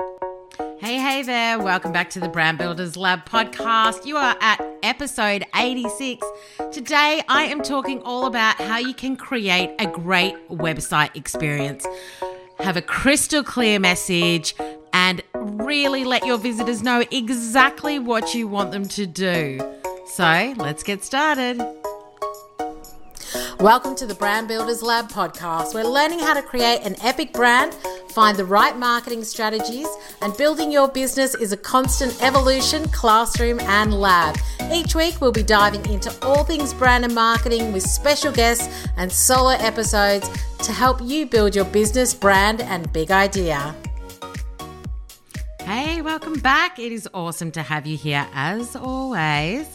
Hey, 0.00 0.98
hey 0.98 1.22
there. 1.22 1.58
Welcome 1.58 1.92
back 1.92 2.10
to 2.10 2.20
the 2.20 2.28
Brand 2.28 2.58
Builders 2.58 2.96
Lab 2.96 3.28
podcast. 3.28 4.04
You 4.04 4.16
are 4.16 4.36
at 4.40 4.60
episode 4.82 5.44
86. 5.54 6.26
Today, 6.72 7.22
I 7.28 7.44
am 7.44 7.62
talking 7.62 8.02
all 8.02 8.26
about 8.26 8.56
how 8.56 8.78
you 8.78 8.92
can 8.92 9.16
create 9.16 9.70
a 9.78 9.86
great 9.86 10.34
website 10.48 11.14
experience, 11.16 11.86
have 12.58 12.76
a 12.76 12.82
crystal 12.82 13.44
clear 13.44 13.78
message, 13.78 14.54
and 14.92 15.22
really 15.34 16.04
let 16.04 16.26
your 16.26 16.38
visitors 16.38 16.82
know 16.82 17.04
exactly 17.12 17.98
what 17.98 18.34
you 18.34 18.48
want 18.48 18.72
them 18.72 18.88
to 18.88 19.06
do. 19.06 19.60
So, 20.06 20.54
let's 20.56 20.82
get 20.82 21.04
started. 21.04 21.62
Welcome 23.60 23.94
to 23.96 24.06
the 24.06 24.14
Brand 24.14 24.48
Builders 24.48 24.82
Lab 24.82 25.08
podcast. 25.08 25.74
We're 25.74 25.84
learning 25.84 26.18
how 26.18 26.34
to 26.34 26.42
create 26.42 26.82
an 26.82 26.96
epic 27.00 27.32
brand, 27.32 27.74
find 28.14 28.36
the 28.36 28.44
right 28.44 28.78
marketing 28.78 29.24
strategies, 29.24 29.88
and 30.22 30.36
building 30.36 30.70
your 30.70 30.86
business 30.86 31.34
is 31.34 31.52
a 31.52 31.56
constant 31.56 32.16
evolution, 32.22 32.88
classroom, 32.90 33.58
and 33.62 33.92
lab. 33.92 34.36
Each 34.72 34.94
week, 34.94 35.20
we'll 35.20 35.32
be 35.32 35.42
diving 35.42 35.84
into 35.86 36.14
all 36.24 36.44
things 36.44 36.72
brand 36.72 37.04
and 37.04 37.12
marketing 37.14 37.72
with 37.72 37.82
special 37.82 38.30
guests 38.30 38.86
and 38.96 39.10
solo 39.10 39.50
episodes 39.50 40.30
to 40.58 40.70
help 40.70 41.00
you 41.02 41.26
build 41.26 41.56
your 41.56 41.64
business, 41.64 42.14
brand, 42.14 42.60
and 42.60 42.90
big 42.92 43.10
idea. 43.10 43.74
Hey, 45.62 46.00
welcome 46.00 46.38
back. 46.38 46.78
It 46.78 46.92
is 46.92 47.08
awesome 47.12 47.50
to 47.52 47.62
have 47.62 47.84
you 47.84 47.96
here 47.96 48.28
as 48.32 48.76
always. 48.76 49.66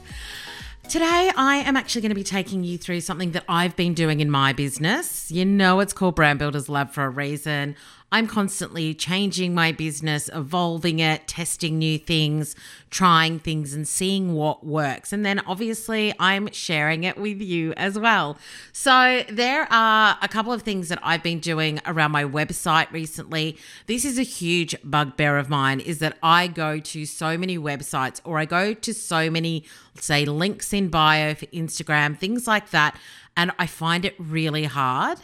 Today, 0.87 1.29
I 1.35 1.57
am 1.57 1.77
actually 1.77 2.01
going 2.01 2.09
to 2.09 2.15
be 2.15 2.23
taking 2.23 2.63
you 2.63 2.77
through 2.79 3.01
something 3.01 3.33
that 3.33 3.43
I've 3.47 3.75
been 3.75 3.93
doing 3.93 4.21
in 4.21 4.31
my 4.31 4.53
business. 4.53 5.29
You 5.29 5.45
know, 5.45 5.81
it's 5.81 5.93
called 5.93 6.15
Brand 6.15 6.39
Builders 6.39 6.67
Lab 6.67 6.89
for 6.89 7.03
a 7.03 7.09
reason. 7.09 7.75
I'm 8.11 8.25
constantly 8.25 8.95
changing 8.95 9.53
my 9.53 9.71
business, 9.71 10.29
evolving 10.33 10.99
it, 10.99 11.27
testing 11.27 11.77
new 11.77 11.99
things, 11.99 12.55
trying 12.89 13.37
things, 13.37 13.75
and 13.75 13.87
seeing 13.87 14.33
what 14.33 14.65
works. 14.65 15.13
And 15.13 15.23
then 15.23 15.39
obviously, 15.45 16.13
I'm 16.19 16.51
sharing 16.51 17.03
it 17.03 17.17
with 17.17 17.39
you 17.39 17.73
as 17.73 17.99
well. 17.99 18.37
So, 18.73 19.23
there 19.29 19.71
are 19.71 20.17
a 20.21 20.27
couple 20.27 20.51
of 20.51 20.63
things 20.63 20.89
that 20.89 20.99
I've 21.03 21.21
been 21.21 21.39
doing 21.39 21.79
around 21.85 22.11
my 22.11 22.23
website 22.23 22.91
recently. 22.91 23.57
This 23.85 24.03
is 24.05 24.17
a 24.17 24.23
huge 24.23 24.75
bugbear 24.83 25.37
of 25.37 25.49
mine 25.49 25.79
is 25.79 25.99
that 25.99 26.17
I 26.23 26.47
go 26.47 26.79
to 26.79 27.05
so 27.05 27.37
many 27.37 27.59
websites 27.59 28.21
or 28.23 28.39
I 28.39 28.45
go 28.45 28.73
to 28.73 28.93
so 28.93 29.29
many, 29.29 29.65
say, 29.99 30.25
links 30.25 30.73
in 30.73 30.89
bio 30.89 31.35
for 31.35 31.45
Instagram, 31.47 32.17
things 32.17 32.47
like 32.47 32.71
that. 32.71 32.97
And 33.37 33.51
I 33.59 33.67
find 33.67 34.03
it 34.03 34.15
really 34.17 34.63
hard 34.63 35.19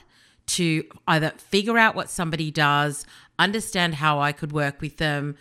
to 0.47 0.83
either 1.07 1.31
figure 1.37 1.77
out 1.77 1.95
what 1.95 2.09
somebody 2.09 2.51
does, 2.51 3.05
understand 3.39 3.95
how 3.95 4.19
I 4.19 4.31
could 4.31 4.51
work 4.51 4.81
with 4.81 4.97
them, 4.97 5.35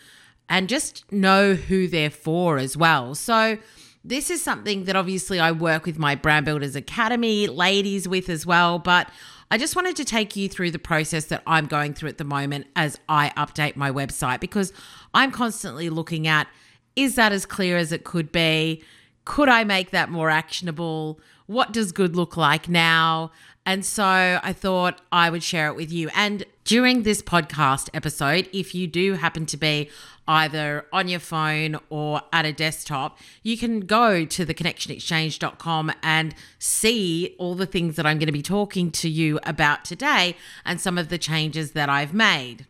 and 0.48 0.68
just 0.68 1.10
know 1.12 1.54
who 1.54 1.88
they're 1.88 2.10
for 2.10 2.58
as 2.58 2.76
well. 2.76 3.14
So, 3.14 3.58
this 4.06 4.28
is 4.28 4.42
something 4.42 4.84
that 4.84 4.96
obviously 4.96 5.40
I 5.40 5.50
work 5.50 5.86
with 5.86 5.98
my 5.98 6.14
Brand 6.14 6.44
Builders 6.44 6.76
Academy 6.76 7.46
ladies 7.46 8.06
with 8.06 8.28
as 8.28 8.44
well, 8.44 8.78
but 8.78 9.08
I 9.50 9.56
just 9.56 9.76
wanted 9.76 9.96
to 9.96 10.04
take 10.04 10.36
you 10.36 10.48
through 10.48 10.72
the 10.72 10.78
process 10.78 11.26
that 11.26 11.42
I'm 11.46 11.66
going 11.66 11.94
through 11.94 12.10
at 12.10 12.18
the 12.18 12.24
moment 12.24 12.66
as 12.76 12.98
I 13.08 13.32
update 13.36 13.76
my 13.76 13.90
website 13.90 14.40
because 14.40 14.74
I'm 15.14 15.30
constantly 15.30 15.88
looking 15.88 16.26
at 16.26 16.48
is 16.96 17.14
that 17.16 17.32
as 17.32 17.46
clear 17.46 17.76
as 17.76 17.92
it 17.92 18.04
could 18.04 18.30
be? 18.30 18.82
Could 19.24 19.48
I 19.48 19.64
make 19.64 19.90
that 19.90 20.10
more 20.10 20.28
actionable? 20.28 21.18
What 21.46 21.72
does 21.72 21.92
good 21.92 22.14
look 22.14 22.36
like 22.36 22.68
now? 22.68 23.32
And 23.66 23.84
so 23.84 24.04
I 24.42 24.52
thought 24.52 25.00
I 25.10 25.30
would 25.30 25.42
share 25.42 25.68
it 25.68 25.76
with 25.76 25.90
you. 25.90 26.10
And 26.14 26.44
during 26.64 27.02
this 27.02 27.22
podcast 27.22 27.88
episode, 27.94 28.48
if 28.52 28.74
you 28.74 28.86
do 28.86 29.14
happen 29.14 29.46
to 29.46 29.56
be 29.56 29.90
either 30.28 30.86
on 30.92 31.08
your 31.08 31.20
phone 31.20 31.78
or 31.90 32.22
at 32.32 32.44
a 32.44 32.52
desktop, 32.52 33.18
you 33.42 33.56
can 33.56 33.80
go 33.80 34.24
to 34.24 34.46
theconnectionexchange.com 34.46 35.92
and 36.02 36.34
see 36.58 37.34
all 37.38 37.54
the 37.54 37.66
things 37.66 37.96
that 37.96 38.06
I'm 38.06 38.18
going 38.18 38.26
to 38.26 38.32
be 38.32 38.42
talking 38.42 38.90
to 38.92 39.08
you 39.08 39.38
about 39.44 39.84
today 39.84 40.36
and 40.64 40.80
some 40.80 40.98
of 40.98 41.08
the 41.08 41.18
changes 41.18 41.72
that 41.72 41.88
I've 41.88 42.14
made. 42.14 42.66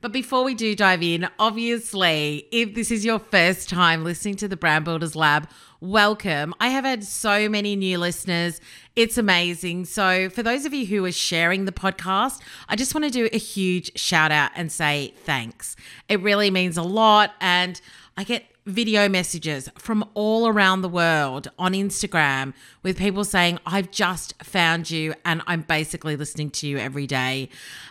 But 0.00 0.12
before 0.12 0.44
we 0.44 0.54
do 0.54 0.76
dive 0.76 1.02
in, 1.02 1.28
obviously, 1.40 2.46
if 2.52 2.76
this 2.76 2.92
is 2.92 3.04
your 3.04 3.18
first 3.18 3.68
time 3.68 4.04
listening 4.04 4.36
to 4.36 4.46
the 4.46 4.56
Brand 4.56 4.84
Builders 4.84 5.16
Lab, 5.16 5.48
welcome. 5.80 6.54
I 6.60 6.68
have 6.68 6.84
had 6.84 7.02
so 7.02 7.48
many 7.48 7.74
new 7.74 7.98
listeners. 7.98 8.60
It's 8.94 9.18
amazing. 9.18 9.86
So, 9.86 10.30
for 10.30 10.44
those 10.44 10.64
of 10.64 10.72
you 10.72 10.86
who 10.86 11.04
are 11.04 11.10
sharing 11.10 11.64
the 11.64 11.72
podcast, 11.72 12.40
I 12.68 12.76
just 12.76 12.94
want 12.94 13.06
to 13.06 13.10
do 13.10 13.28
a 13.32 13.38
huge 13.38 13.98
shout 13.98 14.30
out 14.30 14.52
and 14.54 14.70
say 14.70 15.14
thanks. 15.24 15.74
It 16.08 16.20
really 16.22 16.52
means 16.52 16.76
a 16.76 16.82
lot. 16.84 17.34
And 17.40 17.80
I 18.16 18.22
get 18.22 18.44
video 18.68 19.08
messages 19.08 19.68
from 19.76 20.04
all 20.14 20.46
around 20.46 20.82
the 20.82 20.88
world 20.88 21.48
on 21.58 21.72
Instagram 21.72 22.52
with 22.82 22.98
people 22.98 23.24
saying, 23.24 23.58
I've 23.66 23.90
just 23.90 24.34
found 24.42 24.90
you 24.90 25.14
and 25.24 25.42
I'm 25.46 25.62
basically 25.62 26.16
listening 26.16 26.50
to 26.50 26.68
you 26.68 26.78
every 26.78 27.06
day. 27.06 27.48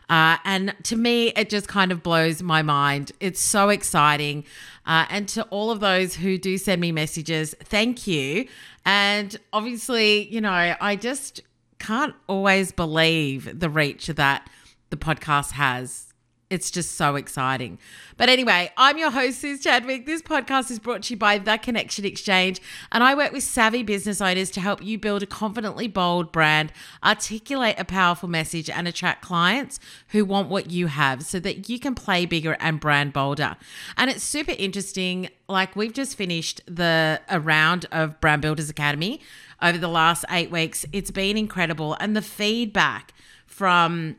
Uh, 0.10 0.38
and 0.46 0.76
to 0.84 0.96
me, 0.96 1.30
it 1.30 1.50
just 1.50 1.68
kind 1.68 1.92
of 1.92 2.04
blows 2.04 2.42
my 2.42 2.62
mind. 2.62 3.12
It's 3.20 3.42
so 3.42 3.70
exciting. 3.70 4.46
Uh, 4.86 5.06
and 5.10 5.28
to 5.30 5.44
all 5.46 5.72
of 5.72 5.80
those 5.80 6.16
who 6.16 6.38
do 6.38 6.58
send 6.58 6.80
me 6.80 6.92
messages, 6.92 7.56
thank 7.64 8.08
you. 8.08 8.48
And 8.86 9.36
obviously, 9.52 10.28
you 10.30 10.40
know, 10.40 10.76
I 10.80 10.96
just 10.96 11.42
can't 11.80 12.16
always 12.28 12.72
believe 12.72 13.60
the 13.60 13.70
reach 13.70 14.08
that 14.08 14.50
the 14.90 14.98
podcast 14.98 15.52
has 15.52 16.07
it's 16.50 16.72
just 16.72 16.96
so 16.96 17.16
exciting. 17.16 17.78
But 18.16 18.30
anyway, 18.30 18.72
I'm 18.78 18.98
your 18.98 19.12
host, 19.12 19.42
Suze 19.42 19.62
Chadwick. 19.62 20.06
This 20.06 20.22
podcast 20.22 20.72
is 20.72 20.80
brought 20.80 21.04
to 21.04 21.14
you 21.14 21.18
by 21.18 21.38
The 21.38 21.58
Connection 21.58 22.06
Exchange, 22.06 22.62
and 22.92 23.04
I 23.04 23.16
work 23.16 23.34
with 23.34 23.44
savvy 23.44 23.84
business 23.84 24.22
owners 24.22 24.50
to 24.52 24.62
help 24.62 24.82
you 24.82 24.98
build 24.98 25.24
a 25.24 25.26
confidently 25.26 25.88
bold 25.88 26.32
brand, 26.32 26.72
articulate 27.04 27.76
a 27.78 27.84
powerful 27.84 28.30
message, 28.30 28.70
and 28.70 28.88
attract 28.88 29.22
clients 29.22 29.80
who 30.10 30.24
want 30.24 30.48
what 30.48 30.72
you 30.72 30.88
have 30.88 31.24
so 31.24 31.40
that 31.40 31.70
you 31.70 31.80
can 31.80 31.94
play 31.96 32.26
bigger 32.26 32.56
and 32.60 32.80
brand 32.80 33.12
bolder. 33.12 33.58
And 33.98 34.10
it's 34.10 34.24
super 34.24 34.54
interesting. 34.58 35.30
Like, 35.50 35.76
we've 35.76 35.94
just 35.94 36.16
finished 36.16 36.62
the 36.66 37.22
a 37.30 37.40
round 37.40 37.88
of 37.92 38.22
Brand 38.22 38.42
Builders 38.42 38.70
Academy 38.70 39.20
over 39.62 39.78
the 39.78 39.88
last 39.88 40.24
eight 40.30 40.50
weeks. 40.50 40.86
It's 40.94 41.12
been 41.12 41.38
incredible. 41.38 41.98
And 42.00 42.16
the 42.16 42.22
feedback 42.22 43.14
from 43.46 44.16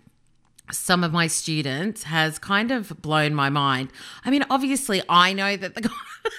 some 0.70 1.04
of 1.04 1.12
my 1.12 1.26
students 1.26 2.04
has 2.04 2.38
kind 2.38 2.70
of 2.70 3.00
blown 3.00 3.34
my 3.34 3.48
mind. 3.50 3.90
I 4.24 4.30
mean, 4.30 4.44
obviously, 4.50 5.02
I 5.08 5.32
know 5.32 5.56
that 5.56 5.74
the 5.74 5.90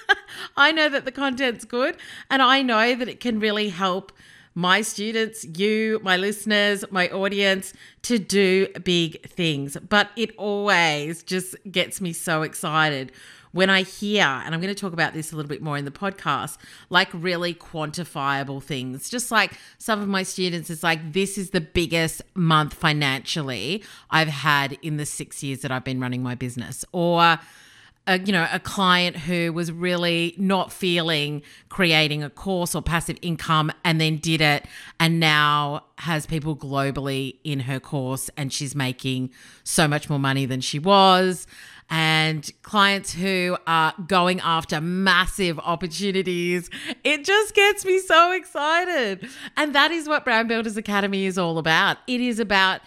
I 0.56 0.72
know 0.72 0.88
that 0.88 1.04
the 1.04 1.12
content's 1.12 1.64
good, 1.64 1.96
and 2.28 2.42
I 2.42 2.62
know 2.62 2.94
that 2.94 3.08
it 3.08 3.20
can 3.20 3.40
really 3.40 3.68
help 3.68 4.12
my 4.54 4.82
students, 4.82 5.44
you, 5.44 6.00
my 6.02 6.16
listeners, 6.16 6.84
my 6.90 7.08
audience 7.08 7.72
to 8.02 8.18
do 8.18 8.66
big 8.84 9.24
things. 9.28 9.76
But 9.88 10.10
it 10.16 10.34
always 10.36 11.22
just 11.22 11.54
gets 11.70 12.00
me 12.00 12.12
so 12.12 12.42
excited 12.42 13.12
when 13.52 13.70
I 13.70 13.82
hear, 13.82 14.22
and 14.22 14.54
I'm 14.54 14.60
going 14.60 14.74
to 14.74 14.80
talk 14.80 14.92
about 14.92 15.12
this 15.12 15.32
a 15.32 15.36
little 15.36 15.48
bit 15.48 15.62
more 15.62 15.76
in 15.76 15.84
the 15.84 15.90
podcast, 15.90 16.56
like 16.88 17.08
really 17.12 17.54
quantifiable 17.54 18.62
things. 18.62 19.10
Just 19.10 19.30
like 19.30 19.58
some 19.78 20.00
of 20.00 20.08
my 20.08 20.22
students, 20.22 20.70
it's 20.70 20.82
like, 20.82 21.12
this 21.12 21.36
is 21.36 21.50
the 21.50 21.60
biggest 21.60 22.22
month 22.34 22.74
financially 22.74 23.82
I've 24.10 24.28
had 24.28 24.78
in 24.82 24.96
the 24.96 25.06
six 25.06 25.42
years 25.42 25.60
that 25.60 25.70
I've 25.70 25.84
been 25.84 26.00
running 26.00 26.22
my 26.22 26.34
business. 26.34 26.84
Or, 26.92 27.40
a, 28.06 28.18
you 28.18 28.32
know, 28.32 28.46
a 28.52 28.58
client 28.58 29.16
who 29.16 29.52
was 29.52 29.70
really 29.70 30.34
not 30.38 30.72
feeling 30.72 31.42
creating 31.68 32.22
a 32.22 32.30
course 32.30 32.74
or 32.74 32.82
passive 32.82 33.18
income 33.20 33.70
and 33.84 34.00
then 34.00 34.16
did 34.16 34.40
it 34.40 34.64
and 34.98 35.20
now 35.20 35.84
has 35.98 36.26
people 36.26 36.56
globally 36.56 37.36
in 37.44 37.60
her 37.60 37.78
course 37.78 38.30
and 38.36 38.52
she's 38.52 38.74
making 38.74 39.30
so 39.64 39.86
much 39.86 40.08
more 40.08 40.18
money 40.18 40.46
than 40.46 40.60
she 40.60 40.78
was 40.78 41.46
and 41.90 42.50
clients 42.62 43.12
who 43.12 43.56
are 43.66 43.92
going 44.06 44.40
after 44.40 44.80
massive 44.80 45.58
opportunities. 45.58 46.70
It 47.02 47.24
just 47.24 47.54
gets 47.54 47.84
me 47.84 47.98
so 47.98 48.32
excited. 48.32 49.28
And 49.56 49.74
that 49.74 49.90
is 49.90 50.08
what 50.08 50.24
Brand 50.24 50.48
Builders 50.48 50.76
Academy 50.76 51.26
is 51.26 51.36
all 51.36 51.58
about. 51.58 51.98
It 52.06 52.20
is 52.20 52.38
about 52.38 52.80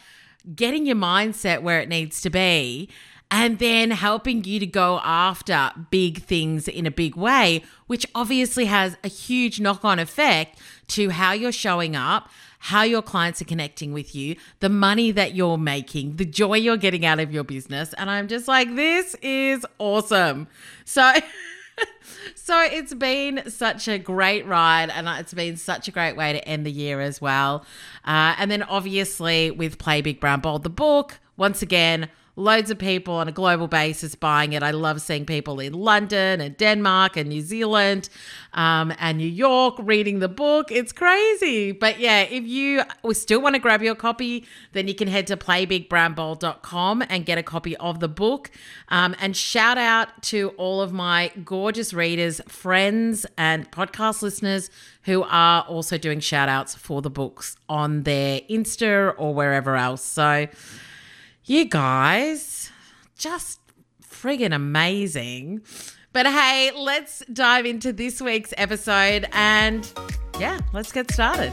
getting 0.56 0.86
your 0.86 0.96
mindset 0.96 1.62
where 1.62 1.82
it 1.82 1.90
needs 1.90 2.22
to 2.22 2.30
be 2.30 2.90
and 3.32 3.60
then 3.60 3.92
helping 3.92 4.44
you 4.44 4.60
to 4.60 4.66
go 4.66 5.00
after 5.04 5.72
big 5.90 6.22
things 6.22 6.68
in 6.68 6.86
a 6.86 6.92
big 6.92 7.16
way, 7.16 7.64
which 7.88 8.06
obviously 8.14 8.66
has 8.66 8.96
a 9.04 9.08
huge 9.08 9.60
knock 9.60 9.84
on 9.84 10.00
effect 10.00 10.60
to 10.90 11.10
how 11.10 11.32
you're 11.32 11.52
showing 11.52 11.96
up, 11.96 12.30
how 12.60 12.84
your 12.84 13.02
clients 13.02 13.42
are 13.42 13.46
connecting 13.46 13.92
with 13.92 14.16
you, 14.16 14.36
the 14.60 14.70
money 14.70 15.12
that 15.12 15.36
you're 15.36 15.58
making, 15.58 16.16
the 16.16 16.26
joy 16.26 16.54
you're 16.54 16.78
getting 16.78 17.06
out 17.06 17.20
of 17.20 17.34
your 17.34 17.44
business. 17.44 17.94
And 17.94 18.10
I'm 18.10 18.28
just 18.28 18.48
like, 18.48 18.76
this 18.76 19.16
is 19.22 19.66
awesome. 19.80 20.48
So, 20.86 21.12
so 22.36 22.62
it's 22.62 22.94
been 22.94 23.50
such 23.50 23.88
a 23.88 23.98
great 23.98 24.46
ride 24.46 24.90
and 24.92 25.08
it's 25.20 25.34
been 25.34 25.58
such 25.58 25.88
a 25.88 25.92
great 25.92 26.16
way 26.16 26.34
to 26.34 26.48
end 26.48 26.66
the 26.66 26.72
year 26.72 27.02
as 27.02 27.20
well. 27.20 27.66
Uh, 28.06 28.36
and 28.38 28.50
then 28.50 28.64
obviously 28.64 29.52
with 29.52 29.78
Play 29.78 30.02
Big 30.02 30.20
Brand 30.20 30.42
Bold, 30.42 30.64
the 30.64 30.70
book, 30.70 31.20
once 31.36 31.62
again, 31.62 32.10
loads 32.36 32.72
of 32.72 32.80
people 32.80 33.14
on 33.14 33.28
a 33.28 33.32
global 33.32 33.68
basis 33.68 34.16
buying 34.16 34.54
it. 34.54 34.64
I 34.64 34.72
love 34.72 35.02
seeing 35.02 35.26
people 35.26 35.60
in 35.60 35.74
London 35.74 36.42
and 36.42 36.58
Denmark 36.58 37.16
and 37.16 37.30
New 37.30 37.42
Zealand 37.42 38.10
um, 38.54 38.94
and 39.00 39.18
New 39.18 39.28
York 39.28 39.76
reading 39.80 40.20
the 40.20 40.28
book. 40.28 40.72
It's 40.72 40.92
crazy. 40.92 41.72
But 41.72 42.00
yeah, 42.00 42.22
if 42.22 42.46
you 42.46 42.84
still 43.12 43.42
want 43.42 43.56
to 43.56 43.60
grab 43.60 43.84
your 43.84 43.96
copy, 43.96 44.46
then 44.72 44.88
you 44.88 44.96
can 44.96 45.08
head 45.08 45.28
to 45.28 45.38
playbigbrandbold.com 45.38 47.04
and 47.10 47.26
get 47.26 47.38
a 47.38 47.44
copy 47.44 47.78
of 47.78 48.00
the 48.00 48.08
book. 48.10 48.50
Um, 48.90 49.16
and 49.20 49.38
shout 49.38 49.78
out 49.78 50.24
to 50.24 50.50
all 50.58 50.82
of 50.82 50.92
my 50.92 51.32
gorgeous 51.44 51.94
readers, 51.94 52.42
friends, 52.48 53.26
and 53.38 53.70
podcast 53.72 54.22
listeners 54.22 54.70
who 55.04 55.24
are 55.24 55.64
also 55.64 55.98
doing 55.98 56.20
shout 56.20 56.50
outs 56.50 56.76
for 56.76 57.02
the 57.02 57.10
books 57.10 57.58
on 57.70 58.04
their 58.04 58.42
Insta 58.50 59.14
or 59.18 59.34
wherever 59.34 59.76
else. 59.76 60.04
So, 60.04 60.48
you 61.46 61.66
guys, 61.66 62.72
just 63.18 63.60
friggin' 64.02 64.54
amazing. 64.54 65.62
But 66.14 66.26
hey, 66.28 66.72
let's 66.76 67.24
dive 67.34 67.66
into 67.66 67.92
this 67.92 68.22
week's 68.22 68.54
episode 68.56 69.28
and 69.34 69.92
yeah, 70.40 70.60
let's 70.72 70.92
get 70.92 71.12
started. 71.12 71.52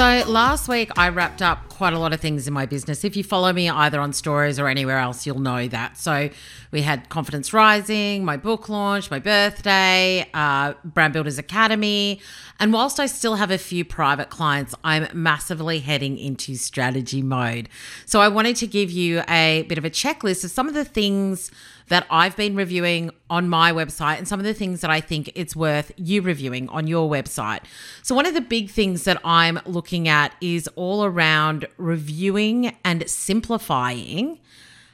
So, 0.00 0.24
last 0.26 0.66
week 0.66 0.90
I 0.96 1.10
wrapped 1.10 1.42
up 1.42 1.68
quite 1.68 1.92
a 1.92 1.98
lot 1.98 2.14
of 2.14 2.20
things 2.20 2.48
in 2.48 2.54
my 2.54 2.64
business. 2.64 3.04
If 3.04 3.16
you 3.16 3.22
follow 3.22 3.52
me 3.52 3.68
either 3.68 4.00
on 4.00 4.14
stories 4.14 4.58
or 4.58 4.66
anywhere 4.66 4.96
else, 4.96 5.26
you'll 5.26 5.40
know 5.40 5.68
that. 5.68 5.98
So, 5.98 6.30
we 6.70 6.80
had 6.80 7.10
Confidence 7.10 7.52
Rising, 7.52 8.24
my 8.24 8.38
book 8.38 8.70
launch, 8.70 9.10
my 9.10 9.18
birthday, 9.18 10.26
uh, 10.32 10.72
Brand 10.86 11.12
Builders 11.12 11.36
Academy. 11.36 12.18
And 12.58 12.72
whilst 12.72 12.98
I 12.98 13.04
still 13.04 13.34
have 13.34 13.50
a 13.50 13.58
few 13.58 13.84
private 13.84 14.30
clients, 14.30 14.74
I'm 14.82 15.06
massively 15.12 15.80
heading 15.80 16.16
into 16.16 16.54
strategy 16.54 17.20
mode. 17.20 17.68
So, 18.06 18.22
I 18.22 18.28
wanted 18.28 18.56
to 18.56 18.66
give 18.66 18.90
you 18.90 19.22
a 19.28 19.66
bit 19.68 19.76
of 19.76 19.84
a 19.84 19.90
checklist 19.90 20.44
of 20.44 20.50
some 20.50 20.66
of 20.66 20.72
the 20.72 20.86
things 20.86 21.50
that 21.88 22.06
I've 22.08 22.36
been 22.36 22.56
reviewing 22.56 23.10
on 23.30 23.48
my 23.48 23.72
website 23.72 24.18
and 24.18 24.28
some 24.28 24.40
of 24.40 24.44
the 24.44 24.52
things 24.52 24.80
that 24.80 24.90
I 24.90 25.00
think 25.00 25.30
it's 25.34 25.56
worth 25.56 25.92
you 25.96 26.20
reviewing 26.20 26.68
on 26.68 26.86
your 26.86 27.08
website. 27.08 27.60
So, 28.02 28.14
one 28.14 28.26
of 28.26 28.34
the 28.34 28.40
big 28.40 28.68
things 28.68 29.04
that 29.04 29.18
I'm 29.24 29.60
looking 29.64 30.08
at 30.08 30.34
is 30.40 30.68
all 30.74 31.04
around 31.04 31.66
reviewing 31.78 32.76
and 32.84 33.08
simplifying 33.08 34.38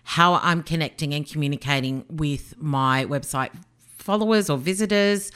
how 0.04 0.34
I'm 0.34 0.62
connecting 0.62 1.14
and 1.14 1.26
communicating 1.26 2.04
with 2.08 2.54
my 2.58 3.06
website 3.06 3.50
followers 3.98 4.48
or 4.48 4.58
visitors. 4.58 5.32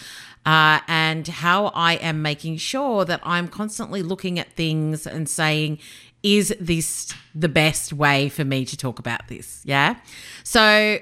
Uh, 0.46 0.80
and 0.88 1.28
how 1.28 1.66
I 1.66 1.96
am 1.96 2.22
making 2.22 2.56
sure 2.56 3.04
that 3.04 3.20
I'm 3.22 3.46
constantly 3.46 4.02
looking 4.02 4.38
at 4.38 4.50
things 4.54 5.06
and 5.06 5.28
saying, 5.28 5.80
is 6.22 6.54
this 6.60 7.12
the 7.34 7.48
best 7.48 7.92
way 7.92 8.30
for 8.30 8.44
me 8.44 8.64
to 8.64 8.76
talk 8.76 8.98
about 8.98 9.28
this? 9.28 9.60
Yeah. 9.64 9.96
So 10.42 10.98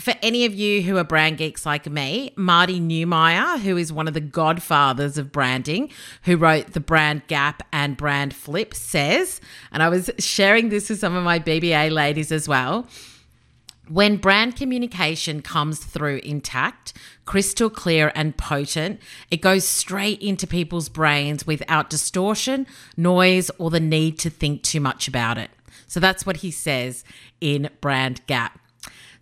for 0.00 0.14
any 0.22 0.44
of 0.46 0.54
you 0.54 0.82
who 0.82 0.96
are 0.96 1.04
brand 1.04 1.38
geeks 1.38 1.66
like 1.66 1.88
me, 1.88 2.32
Marty 2.36 2.80
Neumeier, 2.80 3.60
who 3.60 3.76
is 3.76 3.92
one 3.92 4.08
of 4.08 4.14
the 4.14 4.20
godfathers 4.20 5.18
of 5.18 5.30
branding, 5.30 5.90
who 6.24 6.36
wrote 6.36 6.72
The 6.72 6.80
Brand 6.80 7.26
Gap 7.26 7.62
and 7.72 7.96
Brand 7.96 8.34
Flip, 8.34 8.74
says, 8.74 9.40
and 9.70 9.82
I 9.82 9.88
was 9.88 10.10
sharing 10.18 10.70
this 10.70 10.88
with 10.88 11.00
some 11.00 11.14
of 11.14 11.24
my 11.24 11.38
BBA 11.38 11.90
ladies 11.90 12.32
as 12.32 12.48
well. 12.48 12.88
When 13.88 14.18
brand 14.18 14.54
communication 14.54 15.42
comes 15.42 15.80
through 15.80 16.20
intact, 16.22 16.92
crystal 17.24 17.68
clear, 17.68 18.12
and 18.14 18.36
potent, 18.36 19.00
it 19.32 19.38
goes 19.40 19.66
straight 19.66 20.22
into 20.22 20.46
people's 20.46 20.88
brains 20.88 21.44
without 21.44 21.90
distortion, 21.90 22.68
noise, 22.96 23.50
or 23.58 23.68
the 23.68 23.80
need 23.80 24.16
to 24.20 24.30
think 24.30 24.62
too 24.62 24.80
much 24.80 25.08
about 25.08 25.38
it. 25.38 25.50
So 25.88 25.98
that's 25.98 26.24
what 26.24 26.36
he 26.36 26.52
says 26.52 27.02
in 27.40 27.68
Brand 27.80 28.24
Gap. 28.28 28.59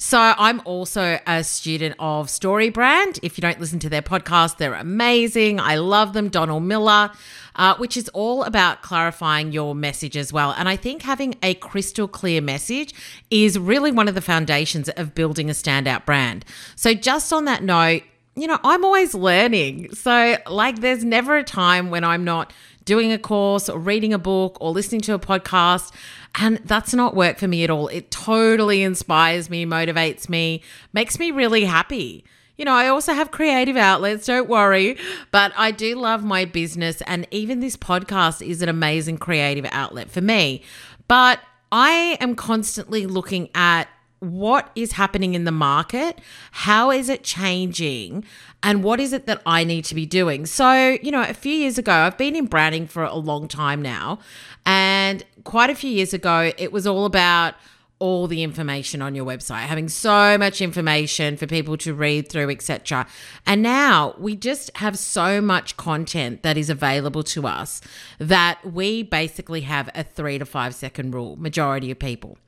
So 0.00 0.18
I'm 0.18 0.62
also 0.64 1.18
a 1.26 1.42
student 1.42 1.96
of 1.98 2.28
StoryBrand. 2.28 3.18
If 3.22 3.36
you 3.36 3.42
don't 3.42 3.58
listen 3.58 3.80
to 3.80 3.88
their 3.88 4.02
podcast, 4.02 4.56
they're 4.56 4.74
amazing. 4.74 5.58
I 5.58 5.74
love 5.74 6.12
them. 6.12 6.28
Donald 6.28 6.62
Miller, 6.62 7.10
uh, 7.56 7.74
which 7.78 7.96
is 7.96 8.08
all 8.10 8.44
about 8.44 8.82
clarifying 8.82 9.50
your 9.50 9.74
message 9.74 10.16
as 10.16 10.32
well. 10.32 10.54
And 10.56 10.68
I 10.68 10.76
think 10.76 11.02
having 11.02 11.34
a 11.42 11.54
crystal 11.54 12.06
clear 12.06 12.40
message 12.40 12.94
is 13.28 13.58
really 13.58 13.90
one 13.90 14.06
of 14.06 14.14
the 14.14 14.20
foundations 14.20 14.88
of 14.90 15.16
building 15.16 15.50
a 15.50 15.52
standout 15.52 16.06
brand. 16.06 16.44
So 16.76 16.94
just 16.94 17.32
on 17.32 17.44
that 17.46 17.64
note, 17.64 18.04
you 18.36 18.46
know, 18.46 18.60
I'm 18.62 18.84
always 18.84 19.14
learning. 19.14 19.92
So, 19.94 20.36
like, 20.46 20.80
there's 20.80 21.02
never 21.02 21.36
a 21.36 21.42
time 21.42 21.90
when 21.90 22.04
I'm 22.04 22.22
not 22.22 22.52
doing 22.88 23.12
a 23.12 23.18
course 23.18 23.68
or 23.68 23.78
reading 23.78 24.14
a 24.14 24.18
book 24.18 24.56
or 24.62 24.70
listening 24.70 25.02
to 25.02 25.12
a 25.12 25.18
podcast. 25.18 25.92
And 26.36 26.56
that's 26.64 26.94
not 26.94 27.14
work 27.14 27.36
for 27.36 27.46
me 27.46 27.62
at 27.62 27.68
all. 27.68 27.88
It 27.88 28.10
totally 28.10 28.82
inspires 28.82 29.50
me, 29.50 29.66
motivates 29.66 30.26
me, 30.26 30.62
makes 30.94 31.18
me 31.18 31.30
really 31.30 31.64
happy. 31.64 32.24
You 32.56 32.64
know, 32.64 32.72
I 32.72 32.88
also 32.88 33.12
have 33.12 33.30
creative 33.30 33.76
outlets, 33.76 34.24
don't 34.24 34.48
worry, 34.48 34.96
but 35.30 35.52
I 35.54 35.70
do 35.70 35.96
love 35.96 36.24
my 36.24 36.46
business. 36.46 37.02
And 37.02 37.28
even 37.30 37.60
this 37.60 37.76
podcast 37.76 38.44
is 38.44 38.62
an 38.62 38.70
amazing 38.70 39.18
creative 39.18 39.66
outlet 39.70 40.10
for 40.10 40.22
me. 40.22 40.62
But 41.08 41.40
I 41.70 42.16
am 42.20 42.34
constantly 42.34 43.06
looking 43.06 43.50
at 43.54 43.88
what 44.20 44.70
is 44.74 44.92
happening 44.92 45.34
in 45.34 45.44
the 45.44 45.52
market? 45.52 46.20
How 46.50 46.90
is 46.90 47.08
it 47.08 47.22
changing? 47.22 48.24
And 48.62 48.82
what 48.82 49.00
is 49.00 49.12
it 49.12 49.26
that 49.26 49.40
I 49.46 49.64
need 49.64 49.84
to 49.86 49.94
be 49.94 50.06
doing? 50.06 50.46
So, 50.46 50.98
you 51.02 51.10
know, 51.10 51.22
a 51.22 51.34
few 51.34 51.52
years 51.52 51.78
ago, 51.78 51.92
I've 51.92 52.18
been 52.18 52.34
in 52.34 52.46
branding 52.46 52.86
for 52.86 53.04
a 53.04 53.14
long 53.14 53.48
time 53.48 53.80
now. 53.80 54.18
And 54.66 55.24
quite 55.44 55.70
a 55.70 55.74
few 55.74 55.90
years 55.90 56.12
ago, 56.12 56.52
it 56.58 56.72
was 56.72 56.86
all 56.86 57.04
about 57.04 57.54
all 58.00 58.28
the 58.28 58.42
information 58.42 59.02
on 59.02 59.14
your 59.14 59.24
website, 59.24 59.62
having 59.62 59.88
so 59.88 60.38
much 60.38 60.60
information 60.60 61.36
for 61.36 61.46
people 61.46 61.76
to 61.76 61.92
read 61.92 62.28
through, 62.28 62.50
etc. 62.50 63.06
And 63.44 63.62
now 63.62 64.14
we 64.18 64.36
just 64.36 64.70
have 64.76 64.96
so 64.98 65.40
much 65.40 65.76
content 65.76 66.42
that 66.42 66.56
is 66.56 66.70
available 66.70 67.24
to 67.24 67.46
us 67.46 67.80
that 68.18 68.60
we 68.64 69.02
basically 69.02 69.62
have 69.62 69.90
a 69.96 70.04
three 70.04 70.38
to 70.38 70.44
five 70.44 70.74
second 70.74 71.12
rule, 71.12 71.36
majority 71.36 71.90
of 71.90 71.98
people 71.98 72.38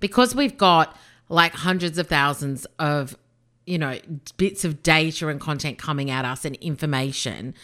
because 0.00 0.34
we've 0.34 0.56
got 0.56 0.96
like 1.28 1.52
hundreds 1.52 1.98
of 1.98 2.08
thousands 2.08 2.66
of 2.78 3.16
you 3.66 3.78
know 3.78 3.98
bits 4.36 4.64
of 4.64 4.82
data 4.82 5.28
and 5.28 5.40
content 5.40 5.78
coming 5.78 6.10
at 6.10 6.24
us 6.24 6.44
and 6.44 6.56
information 6.56 7.54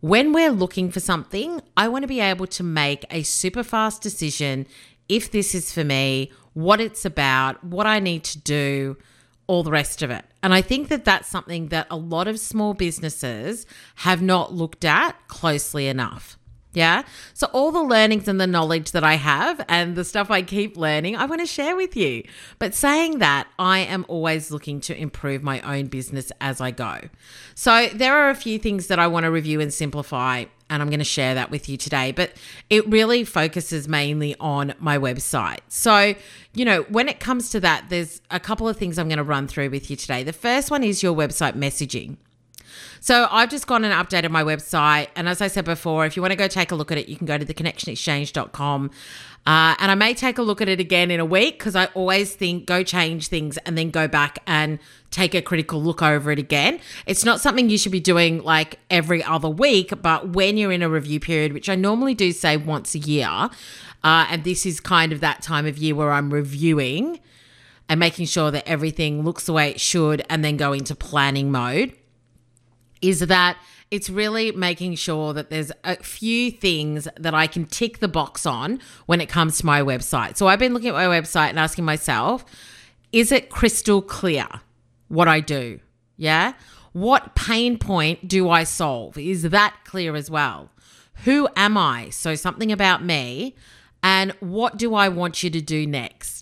when 0.00 0.32
we're 0.32 0.50
looking 0.50 0.90
for 0.90 1.00
something 1.00 1.60
i 1.76 1.86
want 1.86 2.02
to 2.02 2.08
be 2.08 2.20
able 2.20 2.46
to 2.46 2.62
make 2.62 3.04
a 3.10 3.22
super 3.22 3.62
fast 3.62 4.00
decision 4.02 4.66
if 5.08 5.30
this 5.30 5.54
is 5.54 5.72
for 5.72 5.84
me 5.84 6.30
what 6.54 6.80
it's 6.80 7.04
about 7.04 7.62
what 7.62 7.86
i 7.86 7.98
need 7.98 8.24
to 8.24 8.38
do 8.38 8.96
all 9.48 9.64
the 9.64 9.72
rest 9.72 10.02
of 10.02 10.10
it. 10.10 10.24
And 10.42 10.54
i 10.54 10.62
think 10.62 10.88
that 10.88 11.04
that's 11.04 11.28
something 11.28 11.68
that 11.68 11.86
a 11.90 11.96
lot 11.96 12.28
of 12.28 12.38
small 12.38 12.72
businesses 12.72 13.66
have 13.96 14.22
not 14.22 14.54
looked 14.54 14.84
at 14.84 15.12
closely 15.28 15.88
enough 15.88 16.38
yeah. 16.74 17.02
So, 17.34 17.48
all 17.52 17.70
the 17.70 17.82
learnings 17.82 18.28
and 18.28 18.40
the 18.40 18.46
knowledge 18.46 18.92
that 18.92 19.04
I 19.04 19.14
have 19.14 19.64
and 19.68 19.94
the 19.94 20.04
stuff 20.04 20.30
I 20.30 20.42
keep 20.42 20.76
learning, 20.76 21.16
I 21.16 21.26
want 21.26 21.42
to 21.42 21.46
share 21.46 21.76
with 21.76 21.96
you. 21.96 22.24
But 22.58 22.74
saying 22.74 23.18
that, 23.18 23.48
I 23.58 23.80
am 23.80 24.06
always 24.08 24.50
looking 24.50 24.80
to 24.82 24.96
improve 24.96 25.42
my 25.42 25.60
own 25.60 25.86
business 25.86 26.32
as 26.40 26.60
I 26.60 26.70
go. 26.70 27.00
So, 27.54 27.88
there 27.88 28.14
are 28.14 28.30
a 28.30 28.34
few 28.34 28.58
things 28.58 28.86
that 28.86 28.98
I 28.98 29.06
want 29.06 29.24
to 29.24 29.30
review 29.30 29.60
and 29.60 29.72
simplify, 29.72 30.46
and 30.70 30.82
I'm 30.82 30.88
going 30.88 30.98
to 30.98 31.04
share 31.04 31.34
that 31.34 31.50
with 31.50 31.68
you 31.68 31.76
today. 31.76 32.10
But 32.10 32.32
it 32.70 32.88
really 32.88 33.24
focuses 33.24 33.86
mainly 33.86 34.34
on 34.40 34.72
my 34.78 34.96
website. 34.96 35.60
So, 35.68 36.14
you 36.54 36.64
know, 36.64 36.82
when 36.84 37.08
it 37.08 37.20
comes 37.20 37.50
to 37.50 37.60
that, 37.60 37.86
there's 37.90 38.22
a 38.30 38.40
couple 38.40 38.66
of 38.66 38.78
things 38.78 38.98
I'm 38.98 39.08
going 39.08 39.18
to 39.18 39.24
run 39.24 39.46
through 39.46 39.68
with 39.68 39.90
you 39.90 39.96
today. 39.96 40.22
The 40.22 40.32
first 40.32 40.70
one 40.70 40.82
is 40.82 41.02
your 41.02 41.14
website 41.14 41.52
messaging. 41.52 42.16
So 43.00 43.26
I've 43.30 43.50
just 43.50 43.66
gone 43.66 43.84
and 43.84 43.92
updated 43.92 44.30
my 44.30 44.42
website. 44.42 45.08
And 45.16 45.28
as 45.28 45.40
I 45.40 45.48
said 45.48 45.64
before, 45.64 46.06
if 46.06 46.16
you 46.16 46.22
want 46.22 46.32
to 46.32 46.36
go 46.36 46.48
take 46.48 46.70
a 46.70 46.74
look 46.74 46.92
at 46.92 46.98
it, 46.98 47.08
you 47.08 47.16
can 47.16 47.26
go 47.26 47.38
to 47.38 47.44
theconnectionexchange.com. 47.44 48.90
Uh, 49.44 49.74
and 49.80 49.90
I 49.90 49.96
may 49.96 50.14
take 50.14 50.38
a 50.38 50.42
look 50.42 50.60
at 50.60 50.68
it 50.68 50.78
again 50.78 51.10
in 51.10 51.18
a 51.18 51.24
week 51.24 51.58
because 51.58 51.74
I 51.74 51.86
always 51.94 52.34
think 52.34 52.64
go 52.64 52.84
change 52.84 53.26
things 53.26 53.58
and 53.58 53.76
then 53.76 53.90
go 53.90 54.06
back 54.06 54.38
and 54.46 54.78
take 55.10 55.34
a 55.34 55.42
critical 55.42 55.82
look 55.82 56.00
over 56.00 56.30
it 56.30 56.38
again. 56.38 56.78
It's 57.06 57.24
not 57.24 57.40
something 57.40 57.68
you 57.68 57.76
should 57.76 57.90
be 57.90 58.00
doing 58.00 58.42
like 58.44 58.78
every 58.88 59.22
other 59.24 59.48
week, 59.48 59.92
but 60.00 60.28
when 60.28 60.56
you're 60.56 60.70
in 60.70 60.82
a 60.82 60.88
review 60.88 61.18
period, 61.18 61.52
which 61.54 61.68
I 61.68 61.74
normally 61.74 62.14
do 62.14 62.30
say 62.30 62.56
once 62.56 62.94
a 62.94 63.00
year, 63.00 63.28
uh, 63.28 63.48
and 64.30 64.44
this 64.44 64.64
is 64.64 64.78
kind 64.78 65.12
of 65.12 65.18
that 65.20 65.42
time 65.42 65.66
of 65.66 65.76
year 65.76 65.96
where 65.96 66.12
I'm 66.12 66.32
reviewing 66.32 67.18
and 67.88 67.98
making 67.98 68.26
sure 68.26 68.52
that 68.52 68.66
everything 68.68 69.24
looks 69.24 69.46
the 69.46 69.52
way 69.52 69.70
it 69.70 69.80
should 69.80 70.24
and 70.30 70.44
then 70.44 70.56
go 70.56 70.72
into 70.72 70.94
planning 70.94 71.50
mode 71.50 71.96
is 73.02 73.20
that 73.20 73.58
it's 73.90 74.08
really 74.08 74.52
making 74.52 74.94
sure 74.94 75.34
that 75.34 75.50
there's 75.50 75.70
a 75.84 75.96
few 75.96 76.50
things 76.50 77.06
that 77.18 77.34
I 77.34 77.46
can 77.46 77.66
tick 77.66 77.98
the 77.98 78.08
box 78.08 78.46
on 78.46 78.80
when 79.04 79.20
it 79.20 79.28
comes 79.28 79.58
to 79.58 79.66
my 79.66 79.82
website. 79.82 80.38
So 80.38 80.46
I've 80.46 80.58
been 80.58 80.72
looking 80.72 80.88
at 80.88 80.94
my 80.94 81.04
website 81.04 81.50
and 81.50 81.58
asking 81.58 81.84
myself, 81.84 82.44
is 83.12 83.30
it 83.30 83.50
crystal 83.50 84.00
clear 84.00 84.46
what 85.08 85.28
I 85.28 85.40
do? 85.40 85.80
Yeah. 86.16 86.54
What 86.92 87.34
pain 87.34 87.78
point 87.78 88.28
do 88.28 88.48
I 88.48 88.64
solve? 88.64 89.18
Is 89.18 89.42
that 89.42 89.76
clear 89.84 90.16
as 90.16 90.30
well? 90.30 90.70
Who 91.24 91.48
am 91.54 91.76
I? 91.76 92.08
So 92.10 92.34
something 92.34 92.72
about 92.72 93.04
me. 93.04 93.54
And 94.02 94.32
what 94.40 94.78
do 94.78 94.94
I 94.94 95.08
want 95.08 95.42
you 95.42 95.50
to 95.50 95.60
do 95.60 95.86
next? 95.86 96.41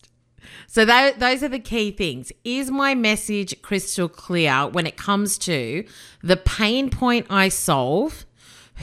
So 0.73 0.85
that, 0.85 1.19
those 1.19 1.43
are 1.43 1.49
the 1.49 1.59
key 1.59 1.91
things. 1.91 2.31
Is 2.45 2.71
my 2.71 2.95
message 2.95 3.61
crystal 3.61 4.09
clear 4.09 4.69
when 4.69 4.87
it 4.87 4.97
comes 4.97 5.37
to 5.39 5.85
the 6.23 6.37
pain 6.37 6.91
point 6.91 7.27
I 7.29 7.49
solve, 7.49 8.25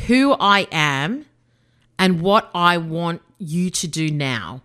who 0.08 0.34
I 0.38 0.68
am, 0.70 1.28
and 1.98 2.20
what 2.20 2.52
I 2.54 2.78
want 2.78 3.22
you 3.38 3.70
to 3.70 3.88
do 3.88 4.12
now? 4.12 4.64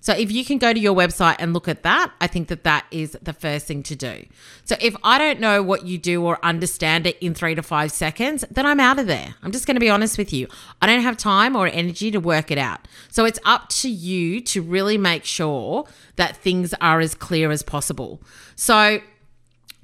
So 0.00 0.14
if 0.14 0.32
you 0.32 0.44
can 0.44 0.58
go 0.58 0.72
to 0.72 0.80
your 0.80 0.94
website 0.94 1.36
and 1.38 1.52
look 1.52 1.68
at 1.68 1.82
that, 1.82 2.12
I 2.20 2.26
think 2.26 2.48
that 2.48 2.64
that 2.64 2.86
is 2.90 3.16
the 3.22 3.32
first 3.32 3.66
thing 3.66 3.82
to 3.84 3.96
do. 3.96 4.24
So 4.64 4.76
if 4.80 4.96
I 5.04 5.18
don't 5.18 5.40
know 5.40 5.62
what 5.62 5.86
you 5.86 5.98
do 5.98 6.24
or 6.24 6.38
understand 6.44 7.06
it 7.06 7.18
in 7.20 7.34
three 7.34 7.54
to 7.54 7.62
five 7.62 7.92
seconds, 7.92 8.44
then 8.50 8.66
I'm 8.66 8.80
out 8.80 8.98
of 8.98 9.06
there. 9.06 9.34
I'm 9.42 9.52
just 9.52 9.66
going 9.66 9.76
to 9.76 9.80
be 9.80 9.90
honest 9.90 10.16
with 10.16 10.32
you. 10.32 10.48
I 10.80 10.86
don't 10.86 11.02
have 11.02 11.16
time 11.16 11.54
or 11.54 11.66
energy 11.66 12.10
to 12.10 12.18
work 12.18 12.50
it 12.50 12.58
out. 12.58 12.88
So 13.10 13.24
it's 13.24 13.38
up 13.44 13.68
to 13.68 13.90
you 13.90 14.40
to 14.42 14.62
really 14.62 14.98
make 14.98 15.24
sure 15.24 15.86
that 16.16 16.36
things 16.36 16.74
are 16.80 17.00
as 17.00 17.14
clear 17.14 17.50
as 17.50 17.62
possible. 17.62 18.22
So 18.56 19.00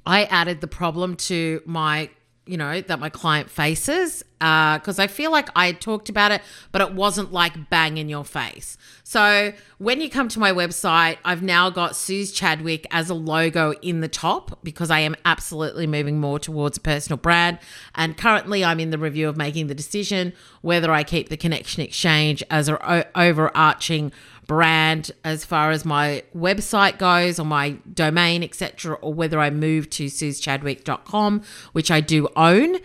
I 0.05 0.23
added 0.25 0.61
the 0.61 0.67
problem 0.67 1.15
to 1.17 1.61
my 1.65 2.09
you 2.47 2.57
know, 2.57 2.81
that 2.81 2.99
my 2.99 3.09
client 3.09 3.49
faces 3.49 4.23
because 4.39 4.99
uh, 4.99 5.03
I 5.03 5.07
feel 5.07 5.31
like 5.31 5.49
I 5.55 5.71
talked 5.71 6.09
about 6.09 6.31
it, 6.31 6.41
but 6.71 6.81
it 6.81 6.93
wasn't 6.93 7.33
like 7.33 7.69
bang 7.69 7.97
in 7.97 8.07
your 8.07 8.23
face. 8.23 8.77
So 9.03 9.51
when 9.79 9.99
you 9.99 10.09
come 10.09 10.27
to 10.29 10.39
my 10.39 10.51
website, 10.51 11.17
I've 11.25 11.41
now 11.41 11.69
got 11.71 11.95
Suze 11.95 12.31
Chadwick 12.31 12.85
as 12.91 13.09
a 13.09 13.15
logo 13.15 13.71
in 13.81 14.01
the 14.01 14.07
top 14.07 14.59
because 14.63 14.91
I 14.91 14.99
am 14.99 15.15
absolutely 15.25 15.87
moving 15.87 16.19
more 16.19 16.37
towards 16.39 16.77
a 16.77 16.81
personal 16.81 17.17
brand. 17.17 17.57
And 17.95 18.15
currently, 18.15 18.63
I'm 18.63 18.79
in 18.79 18.91
the 18.91 18.99
review 18.99 19.27
of 19.27 19.37
making 19.37 19.67
the 19.67 19.75
decision 19.75 20.33
whether 20.61 20.91
I 20.91 21.03
keep 21.03 21.29
the 21.29 21.37
Connection 21.37 21.81
Exchange 21.81 22.43
as 22.51 22.69
an 22.69 23.05
overarching 23.15 24.11
brand 24.47 25.11
as 25.23 25.45
far 25.45 25.71
as 25.71 25.85
my 25.85 26.23
website 26.35 26.97
goes 26.97 27.39
or 27.39 27.45
my 27.45 27.71
domain, 27.93 28.43
etc., 28.43 28.95
or 28.95 29.13
whether 29.13 29.39
I 29.39 29.49
move 29.49 29.89
to 29.91 30.05
suzechadwick.com, 30.05 31.43
which 31.73 31.91
I 31.91 31.99
do 32.01 32.27
own. 32.35 32.77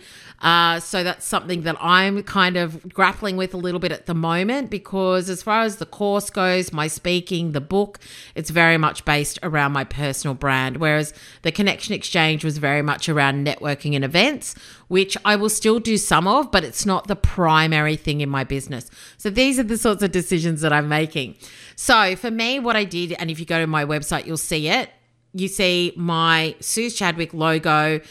Uh, 0.43 0.77
so 0.77 1.05
that's 1.05 1.25
something 1.25 1.61
that 1.61 1.77
I'm 1.79 2.21
kind 2.23 2.57
of 2.57 2.93
grappling 2.93 3.37
with 3.37 3.53
a 3.53 3.57
little 3.57 3.79
bit 3.79 3.93
at 3.93 4.07
the 4.07 4.13
moment 4.13 4.69
because, 4.69 5.29
as 5.29 5.41
far 5.41 5.61
as 5.61 5.77
the 5.77 5.85
course 5.85 6.29
goes, 6.29 6.73
my 6.73 6.87
speaking, 6.87 7.53
the 7.53 7.61
book, 7.61 7.97
it's 8.35 8.49
very 8.49 8.77
much 8.77 9.05
based 9.05 9.39
around 9.41 9.71
my 9.71 9.85
personal 9.85 10.35
brand. 10.35 10.77
Whereas 10.77 11.13
the 11.43 11.51
Connection 11.51 11.93
Exchange 11.93 12.43
was 12.43 12.57
very 12.57 12.81
much 12.81 13.07
around 13.07 13.47
networking 13.47 13.95
and 13.95 14.03
events, 14.03 14.53
which 14.89 15.15
I 15.23 15.37
will 15.37 15.49
still 15.49 15.79
do 15.79 15.95
some 15.95 16.27
of, 16.27 16.51
but 16.51 16.65
it's 16.65 16.85
not 16.85 17.07
the 17.07 17.15
primary 17.15 17.95
thing 17.95 18.19
in 18.19 18.29
my 18.29 18.43
business. 18.43 18.91
So 19.17 19.29
these 19.29 19.57
are 19.59 19.63
the 19.63 19.77
sorts 19.77 20.03
of 20.03 20.11
decisions 20.11 20.59
that 20.59 20.73
I'm 20.73 20.89
making. 20.89 21.37
So 21.77 22.17
for 22.17 22.29
me, 22.29 22.59
what 22.59 22.75
I 22.75 22.83
did, 22.83 23.13
and 23.13 23.31
if 23.31 23.39
you 23.39 23.45
go 23.45 23.59
to 23.59 23.67
my 23.67 23.85
website, 23.85 24.25
you'll 24.25 24.35
see 24.35 24.67
it. 24.67 24.89
You 25.33 25.47
see 25.47 25.93
my 25.95 26.55
Suze 26.59 26.95
Chadwick 26.95 27.33
logo. 27.33 28.01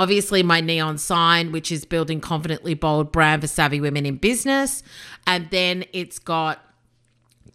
Obviously, 0.00 0.42
my 0.42 0.62
neon 0.62 0.96
sign, 0.96 1.52
which 1.52 1.70
is 1.70 1.84
building 1.84 2.22
confidently 2.22 2.72
bold 2.72 3.12
brand 3.12 3.42
for 3.42 3.48
savvy 3.48 3.82
women 3.82 4.06
in 4.06 4.16
business. 4.16 4.82
And 5.26 5.50
then 5.50 5.84
it's 5.92 6.18
got 6.18 6.64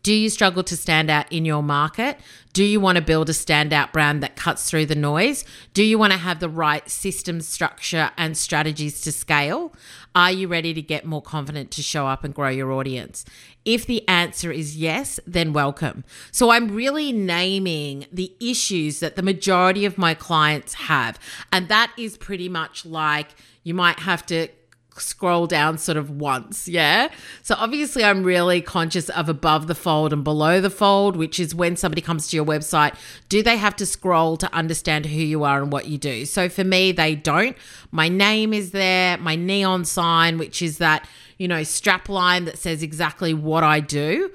do 0.06 0.14
you 0.14 0.30
struggle 0.30 0.62
to 0.62 0.78
stand 0.78 1.10
out 1.10 1.32
in 1.32 1.46
your 1.46 1.64
market? 1.64 2.20
Do 2.54 2.64
you 2.64 2.80
want 2.80 2.98
to 2.98 3.02
build 3.02 3.28
a 3.28 3.34
standout 3.34 3.92
brand 3.92 4.22
that 4.22 4.36
cuts 4.36 4.70
through 4.70 4.86
the 4.86 4.94
noise? 4.94 5.44
Do 5.74 5.84
you 5.84 5.98
want 5.98 6.14
to 6.14 6.20
have 6.20 6.40
the 6.40 6.48
right 6.48 6.88
system 6.88 7.42
structure 7.42 8.12
and 8.16 8.38
strategies 8.38 9.02
to 9.02 9.12
scale? 9.12 9.74
Are 10.14 10.32
you 10.32 10.48
ready 10.48 10.76
to 10.76 10.82
get 10.84 11.08
more 11.08 11.24
confident 11.24 11.72
to 11.72 11.82
show 11.82 12.06
up 12.06 12.24
and 12.24 12.36
grow 12.36 12.50
your 12.50 12.72
audience? 12.72 13.26
If 13.66 13.88
the 13.88 14.08
answer 14.08 14.52
is 14.52 14.78
yes, 14.78 15.20
then 15.26 15.54
welcome. 15.54 16.04
So 16.32 16.52
I'm 16.52 16.68
really 16.68 17.12
naming 17.12 18.06
the 18.12 18.32
issues 18.40 19.00
that 19.00 19.16
the 19.16 19.24
majority 19.24 19.86
of 19.86 19.98
my 19.98 20.14
clients 20.14 20.76
have. 20.76 21.18
And 21.52 21.68
that 21.70 21.92
is 21.98 22.16
pretty 22.16 22.48
much 22.48 22.86
like 22.86 23.30
you 23.64 23.74
might 23.74 24.02
have 24.02 24.24
to 24.28 24.50
scroll 24.98 25.48
down 25.48 25.78
sort 25.78 25.98
of 25.98 26.10
once, 26.10 26.68
yeah? 26.68 27.10
So 27.42 27.56
obviously 27.58 28.04
I'm 28.04 28.24
really 28.24 28.62
conscious 28.62 29.10
of 29.10 29.30
above 29.30 29.68
the 29.68 29.76
fold 29.76 30.14
and 30.14 30.24
below 30.24 30.62
the 30.62 30.70
fold, 30.70 31.16
which 31.16 31.40
is 31.40 31.54
when 31.54 31.76
somebody 31.76 32.02
comes 32.02 32.28
to 32.30 32.36
your 32.36 32.46
website, 32.46 32.96
do 33.30 33.44
they 33.44 33.58
have 33.58 33.76
to 33.78 33.86
scroll 33.86 34.38
to 34.38 34.54
understand 34.54 35.06
who 35.06 35.20
you 35.20 35.44
are 35.44 35.62
and 35.62 35.72
what 35.72 35.88
you 35.88 35.98
do? 35.98 36.26
So 36.26 36.50
for 36.50 36.64
me, 36.64 36.92
they 36.92 37.16
don't. 37.16 37.58
My 37.92 38.08
name 38.08 38.54
is 38.54 38.72
there, 38.72 39.18
my 39.18 39.36
neon 39.36 39.86
sign, 39.86 40.38
which 40.38 40.62
is 40.62 40.78
that, 40.78 41.08
you 41.38 41.48
know, 41.48 41.64
strap 41.64 42.10
line 42.10 42.46
that 42.46 42.58
says 42.58 42.82
exactly 42.82 43.34
what 43.34 43.64
I 43.64 43.80
do 43.80 44.32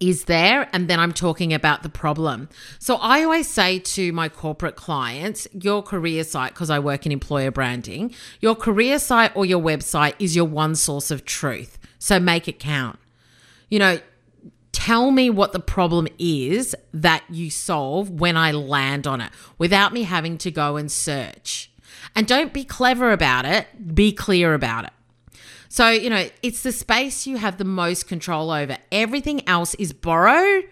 is 0.00 0.24
there 0.24 0.68
and 0.72 0.88
then 0.88 1.00
I'm 1.00 1.12
talking 1.12 1.52
about 1.52 1.82
the 1.82 1.88
problem. 1.88 2.48
So 2.78 2.96
I 2.96 3.22
always 3.22 3.48
say 3.48 3.78
to 3.78 4.12
my 4.12 4.28
corporate 4.28 4.76
clients, 4.76 5.46
your 5.52 5.82
career 5.82 6.24
site 6.24 6.54
because 6.54 6.70
I 6.70 6.78
work 6.78 7.06
in 7.06 7.12
employer 7.12 7.50
branding, 7.50 8.14
your 8.40 8.54
career 8.54 8.98
site 8.98 9.34
or 9.34 9.44
your 9.44 9.60
website 9.60 10.14
is 10.18 10.36
your 10.36 10.44
one 10.44 10.74
source 10.74 11.10
of 11.10 11.24
truth. 11.24 11.78
So 11.98 12.20
make 12.20 12.48
it 12.48 12.58
count. 12.58 12.98
You 13.68 13.78
know, 13.78 13.98
tell 14.72 15.10
me 15.10 15.30
what 15.30 15.52
the 15.52 15.60
problem 15.60 16.06
is 16.18 16.76
that 16.92 17.24
you 17.30 17.50
solve 17.50 18.10
when 18.10 18.36
I 18.36 18.52
land 18.52 19.06
on 19.06 19.20
it 19.20 19.32
without 19.58 19.92
me 19.92 20.02
having 20.02 20.38
to 20.38 20.50
go 20.50 20.76
and 20.76 20.90
search. 20.92 21.70
And 22.14 22.26
don't 22.26 22.52
be 22.52 22.64
clever 22.64 23.10
about 23.10 23.44
it, 23.44 23.94
be 23.94 24.12
clear 24.12 24.54
about 24.54 24.84
it. 24.84 24.92
So, 25.76 25.90
you 25.90 26.08
know, 26.08 26.26
it's 26.42 26.62
the 26.62 26.72
space 26.72 27.26
you 27.26 27.36
have 27.36 27.58
the 27.58 27.64
most 27.66 28.08
control 28.08 28.50
over. 28.50 28.78
Everything 28.90 29.46
else 29.46 29.74
is 29.74 29.92
borrowed 29.92 30.64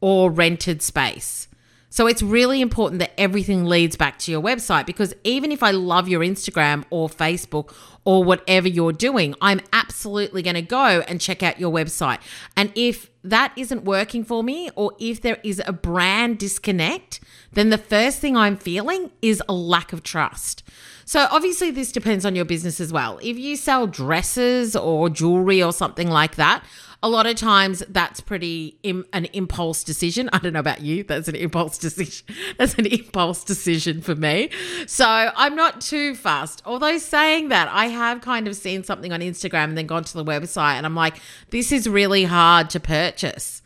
or 0.00 0.30
rented 0.30 0.80
space. 0.80 1.48
So 1.90 2.06
it's 2.06 2.22
really 2.22 2.62
important 2.62 3.00
that 3.00 3.12
everything 3.20 3.66
leads 3.66 3.96
back 3.96 4.18
to 4.20 4.32
your 4.32 4.40
website 4.40 4.86
because 4.86 5.12
even 5.24 5.52
if 5.52 5.62
I 5.62 5.72
love 5.72 6.08
your 6.08 6.22
Instagram 6.22 6.86
or 6.88 7.10
Facebook 7.10 7.74
or 8.06 8.24
whatever 8.24 8.66
you're 8.66 8.94
doing, 8.94 9.34
I'm 9.42 9.60
absolutely 9.74 10.40
going 10.40 10.54
to 10.54 10.62
go 10.62 11.04
and 11.06 11.20
check 11.20 11.42
out 11.42 11.60
your 11.60 11.70
website. 11.70 12.20
And 12.56 12.72
if 12.74 13.10
that 13.30 13.52
isn't 13.56 13.84
working 13.84 14.24
for 14.24 14.42
me 14.42 14.70
or 14.76 14.92
if 14.98 15.20
there 15.20 15.38
is 15.42 15.62
a 15.66 15.72
brand 15.72 16.38
disconnect, 16.38 17.20
then 17.52 17.70
the 17.70 17.78
first 17.78 18.20
thing 18.20 18.36
I'm 18.36 18.56
feeling 18.56 19.10
is 19.22 19.42
a 19.48 19.52
lack 19.52 19.92
of 19.92 20.02
trust. 20.02 20.62
So 21.04 21.28
obviously 21.30 21.70
this 21.70 21.92
depends 21.92 22.24
on 22.24 22.34
your 22.34 22.44
business 22.44 22.80
as 22.80 22.92
well. 22.92 23.18
If 23.22 23.38
you 23.38 23.56
sell 23.56 23.86
dresses 23.86 24.74
or 24.74 25.08
jewelry 25.08 25.62
or 25.62 25.72
something 25.72 26.10
like 26.10 26.34
that, 26.36 26.64
a 27.02 27.08
lot 27.08 27.26
of 27.26 27.36
times 27.36 27.82
that's 27.88 28.20
pretty 28.20 28.78
Im- 28.82 29.04
an 29.12 29.26
impulse 29.26 29.84
decision. 29.84 30.28
I 30.32 30.38
don't 30.38 30.52
know 30.52 30.60
about 30.60 30.80
you, 30.80 31.04
that's 31.04 31.28
an 31.28 31.36
impulse 31.36 31.78
decision. 31.78 32.26
That's 32.58 32.74
an 32.74 32.86
impulse 32.86 33.44
decision 33.44 34.00
for 34.00 34.14
me. 34.14 34.50
So 34.86 35.04
I'm 35.06 35.54
not 35.54 35.80
too 35.80 36.14
fast. 36.14 36.62
Although 36.64 36.98
saying 36.98 37.48
that, 37.50 37.68
I 37.70 37.86
have 37.86 38.20
kind 38.20 38.48
of 38.48 38.56
seen 38.56 38.82
something 38.82 39.12
on 39.12 39.20
Instagram 39.20 39.64
and 39.64 39.78
then 39.78 39.86
gone 39.86 40.04
to 40.04 40.14
the 40.16 40.24
website 40.24 40.74
and 40.74 40.86
I'm 40.86 40.94
like, 40.94 41.16
this 41.50 41.70
is 41.72 41.88
really 41.88 42.24
hard 42.24 42.70
to 42.70 42.80
purchase. 42.80 43.62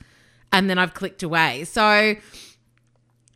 And 0.53 0.69
then 0.69 0.79
I've 0.79 0.95
clicked 0.95 1.23
away. 1.23 1.65
So 1.65 2.17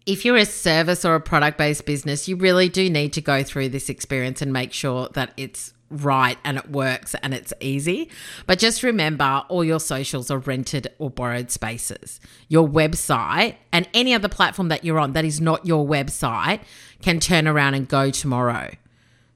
if 0.07 0.25
you're 0.25 0.37
a 0.37 0.45
service 0.45 1.05
or 1.05 1.15
a 1.15 1.21
product 1.21 1.59
based 1.59 1.87
business, 1.87 2.29
you 2.29 2.37
really 2.37 2.69
do 2.69 2.91
need 2.91 3.13
to 3.15 3.21
go 3.21 3.43
through 3.43 3.71
this 3.71 3.89
experience 3.89 4.43
and 4.43 4.53
make 4.53 4.73
sure 4.73 5.09
that 5.15 5.33
it's 5.37 5.73
right 6.03 6.39
and 6.45 6.57
it 6.57 6.71
works 6.71 7.15
and 7.23 7.35
it's 7.35 7.53
easy. 7.61 8.11
But 8.47 8.59
just 8.59 8.83
remember 8.83 9.45
all 9.49 9.65
your 9.65 9.81
socials 9.81 10.31
are 10.31 10.39
rented 10.39 10.89
or 10.99 11.11
borrowed 11.11 11.51
spaces. 11.51 12.21
Your 12.49 12.67
website 12.69 13.57
and 13.73 13.89
any 13.95 14.15
other 14.15 14.29
platform 14.29 14.69
that 14.69 14.85
you're 14.85 14.99
on 14.99 15.13
that 15.13 15.25
is 15.25 15.41
not 15.41 15.67
your 15.67 15.87
website 15.87 16.61
can 17.03 17.21
turn 17.21 17.47
around 17.47 17.75
and 17.75 17.89
go 17.89 18.11
tomorrow. 18.11 18.71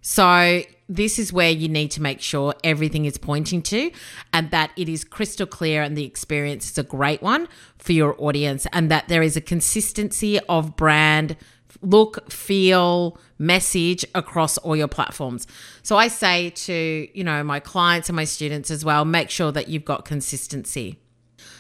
So 0.00 0.62
this 0.88 1.19
is 1.19 1.33
where 1.33 1.50
you 1.50 1.69
need 1.69 1.91
to 1.91 2.03
make 2.03 2.21
sure 2.21 2.55
everything 2.65 3.05
is 3.05 3.19
pointing 3.19 3.61
to 3.61 3.91
and 4.33 4.50
that 4.50 4.71
it 4.77 4.88
is 4.88 5.05
crystal 5.05 5.47
clear 5.47 5.83
and 5.83 5.97
the 5.97 6.05
experience 6.05 6.71
is 6.71 6.79
a 6.79 6.83
great 6.83 7.21
one 7.21 7.47
for 7.77 7.93
your 7.93 8.17
audience 8.19 8.67
and 8.73 8.91
that 8.91 9.09
there 9.09 9.23
is 9.23 9.37
a 9.37 9.41
consistency 9.41 10.41
of 10.49 10.77
brand 10.77 11.37
look 11.82 12.30
feel 12.30 13.18
message 13.38 14.04
across 14.14 14.58
all 14.58 14.75
your 14.75 14.88
platforms 14.88 15.47
so 15.82 15.97
i 15.97 16.08
say 16.08 16.50
to 16.50 17.08
you 17.14 17.23
know 17.23 17.42
my 17.44 17.61
clients 17.61 18.08
and 18.08 18.16
my 18.16 18.25
students 18.25 18.70
as 18.70 18.85
well 18.85 19.04
make 19.04 19.30
sure 19.30 19.52
that 19.52 19.68
you've 19.68 19.85
got 19.85 20.04
consistency 20.04 20.99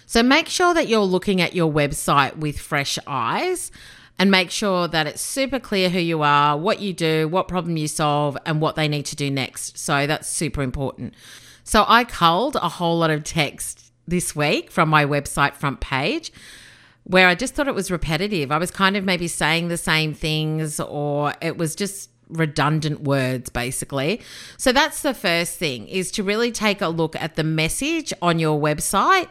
so 0.06 0.22
make 0.22 0.48
sure 0.48 0.72
that 0.72 0.88
you're 0.88 1.00
looking 1.00 1.40
at 1.40 1.54
your 1.54 1.70
website 1.70 2.36
with 2.38 2.58
fresh 2.58 2.98
eyes 3.06 3.70
and 4.18 4.30
make 4.30 4.50
sure 4.50 4.88
that 4.88 5.06
it's 5.06 5.20
super 5.20 5.60
clear 5.60 5.90
who 5.90 6.00
you 6.00 6.22
are, 6.22 6.56
what 6.56 6.80
you 6.80 6.92
do, 6.92 7.28
what 7.28 7.46
problem 7.46 7.76
you 7.76 7.86
solve, 7.86 8.36
and 8.44 8.60
what 8.60 8.74
they 8.74 8.88
need 8.88 9.06
to 9.06 9.16
do 9.16 9.30
next. 9.30 9.78
So 9.78 10.06
that's 10.06 10.26
super 10.26 10.62
important. 10.62 11.14
So 11.62 11.84
I 11.86 12.04
culled 12.04 12.56
a 12.56 12.68
whole 12.68 12.98
lot 12.98 13.10
of 13.10 13.22
text 13.22 13.92
this 14.08 14.34
week 14.34 14.70
from 14.70 14.88
my 14.88 15.04
website 15.04 15.54
front 15.54 15.80
page 15.80 16.32
where 17.04 17.28
I 17.28 17.34
just 17.34 17.54
thought 17.54 17.68
it 17.68 17.74
was 17.74 17.90
repetitive. 17.90 18.52
I 18.52 18.58
was 18.58 18.70
kind 18.70 18.96
of 18.96 19.04
maybe 19.04 19.28
saying 19.28 19.68
the 19.68 19.76
same 19.76 20.14
things 20.14 20.78
or 20.78 21.32
it 21.40 21.56
was 21.56 21.74
just 21.74 22.10
redundant 22.28 23.02
words 23.02 23.48
basically. 23.50 24.20
So 24.56 24.72
that's 24.72 25.02
the 25.02 25.14
first 25.14 25.58
thing 25.58 25.88
is 25.88 26.10
to 26.12 26.22
really 26.22 26.52
take 26.52 26.80
a 26.80 26.88
look 26.88 27.16
at 27.16 27.36
the 27.36 27.44
message 27.44 28.12
on 28.20 28.38
your 28.38 28.60
website 28.60 29.28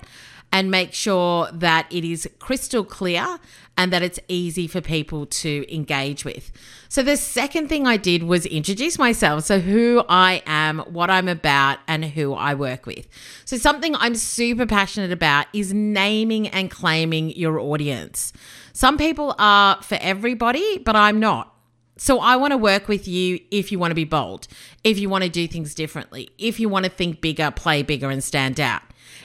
and 0.51 0.71
make 0.71 0.93
sure 0.93 1.49
that 1.51 1.87
it 1.91 2.03
is 2.03 2.29
crystal 2.39 2.83
clear 2.83 3.39
and 3.77 3.93
that 3.93 4.01
it's 4.01 4.19
easy 4.27 4.67
for 4.67 4.81
people 4.81 5.25
to 5.27 5.65
engage 5.73 6.25
with. 6.25 6.51
So, 6.89 7.03
the 7.03 7.17
second 7.17 7.67
thing 7.67 7.85
I 7.85 7.97
did 7.97 8.23
was 8.23 8.45
introduce 8.45 8.97
myself. 8.97 9.43
So, 9.43 9.59
who 9.59 10.03
I 10.09 10.41
am, 10.45 10.79
what 10.79 11.09
I'm 11.09 11.27
about, 11.27 11.79
and 11.87 12.05
who 12.05 12.33
I 12.33 12.53
work 12.53 12.85
with. 12.85 13.07
So, 13.45 13.57
something 13.57 13.95
I'm 13.95 14.15
super 14.15 14.65
passionate 14.65 15.11
about 15.11 15.45
is 15.53 15.73
naming 15.73 16.47
and 16.47 16.71
claiming 16.71 17.31
your 17.31 17.59
audience. 17.59 18.33
Some 18.73 18.97
people 18.97 19.35
are 19.37 19.81
for 19.81 19.97
everybody, 20.01 20.79
but 20.79 20.95
I'm 20.95 21.19
not. 21.19 21.53
So 21.97 22.19
I 22.19 22.35
want 22.35 22.51
to 22.51 22.57
work 22.57 22.87
with 22.87 23.07
you 23.07 23.39
if 23.49 23.71
you 23.71 23.79
want 23.79 23.89
to 23.91 23.95
be 23.95 24.05
bold, 24.05 24.47
if 24.83 24.99
you 24.99 25.09
want 25.09 25.23
to 25.23 25.29
do 25.29 25.47
things 25.47 25.73
differently, 25.73 26.29
if 26.37 26.59
you 26.59 26.69
want 26.69 26.85
to 26.85 26.91
think 26.91 27.21
bigger, 27.21 27.49
play 27.49 27.81
bigger, 27.81 28.11
and 28.11 28.23
stand 28.23 28.59
out. 28.59 28.83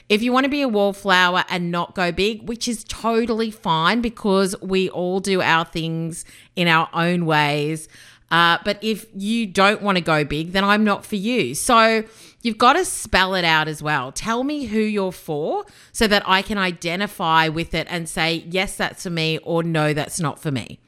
If 0.09 0.23
you 0.23 0.33
want 0.33 0.45
to 0.45 0.51
be 0.51 0.63
a 0.63 0.69
wallflower 0.69 1.45
and 1.49 1.71
not 1.71 1.95
go 1.95 2.13
big, 2.13 2.49
which 2.49 2.69
is 2.69 2.85
totally 2.85 3.51
fine 3.51 4.01
because 4.01 4.55
we 4.61 4.89
all 4.91 5.21
do 5.21 5.41
our 5.41 5.65
things 5.65 6.25
in 6.57 6.69
our 6.69 6.89
own 6.93 7.25
ways. 7.27 7.89
Uh, 8.31 8.57
but 8.65 8.79
if 8.83 9.07
you 9.15 9.47
don't 9.47 9.83
want 9.83 9.99
to 9.99 10.03
go 10.03 10.25
big, 10.25 10.53
then 10.53 10.65
I'm 10.65 10.85
not 10.85 11.05
for 11.05 11.17
you. 11.17 11.55
So 11.55 12.03
you've 12.41 12.57
got 12.57 12.75
to 12.75 12.85
spell 12.85 13.35
it 13.35 13.45
out 13.45 13.69
as 13.69 13.83
well. 13.83 14.11
Tell 14.11 14.43
me 14.43 14.65
who 14.65 14.79
you're 14.79 15.13
for 15.13 15.67
so 15.93 16.07
that 16.07 16.23
I 16.27 16.41
can 16.41 16.57
identify 16.57 17.49
with 17.49 17.75
it 17.75 17.87
and 17.91 18.09
say, 18.09 18.47
yes, 18.49 18.77
that's 18.77 19.03
for 19.03 19.11
me, 19.11 19.39
or 19.43 19.63
no, 19.63 19.93
that's 19.93 20.19
not 20.19 20.39
for 20.39 20.51
me. 20.51 20.79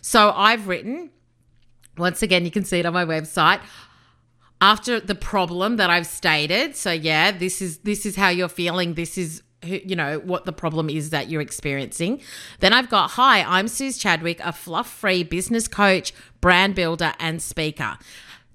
So 0.00 0.32
I've 0.34 0.66
written, 0.66 1.10
once 1.96 2.20
again, 2.22 2.44
you 2.44 2.50
can 2.50 2.64
see 2.64 2.80
it 2.80 2.86
on 2.86 2.94
my 2.94 3.04
website 3.04 3.60
after 4.60 5.00
the 5.00 5.14
problem 5.14 5.76
that 5.76 5.90
I've 5.90 6.06
stated. 6.06 6.76
So 6.76 6.90
yeah, 6.92 7.30
this 7.30 7.62
is 7.62 7.78
this 7.78 8.06
is 8.06 8.16
how 8.16 8.28
you're 8.28 8.48
feeling. 8.48 8.94
This 8.94 9.18
is 9.18 9.42
you 9.62 9.96
know 9.96 10.20
what 10.20 10.44
the 10.44 10.52
problem 10.52 10.88
is 10.88 11.10
that 11.10 11.28
you're 11.28 11.40
experiencing. 11.40 12.20
Then 12.60 12.72
I've 12.72 12.88
got 12.88 13.12
hi, 13.12 13.42
I'm 13.42 13.68
Suze 13.68 13.98
Chadwick, 13.98 14.40
a 14.40 14.52
fluff-free 14.52 15.24
business 15.24 15.68
coach, 15.68 16.12
brand 16.40 16.74
builder 16.74 17.12
and 17.18 17.42
speaker. 17.42 17.98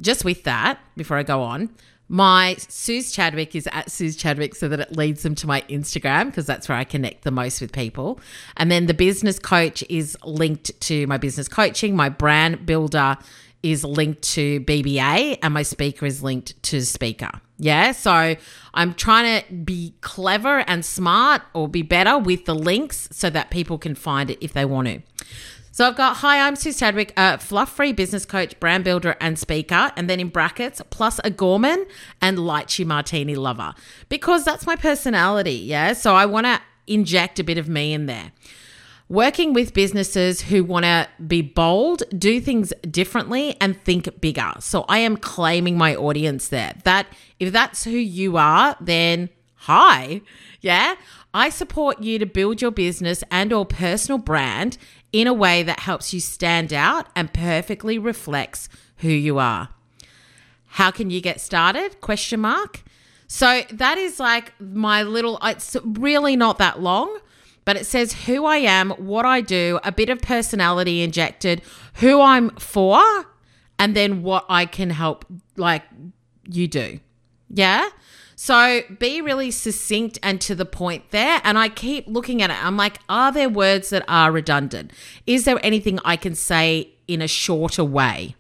Just 0.02 0.26
with 0.26 0.44
that, 0.44 0.80
before 0.98 1.18
I 1.18 1.24
go 1.24 1.42
on, 1.42 1.70
my 2.10 2.56
Suze 2.58 3.12
Chadwick 3.12 3.56
is 3.56 3.68
at 3.72 3.92
Suze 3.92 4.16
Chadwick 4.16 4.56
so 4.56 4.68
that 4.68 4.80
it 4.80 4.96
leads 4.96 5.24
them 5.24 5.36
to 5.36 5.48
my 5.48 5.62
Instagram 5.64 6.28
because 6.28 6.46
that's 6.46 6.68
where 6.68 6.78
I 6.78 6.84
connect 6.84 7.24
the 7.24 7.32
most 7.32 7.62
with 7.62 7.72
people. 7.72 8.20
And 8.58 8.70
then 8.70 8.88
the 8.88 8.94
business 8.94 9.40
coach 9.40 9.84
is 9.90 10.18
linked 10.24 10.80
to 10.82 11.08
my 11.08 11.18
business 11.18 11.48
coaching, 11.48 11.96
my 11.96 12.10
brand 12.10 12.66
builder 12.66 13.18
is 13.64 13.84
linked 13.86 14.22
to 14.22 14.60
BBA 14.62 15.40
and 15.42 15.54
my 15.54 15.64
speaker 15.64 16.06
is 16.06 16.22
linked 16.22 16.62
to 16.64 16.82
speaker. 16.82 17.32
Yeah. 17.58 17.94
So 17.94 18.36
I'm 18.74 18.94
trying 18.94 19.42
to 19.42 19.54
be 19.54 19.96
clever 20.02 20.60
and 20.68 20.86
smart 20.86 21.42
or 21.54 21.70
be 21.70 21.82
better 21.82 22.18
with 22.18 22.46
the 22.46 22.54
links 22.54 23.08
so 23.12 23.30
that 23.30 23.50
people 23.50 23.78
can 23.78 23.96
find 23.96 24.30
it 24.30 24.38
if 24.42 24.52
they 24.52 24.66
want 24.66 24.90
to. 24.90 25.02
So 25.72 25.88
I've 25.88 25.96
got, 25.96 26.18
hi, 26.18 26.46
I'm 26.46 26.56
Suze 26.56 26.78
Chadwick, 26.78 27.14
a 27.18 27.40
fluff 27.40 27.76
free 27.76 27.94
business 27.94 28.26
coach, 28.26 28.60
brand 28.60 28.84
builder, 28.84 29.16
and 29.20 29.40
speaker. 29.40 29.92
And 29.96 30.08
then 30.08 30.20
in 30.20 30.28
brackets, 30.28 30.82
plus 30.92 31.20
a 31.24 31.32
Gorman 31.32 31.88
and 32.22 32.38
lychee 32.38 32.86
martini 32.86 33.34
lover 33.34 33.74
because 34.10 34.46
that's 34.46 34.68
my 34.68 34.76
personality. 34.76 35.56
Yeah. 35.56 35.94
So 35.94 36.16
I 36.16 36.26
want 36.26 36.46
to 36.46 36.62
inject 36.86 37.40
a 37.40 37.44
bit 37.44 37.58
of 37.58 37.70
me 37.70 37.94
in 37.94 38.08
there 38.08 38.34
working 39.14 39.54
with 39.54 39.76
businesses 39.76 40.42
who 40.42 40.64
want 40.64 40.84
to 40.84 41.08
be 41.28 41.40
bold, 41.40 42.02
do 42.18 42.42
things 42.42 42.74
differently, 42.90 43.56
and 43.62 43.80
think 43.84 44.20
bigger. 44.20 44.54
So 44.60 44.86
I 44.90 44.98
am 44.98 45.18
claiming 45.18 45.78
my 45.78 45.96
audience 45.96 46.48
there. 46.48 46.74
That 46.84 47.06
if 47.40 47.54
that's 47.54 47.84
who 47.84 47.92
you 47.92 48.38
are, 48.38 48.76
then 48.82 49.30
hi. 49.54 50.22
Yeah. 50.62 50.96
I 51.32 51.50
support 51.50 52.02
you 52.02 52.18
to 52.18 52.26
build 52.26 52.60
your 52.60 52.72
business 52.72 53.24
and 53.30 53.54
or 53.54 53.68
personal 53.68 54.18
brand 54.18 54.80
in 55.12 55.28
a 55.28 55.34
way 55.34 55.62
that 55.62 55.82
helps 55.82 56.12
you 56.12 56.20
stand 56.20 56.74
out 56.74 57.06
and 57.16 57.32
perfectly 57.32 58.00
reflects 58.00 58.68
who 58.98 59.10
you 59.10 59.38
are. 59.38 59.70
How 60.66 60.90
can 60.90 61.12
you 61.12 61.22
get 61.22 61.40
started? 61.40 62.02
Question 62.02 62.40
mark. 62.40 62.82
So 63.28 63.62
that 63.74 64.00
is 64.00 64.20
like 64.20 64.60
my 64.60 65.04
little 65.04 65.38
it's 65.44 65.78
really 65.84 66.36
not 66.36 66.58
that 66.58 66.82
long 66.82 67.20
but 67.66 67.76
it 67.76 67.86
says 67.86 68.14
who 68.26 68.46
I 68.46 68.58
am, 68.58 68.92
what 68.92 69.26
I 69.26 69.42
do, 69.42 69.80
a 69.84 69.92
bit 69.92 70.10
of 70.10 70.22
personality 70.22 71.02
injected, 71.02 71.62
who 71.96 72.22
I'm 72.22 72.50
for, 72.52 73.02
and 73.80 73.96
then 73.96 74.24
what 74.24 74.46
I 74.50 74.66
can 74.66 74.90
help 74.90 75.26
like 75.56 75.84
you 76.48 76.68
do. 76.68 77.00
Yeah? 77.50 77.90
So 78.36 78.82
be 79.00 79.22
really 79.22 79.52
succinct 79.52 80.20
and 80.22 80.42
to 80.42 80.56
the 80.56 80.66
point 80.66 81.12
there. 81.12 81.40
And 81.44 81.58
I 81.58 81.70
keep 81.70 82.08
looking 82.08 82.42
at 82.42 82.50
it. 82.50 82.64
I'm 82.64 82.76
like, 82.76 83.00
are 83.08 83.32
there 83.32 83.50
words 83.50 83.90
that 83.92 84.04
are 84.08 84.32
redundant? 84.32 84.92
Is 85.26 85.46
there 85.46 85.60
anything 85.64 86.00
I 86.04 86.18
can 86.18 86.36
say 86.36 86.90
in 87.08 87.22
a 87.22 87.28
shorter 87.28 87.84
way? 87.84 88.36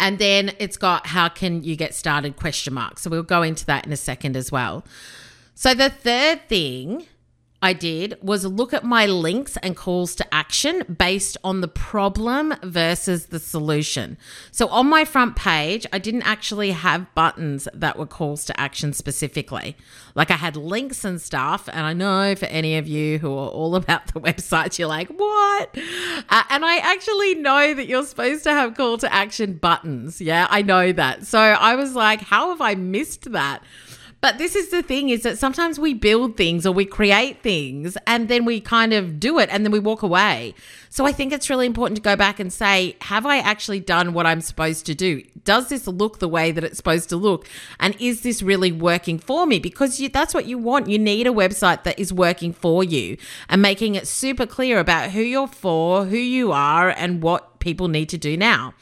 And 0.00 0.18
then 0.18 0.52
it's 0.58 0.76
got 0.76 1.08
how 1.08 1.28
can 1.28 1.62
you 1.62 1.76
get 1.76 1.94
started 1.94 2.36
question 2.36 2.74
mark. 2.74 2.98
So 2.98 3.08
we'll 3.08 3.22
go 3.22 3.42
into 3.42 3.64
that 3.66 3.86
in 3.86 3.92
a 3.92 3.96
second 3.96 4.36
as 4.36 4.50
well. 4.50 4.84
So 5.54 5.72
the 5.72 5.88
third 5.88 6.48
thing 6.48 7.06
I 7.64 7.72
did 7.72 8.18
was 8.20 8.44
look 8.44 8.74
at 8.74 8.84
my 8.84 9.06
links 9.06 9.56
and 9.62 9.74
calls 9.74 10.14
to 10.16 10.34
action 10.34 10.96
based 10.98 11.38
on 11.42 11.62
the 11.62 11.66
problem 11.68 12.52
versus 12.62 13.28
the 13.28 13.38
solution. 13.38 14.18
So 14.50 14.68
on 14.68 14.86
my 14.86 15.06
front 15.06 15.34
page, 15.34 15.86
I 15.90 15.98
didn't 15.98 16.24
actually 16.24 16.72
have 16.72 17.14
buttons 17.14 17.66
that 17.72 17.98
were 17.98 18.04
calls 18.04 18.44
to 18.44 18.60
action 18.60 18.92
specifically. 18.92 19.78
Like 20.14 20.30
I 20.30 20.34
had 20.34 20.56
links 20.56 21.06
and 21.06 21.18
stuff. 21.18 21.66
And 21.72 21.86
I 21.86 21.94
know 21.94 22.34
for 22.34 22.44
any 22.46 22.76
of 22.76 22.86
you 22.86 23.18
who 23.18 23.32
are 23.32 23.48
all 23.48 23.76
about 23.84 24.08
the 24.08 24.20
websites, 24.20 24.78
you're 24.78 24.86
like, 24.86 25.08
what? 25.08 25.74
Uh, 26.28 26.42
and 26.50 26.66
I 26.66 26.76
actually 26.82 27.34
know 27.34 27.72
that 27.72 27.86
you're 27.86 28.04
supposed 28.04 28.44
to 28.44 28.50
have 28.50 28.74
call 28.74 28.98
to 28.98 29.10
action 29.10 29.54
buttons. 29.54 30.20
Yeah, 30.20 30.48
I 30.50 30.60
know 30.60 30.92
that. 30.92 31.26
So 31.26 31.38
I 31.38 31.76
was 31.76 31.94
like, 31.94 32.20
how 32.20 32.50
have 32.50 32.60
I 32.60 32.74
missed 32.74 33.32
that? 33.32 33.62
But 34.24 34.38
this 34.38 34.56
is 34.56 34.70
the 34.70 34.82
thing 34.82 35.10
is 35.10 35.22
that 35.24 35.36
sometimes 35.36 35.78
we 35.78 35.92
build 35.92 36.38
things 36.38 36.64
or 36.64 36.72
we 36.72 36.86
create 36.86 37.42
things 37.42 37.98
and 38.06 38.26
then 38.26 38.46
we 38.46 38.58
kind 38.58 38.94
of 38.94 39.20
do 39.20 39.38
it 39.38 39.50
and 39.52 39.66
then 39.66 39.70
we 39.70 39.78
walk 39.78 40.00
away. 40.00 40.54
So 40.88 41.04
I 41.04 41.12
think 41.12 41.30
it's 41.30 41.50
really 41.50 41.66
important 41.66 41.96
to 41.96 42.02
go 42.02 42.16
back 42.16 42.40
and 42.40 42.50
say, 42.50 42.96
have 43.02 43.26
I 43.26 43.36
actually 43.36 43.80
done 43.80 44.14
what 44.14 44.24
I'm 44.24 44.40
supposed 44.40 44.86
to 44.86 44.94
do? 44.94 45.22
Does 45.44 45.68
this 45.68 45.86
look 45.86 46.20
the 46.20 46.28
way 46.28 46.52
that 46.52 46.64
it's 46.64 46.78
supposed 46.78 47.10
to 47.10 47.18
look? 47.18 47.46
And 47.78 48.00
is 48.00 48.22
this 48.22 48.40
really 48.40 48.72
working 48.72 49.18
for 49.18 49.44
me? 49.44 49.58
Because 49.58 50.00
you, 50.00 50.08
that's 50.08 50.32
what 50.32 50.46
you 50.46 50.56
want. 50.56 50.88
You 50.88 50.98
need 50.98 51.26
a 51.26 51.30
website 51.30 51.82
that 51.82 51.98
is 51.98 52.10
working 52.10 52.54
for 52.54 52.82
you 52.82 53.18
and 53.50 53.60
making 53.60 53.94
it 53.94 54.08
super 54.08 54.46
clear 54.46 54.78
about 54.78 55.10
who 55.10 55.20
you're 55.20 55.48
for, 55.48 56.06
who 56.06 56.16
you 56.16 56.50
are, 56.50 56.88
and 56.88 57.22
what 57.22 57.58
people 57.58 57.88
need 57.88 58.08
to 58.08 58.16
do 58.16 58.38
now. 58.38 58.72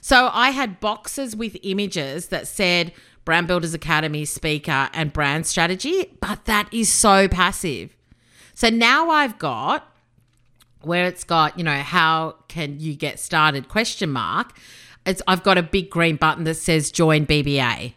So 0.00 0.28
I 0.32 0.50
had 0.50 0.80
boxes 0.80 1.36
with 1.36 1.56
images 1.62 2.30
that 2.30 2.48
said, 2.48 2.92
Brand 3.28 3.46
Builders 3.46 3.74
Academy 3.74 4.24
speaker 4.24 4.88
and 4.94 5.12
brand 5.12 5.46
strategy, 5.46 6.16
but 6.18 6.46
that 6.46 6.72
is 6.72 6.90
so 6.90 7.28
passive. 7.28 7.94
So 8.54 8.70
now 8.70 9.10
I've 9.10 9.38
got 9.38 9.86
where 10.80 11.04
it's 11.04 11.24
got, 11.24 11.58
you 11.58 11.62
know, 11.62 11.76
how 11.76 12.36
can 12.48 12.80
you 12.80 12.94
get 12.94 13.20
started 13.20 13.68
question 13.68 14.08
mark. 14.08 14.58
It's 15.04 15.20
I've 15.28 15.42
got 15.42 15.58
a 15.58 15.62
big 15.62 15.90
green 15.90 16.16
button 16.16 16.44
that 16.44 16.54
says 16.54 16.90
join 16.90 17.26
BBA. 17.26 17.92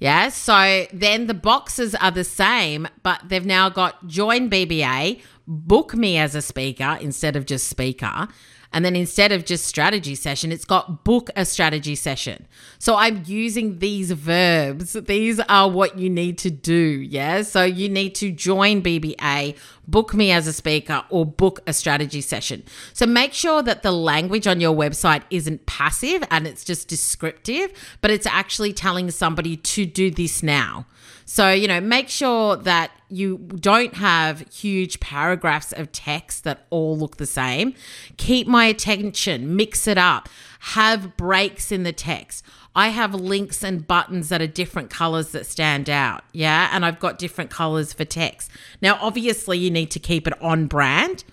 Yeah, 0.00 0.30
so 0.30 0.86
then 0.94 1.26
the 1.26 1.34
boxes 1.34 1.94
are 1.96 2.10
the 2.10 2.24
same, 2.24 2.88
but 3.02 3.20
they've 3.26 3.44
now 3.44 3.68
got 3.68 4.06
join 4.06 4.48
BBA, 4.48 5.20
book 5.46 5.94
me 5.94 6.16
as 6.16 6.34
a 6.34 6.40
speaker 6.40 6.96
instead 7.02 7.36
of 7.36 7.44
just 7.44 7.68
speaker. 7.68 8.28
And 8.72 8.84
then 8.84 8.96
instead 8.96 9.32
of 9.32 9.44
just 9.44 9.66
strategy 9.66 10.14
session, 10.14 10.50
it's 10.50 10.64
got 10.64 11.04
book 11.04 11.30
a 11.36 11.44
strategy 11.44 11.94
session. 11.94 12.46
So 12.78 12.96
I'm 12.96 13.22
using 13.26 13.78
these 13.78 14.12
verbs. 14.12 14.94
These 14.94 15.40
are 15.40 15.68
what 15.68 15.98
you 15.98 16.08
need 16.08 16.38
to 16.38 16.50
do. 16.50 16.72
Yeah. 16.72 17.42
So 17.42 17.64
you 17.64 17.88
need 17.88 18.14
to 18.16 18.32
join 18.32 18.82
BBA, 18.82 19.56
book 19.86 20.14
me 20.14 20.30
as 20.30 20.46
a 20.46 20.52
speaker, 20.52 21.04
or 21.10 21.26
book 21.26 21.60
a 21.66 21.72
strategy 21.72 22.20
session. 22.20 22.62
So 22.92 23.06
make 23.06 23.32
sure 23.32 23.62
that 23.62 23.82
the 23.82 23.92
language 23.92 24.46
on 24.46 24.60
your 24.60 24.74
website 24.74 25.22
isn't 25.30 25.66
passive 25.66 26.24
and 26.30 26.46
it's 26.46 26.64
just 26.64 26.88
descriptive, 26.88 27.72
but 28.00 28.10
it's 28.10 28.26
actually 28.26 28.72
telling 28.72 29.10
somebody 29.10 29.56
to 29.56 29.86
do 29.86 30.10
this 30.10 30.42
now. 30.42 30.86
So, 31.24 31.50
you 31.50 31.68
know, 31.68 31.80
make 31.80 32.08
sure 32.08 32.56
that 32.56 32.90
you 33.08 33.38
don't 33.38 33.94
have 33.94 34.40
huge 34.52 35.00
paragraphs 35.00 35.72
of 35.72 35.92
text 35.92 36.44
that 36.44 36.66
all 36.70 36.96
look 36.96 37.16
the 37.16 37.26
same. 37.26 37.74
Keep 38.16 38.46
my 38.46 38.66
attention, 38.66 39.54
mix 39.56 39.86
it 39.86 39.98
up, 39.98 40.28
have 40.60 41.16
breaks 41.16 41.70
in 41.72 41.82
the 41.82 41.92
text. 41.92 42.44
I 42.74 42.88
have 42.88 43.14
links 43.14 43.62
and 43.62 43.86
buttons 43.86 44.30
that 44.30 44.40
are 44.40 44.46
different 44.46 44.88
colors 44.88 45.30
that 45.30 45.44
stand 45.44 45.90
out. 45.90 46.24
Yeah. 46.32 46.70
And 46.72 46.86
I've 46.86 46.98
got 46.98 47.18
different 47.18 47.50
colors 47.50 47.92
for 47.92 48.04
text. 48.06 48.50
Now, 48.80 48.98
obviously, 49.00 49.58
you 49.58 49.70
need 49.70 49.90
to 49.90 49.98
keep 49.98 50.26
it 50.26 50.40
on 50.42 50.66
brand 50.66 51.24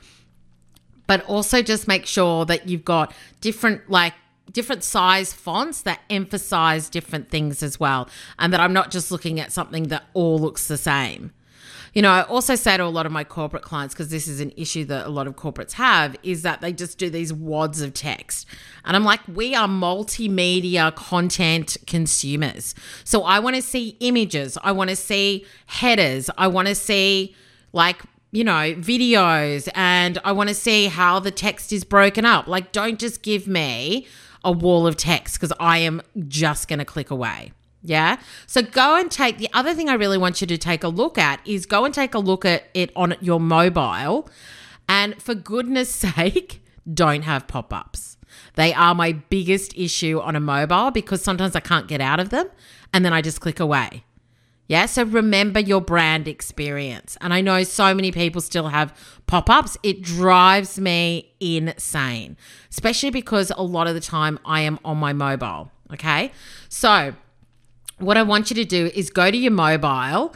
but 1.09 1.25
also 1.25 1.63
just 1.63 1.87
make 1.87 2.05
sure 2.05 2.45
that 2.45 2.69
you've 2.69 2.85
got 2.85 3.11
different 3.41 3.89
like 3.89 4.13
different 4.51 4.83
size 4.83 5.33
fonts 5.33 5.81
that 5.83 6.01
emphasize 6.09 6.89
different 6.89 7.29
things 7.29 7.63
as 7.63 7.79
well 7.79 8.09
and 8.37 8.51
that 8.53 8.59
I'm 8.59 8.73
not 8.73 8.91
just 8.91 9.11
looking 9.11 9.39
at 9.39 9.51
something 9.51 9.87
that 9.87 10.03
all 10.13 10.39
looks 10.39 10.67
the 10.67 10.77
same. 10.77 11.31
You 11.93 12.03
know, 12.03 12.11
I 12.11 12.23
also 12.23 12.55
say 12.55 12.77
to 12.77 12.83
a 12.83 12.85
lot 12.85 13.05
of 13.05 13.11
my 13.11 13.23
corporate 13.23 13.63
clients, 13.63 13.95
because 13.95 14.09
this 14.09 14.27
is 14.27 14.39
an 14.39 14.51
issue 14.55 14.85
that 14.85 15.07
a 15.07 15.09
lot 15.09 15.27
of 15.27 15.35
corporates 15.35 15.73
have, 15.73 16.15
is 16.21 16.43
that 16.43 16.61
they 16.61 16.71
just 16.71 16.97
do 16.97 17.09
these 17.09 17.33
wads 17.33 17.81
of 17.81 17.93
text. 17.93 18.45
And 18.85 18.95
I'm 18.95 19.03
like, 19.03 19.21
we 19.27 19.55
are 19.55 19.67
multimedia 19.67 20.95
content 20.95 21.77
consumers. 21.87 22.75
So 23.03 23.23
I 23.23 23.39
want 23.39 23.55
to 23.55 23.61
see 23.61 23.97
images, 24.01 24.57
I 24.63 24.71
want 24.71 24.91
to 24.91 24.95
see 24.95 25.45
headers, 25.65 26.29
I 26.37 26.47
want 26.47 26.67
to 26.67 26.75
see 26.75 27.35
like 27.73 28.01
you 28.31 28.43
know, 28.43 28.75
videos 28.75 29.67
and 29.73 30.19
I 30.23 30.33
want 30.33 30.49
to 30.49 30.55
see 30.55 30.85
how 30.85 31.19
the 31.19 31.31
text 31.31 31.73
is 31.73 31.83
broken 31.83 32.25
up. 32.25 32.47
Like, 32.47 32.71
don't 32.71 32.99
just 32.99 33.23
give 33.23 33.47
me 33.47 34.05
a 34.43 34.51
wall 34.51 34.87
of 34.87 34.97
text 34.97 35.35
because 35.35 35.55
I 35.59 35.79
am 35.79 36.01
just 36.27 36.67
going 36.67 36.79
to 36.79 36.85
click 36.85 37.11
away. 37.11 37.51
Yeah. 37.81 38.17
So 38.45 38.61
go 38.61 38.97
and 38.97 39.09
take 39.09 39.37
the 39.37 39.49
other 39.53 39.73
thing 39.73 39.89
I 39.89 39.93
really 39.93 40.17
want 40.17 40.41
you 40.41 40.47
to 40.47 40.57
take 40.57 40.83
a 40.83 40.89
look 40.89 41.17
at 41.17 41.45
is 41.47 41.65
go 41.65 41.85
and 41.85 41.93
take 41.93 42.13
a 42.13 42.19
look 42.19 42.43
at 42.45 42.65
it 42.73 42.91
on 42.95 43.15
your 43.21 43.39
mobile. 43.39 44.29
And 44.87 45.21
for 45.21 45.35
goodness 45.35 45.93
sake, 45.95 46.63
don't 46.91 47.21
have 47.21 47.47
pop 47.47 47.73
ups. 47.73 48.17
They 48.55 48.73
are 48.73 48.93
my 48.93 49.13
biggest 49.13 49.77
issue 49.77 50.19
on 50.19 50.35
a 50.35 50.39
mobile 50.39 50.91
because 50.91 51.21
sometimes 51.21 51.55
I 51.55 51.59
can't 51.59 51.87
get 51.87 52.01
out 52.01 52.19
of 52.19 52.29
them 52.29 52.47
and 52.93 53.05
then 53.05 53.13
I 53.13 53.21
just 53.21 53.41
click 53.41 53.59
away. 53.59 54.03
Yeah. 54.69 54.85
So 54.85 55.03
remember 55.03 55.59
your 55.59 55.81
brand 55.81 56.27
experience. 56.27 57.17
And 57.21 57.33
I 57.33 57.41
know 57.41 57.63
so 57.63 57.93
many 57.95 58.11
people 58.11 58.39
still 58.39 58.67
have 58.67 58.95
pop 59.25 59.49
ups. 59.49 59.77
It 59.81 60.03
drives 60.03 60.79
me 60.79 61.33
insane, 61.39 62.37
especially 62.69 63.09
because 63.09 63.51
a 63.57 63.63
lot 63.63 63.87
of 63.87 63.95
the 63.95 63.99
time 63.99 64.37
I 64.45 64.61
am 64.61 64.79
on 64.85 64.97
my 64.97 65.11
mobile. 65.11 65.71
Okay. 65.91 66.31
So, 66.69 67.15
what 67.97 68.15
I 68.15 68.21
want 68.21 68.51
you 68.51 68.55
to 68.57 68.63
do 68.63 68.91
is 68.93 69.09
go 69.09 69.31
to 69.31 69.35
your 69.35 69.51
mobile, 69.51 70.35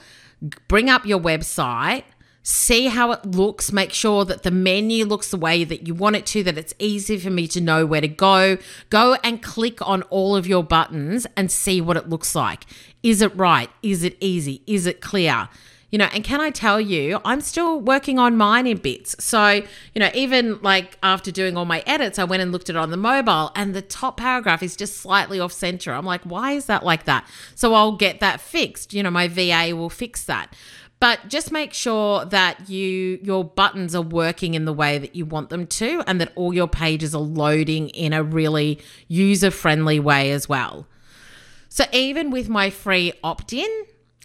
bring 0.67 0.89
up 0.89 1.05
your 1.05 1.19
website, 1.19 2.03
see 2.41 2.87
how 2.87 3.11
it 3.11 3.25
looks, 3.25 3.71
make 3.71 3.93
sure 3.93 4.25
that 4.25 4.43
the 4.43 4.51
menu 4.51 5.05
looks 5.05 5.29
the 5.29 5.37
way 5.37 5.63
that 5.63 5.87
you 5.87 5.93
want 5.93 6.15
it 6.17 6.25
to, 6.25 6.43
that 6.43 6.57
it's 6.57 6.73
easy 6.77 7.17
for 7.17 7.29
me 7.29 7.47
to 7.47 7.61
know 7.61 7.85
where 7.85 8.01
to 8.01 8.07
go. 8.07 8.57
Go 8.89 9.15
and 9.23 9.41
click 9.41 9.79
on 9.87 10.01
all 10.03 10.35
of 10.35 10.45
your 10.45 10.63
buttons 10.63 11.25
and 11.37 11.49
see 11.49 11.79
what 11.79 11.95
it 11.95 12.09
looks 12.09 12.35
like. 12.35 12.65
Is 13.03 13.21
it 13.21 13.35
right? 13.35 13.69
Is 13.81 14.03
it 14.03 14.17
easy? 14.19 14.63
Is 14.65 14.85
it 14.85 15.01
clear? 15.01 15.49
You 15.91 15.99
know, 15.99 16.09
and 16.11 16.23
can 16.23 16.41
I 16.41 16.49
tell 16.49 16.81
you, 16.81 17.19
I'm 17.23 17.39
still 17.39 17.79
working 17.79 18.17
on 18.17 18.35
mine 18.35 18.65
in 18.65 18.77
bits. 18.77 19.15
So, 19.23 19.61
you 19.93 19.99
know, 19.99 20.09
even 20.15 20.59
like 20.63 20.97
after 21.03 21.29
doing 21.29 21.55
all 21.55 21.65
my 21.65 21.83
edits, 21.85 22.17
I 22.17 22.23
went 22.23 22.41
and 22.41 22.51
looked 22.51 22.71
at 22.71 22.75
it 22.75 22.79
on 22.79 22.89
the 22.89 22.97
mobile 22.97 23.51
and 23.55 23.75
the 23.75 23.83
top 23.83 24.17
paragraph 24.17 24.63
is 24.63 24.75
just 24.75 24.97
slightly 24.97 25.39
off 25.39 25.51
center. 25.51 25.93
I'm 25.93 26.05
like, 26.05 26.23
why 26.23 26.53
is 26.53 26.65
that 26.65 26.83
like 26.83 27.03
that? 27.03 27.27
So 27.53 27.75
I'll 27.75 27.91
get 27.91 28.21
that 28.21 28.41
fixed. 28.41 28.91
You 28.91 29.03
know, 29.03 29.11
my 29.11 29.27
VA 29.27 29.75
will 29.75 29.91
fix 29.91 30.23
that 30.23 30.55
but 30.99 31.27
just 31.27 31.51
make 31.51 31.73
sure 31.73 32.23
that 32.23 32.69
you 32.69 33.19
your 33.21 33.43
buttons 33.43 33.93
are 33.93 34.01
working 34.01 34.53
in 34.53 34.63
the 34.63 34.71
way 34.71 34.97
that 34.97 35.13
you 35.17 35.25
want 35.25 35.49
them 35.49 35.67
to 35.67 36.01
and 36.07 36.21
that 36.21 36.31
all 36.35 36.53
your 36.53 36.67
pages 36.67 37.13
are 37.13 37.21
loading 37.21 37.89
in 37.89 38.13
a 38.13 38.23
really 38.23 38.79
user 39.09 39.51
friendly 39.51 39.99
way 39.99 40.31
as 40.31 40.47
well 40.47 40.87
so 41.73 41.85
even 41.91 42.29
with 42.29 42.49
my 42.49 42.69
free 42.69 43.13
opt-in 43.23 43.67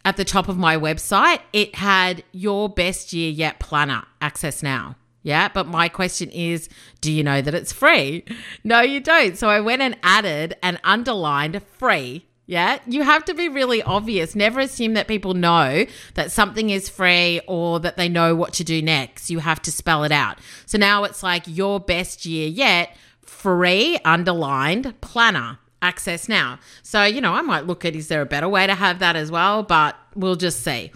at 0.04 0.18
the 0.18 0.24
top 0.26 0.50
of 0.50 0.58
my 0.58 0.76
website, 0.76 1.40
it 1.54 1.76
had 1.76 2.22
your 2.30 2.68
best 2.68 3.14
year 3.14 3.30
yet 3.30 3.58
planner 3.58 4.04
access 4.20 4.62
now. 4.62 4.96
Yeah, 5.22 5.48
but 5.48 5.66
my 5.66 5.88
question 5.88 6.28
is 6.28 6.68
do 7.00 7.10
you 7.10 7.24
know 7.24 7.40
that 7.40 7.54
it's 7.54 7.72
free? 7.72 8.26
No, 8.64 8.82
you 8.82 9.00
don't. 9.00 9.38
So 9.38 9.48
I 9.48 9.60
went 9.60 9.80
and 9.80 9.96
added 10.02 10.56
and 10.62 10.78
underlined 10.84 11.62
free. 11.62 12.26
Yeah, 12.44 12.80
you 12.86 13.02
have 13.02 13.24
to 13.24 13.32
be 13.32 13.48
really 13.48 13.82
obvious. 13.82 14.34
Never 14.34 14.60
assume 14.60 14.92
that 14.92 15.08
people 15.08 15.32
know 15.32 15.86
that 16.16 16.30
something 16.30 16.68
is 16.68 16.90
free 16.90 17.40
or 17.48 17.80
that 17.80 17.96
they 17.96 18.10
know 18.10 18.36
what 18.36 18.52
to 18.54 18.64
do 18.64 18.82
next. 18.82 19.30
You 19.30 19.38
have 19.38 19.62
to 19.62 19.72
spell 19.72 20.04
it 20.04 20.12
out. 20.12 20.38
So 20.66 20.76
now 20.76 21.04
it's 21.04 21.22
like 21.22 21.44
your 21.46 21.80
best 21.80 22.26
year 22.26 22.46
yet, 22.46 22.94
free 23.22 23.98
underlined 24.04 25.00
planner 25.00 25.60
access 25.82 26.28
now. 26.28 26.58
So, 26.82 27.04
you 27.04 27.20
know, 27.20 27.32
I 27.32 27.42
might 27.42 27.66
look 27.66 27.84
at 27.84 27.94
is 27.94 28.08
there 28.08 28.22
a 28.22 28.26
better 28.26 28.48
way 28.48 28.66
to 28.66 28.74
have 28.74 28.98
that 28.98 29.16
as 29.16 29.30
well, 29.30 29.62
but 29.62 29.96
we'll 30.14 30.36
just 30.36 30.62
see. 30.62 30.92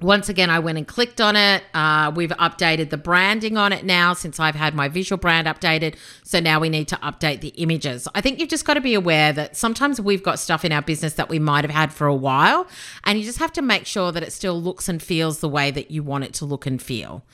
Once 0.00 0.28
again, 0.28 0.48
I 0.48 0.60
went 0.60 0.78
and 0.78 0.86
clicked 0.86 1.20
on 1.20 1.34
it. 1.34 1.64
Uh, 1.74 2.12
we've 2.14 2.30
updated 2.30 2.90
the 2.90 2.96
branding 2.96 3.56
on 3.56 3.72
it 3.72 3.84
now 3.84 4.14
since 4.14 4.38
I've 4.38 4.54
had 4.54 4.72
my 4.72 4.86
visual 4.86 5.18
brand 5.18 5.48
updated. 5.48 5.96
So 6.22 6.38
now 6.38 6.60
we 6.60 6.68
need 6.68 6.86
to 6.88 6.96
update 6.96 7.40
the 7.40 7.48
images. 7.48 8.06
I 8.14 8.20
think 8.20 8.38
you've 8.38 8.48
just 8.48 8.64
got 8.64 8.74
to 8.74 8.80
be 8.80 8.94
aware 8.94 9.32
that 9.32 9.56
sometimes 9.56 10.00
we've 10.00 10.22
got 10.22 10.38
stuff 10.38 10.64
in 10.64 10.70
our 10.70 10.82
business 10.82 11.14
that 11.14 11.28
we 11.28 11.40
might 11.40 11.64
have 11.64 11.74
had 11.74 11.92
for 11.92 12.06
a 12.06 12.14
while, 12.14 12.68
and 13.02 13.18
you 13.18 13.24
just 13.24 13.38
have 13.38 13.52
to 13.54 13.62
make 13.62 13.86
sure 13.86 14.12
that 14.12 14.22
it 14.22 14.32
still 14.32 14.62
looks 14.62 14.88
and 14.88 15.02
feels 15.02 15.40
the 15.40 15.48
way 15.48 15.72
that 15.72 15.90
you 15.90 16.04
want 16.04 16.22
it 16.22 16.32
to 16.34 16.44
look 16.44 16.64
and 16.64 16.80
feel 16.80 17.24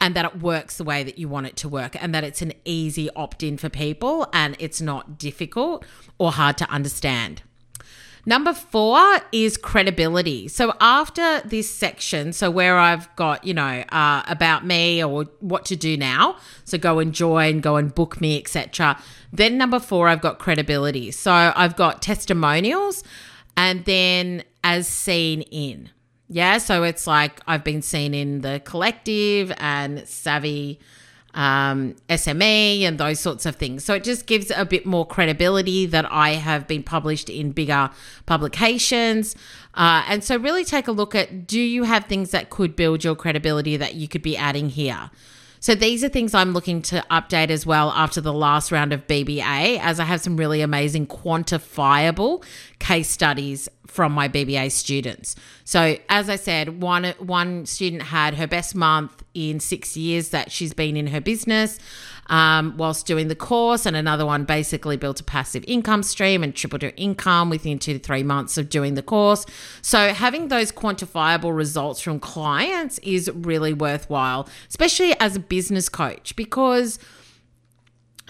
and 0.00 0.14
that 0.14 0.24
it 0.24 0.40
works 0.40 0.76
the 0.76 0.84
way 0.84 1.02
that 1.02 1.18
you 1.18 1.28
want 1.28 1.46
it 1.46 1.56
to 1.56 1.68
work 1.68 2.00
and 2.02 2.14
that 2.14 2.24
it's 2.24 2.42
an 2.42 2.52
easy 2.64 3.10
opt 3.16 3.42
in 3.42 3.56
for 3.56 3.68
people 3.68 4.28
and 4.32 4.56
it's 4.58 4.80
not 4.80 5.18
difficult 5.18 5.84
or 6.18 6.32
hard 6.32 6.58
to 6.58 6.70
understand. 6.70 7.42
Number 8.28 8.52
four 8.52 9.20
is 9.30 9.56
credibility. 9.56 10.48
So 10.48 10.74
after 10.80 11.40
this 11.42 11.72
section, 11.72 12.32
so 12.32 12.50
where 12.50 12.76
I've 12.76 13.14
got, 13.14 13.44
you 13.44 13.54
know, 13.54 13.84
uh, 13.88 14.24
about 14.26 14.66
me 14.66 15.02
or 15.02 15.26
what 15.38 15.64
to 15.66 15.76
do 15.76 15.96
now, 15.96 16.36
so 16.64 16.76
go 16.76 16.98
and 16.98 17.14
join, 17.14 17.60
go 17.60 17.76
and 17.76 17.94
book 17.94 18.20
me, 18.20 18.36
etc. 18.36 19.00
Then 19.32 19.56
number 19.56 19.78
four, 19.78 20.08
I've 20.08 20.20
got 20.20 20.40
credibility. 20.40 21.12
So 21.12 21.32
I've 21.32 21.76
got 21.76 22.02
testimonials 22.02 23.04
and 23.56 23.84
then 23.84 24.42
as 24.64 24.88
seen 24.88 25.42
in. 25.42 25.90
Yeah, 26.28 26.58
so 26.58 26.82
it's 26.82 27.06
like 27.06 27.40
I've 27.46 27.62
been 27.62 27.82
seen 27.82 28.12
in 28.12 28.40
the 28.40 28.60
collective 28.64 29.52
and 29.58 30.06
Savvy 30.08 30.80
um, 31.34 31.94
SME 32.08 32.82
and 32.82 32.98
those 32.98 33.20
sorts 33.20 33.46
of 33.46 33.56
things. 33.56 33.84
So 33.84 33.94
it 33.94 34.02
just 34.02 34.26
gives 34.26 34.50
a 34.50 34.64
bit 34.64 34.86
more 34.86 35.06
credibility 35.06 35.86
that 35.86 36.10
I 36.10 36.30
have 36.30 36.66
been 36.66 36.82
published 36.82 37.28
in 37.28 37.52
bigger 37.52 37.90
publications. 38.24 39.36
Uh, 39.74 40.02
and 40.08 40.24
so 40.24 40.38
really 40.38 40.64
take 40.64 40.88
a 40.88 40.92
look 40.92 41.14
at 41.14 41.46
do 41.46 41.60
you 41.60 41.84
have 41.84 42.06
things 42.06 42.30
that 42.30 42.48
could 42.48 42.74
build 42.74 43.04
your 43.04 43.14
credibility 43.14 43.76
that 43.76 43.94
you 43.94 44.08
could 44.08 44.22
be 44.22 44.36
adding 44.36 44.70
here? 44.70 45.10
So 45.66 45.74
these 45.74 46.04
are 46.04 46.08
things 46.08 46.32
I'm 46.32 46.52
looking 46.52 46.80
to 46.82 47.04
update 47.10 47.50
as 47.50 47.66
well 47.66 47.90
after 47.90 48.20
the 48.20 48.32
last 48.32 48.70
round 48.70 48.92
of 48.92 49.04
BBA, 49.08 49.80
as 49.80 49.98
I 49.98 50.04
have 50.04 50.20
some 50.20 50.36
really 50.36 50.60
amazing 50.60 51.08
quantifiable 51.08 52.44
case 52.78 53.08
studies 53.08 53.68
from 53.84 54.12
my 54.12 54.28
BBA 54.28 54.70
students. 54.70 55.34
So 55.64 55.96
as 56.08 56.30
I 56.30 56.36
said, 56.36 56.80
one 56.80 57.14
one 57.18 57.66
student 57.66 58.02
had 58.02 58.34
her 58.34 58.46
best 58.46 58.76
month 58.76 59.24
in 59.34 59.58
six 59.58 59.96
years 59.96 60.28
that 60.28 60.52
she's 60.52 60.72
been 60.72 60.96
in 60.96 61.08
her 61.08 61.20
business 61.20 61.80
um, 62.28 62.76
whilst 62.76 63.06
doing 63.06 63.28
the 63.28 63.34
course, 63.34 63.86
and 63.86 63.96
another 63.96 64.26
one 64.26 64.44
basically 64.44 64.96
built 64.96 65.20
a 65.20 65.24
passive 65.24 65.64
income 65.66 66.02
stream 66.02 66.42
and 66.42 66.54
tripled 66.54 66.82
her 66.82 66.92
income 66.96 67.50
within 67.50 67.78
two 67.78 67.94
to 67.94 67.98
three 67.98 68.22
months 68.22 68.58
of 68.58 68.68
doing 68.68 68.94
the 68.94 69.02
course. 69.02 69.46
So, 69.82 70.12
having 70.12 70.48
those 70.48 70.72
quantifiable 70.72 71.56
results 71.56 72.00
from 72.00 72.20
clients 72.20 72.98
is 72.98 73.30
really 73.32 73.72
worthwhile, 73.72 74.48
especially 74.68 75.18
as 75.20 75.36
a 75.36 75.40
business 75.40 75.88
coach, 75.88 76.34
because 76.36 76.98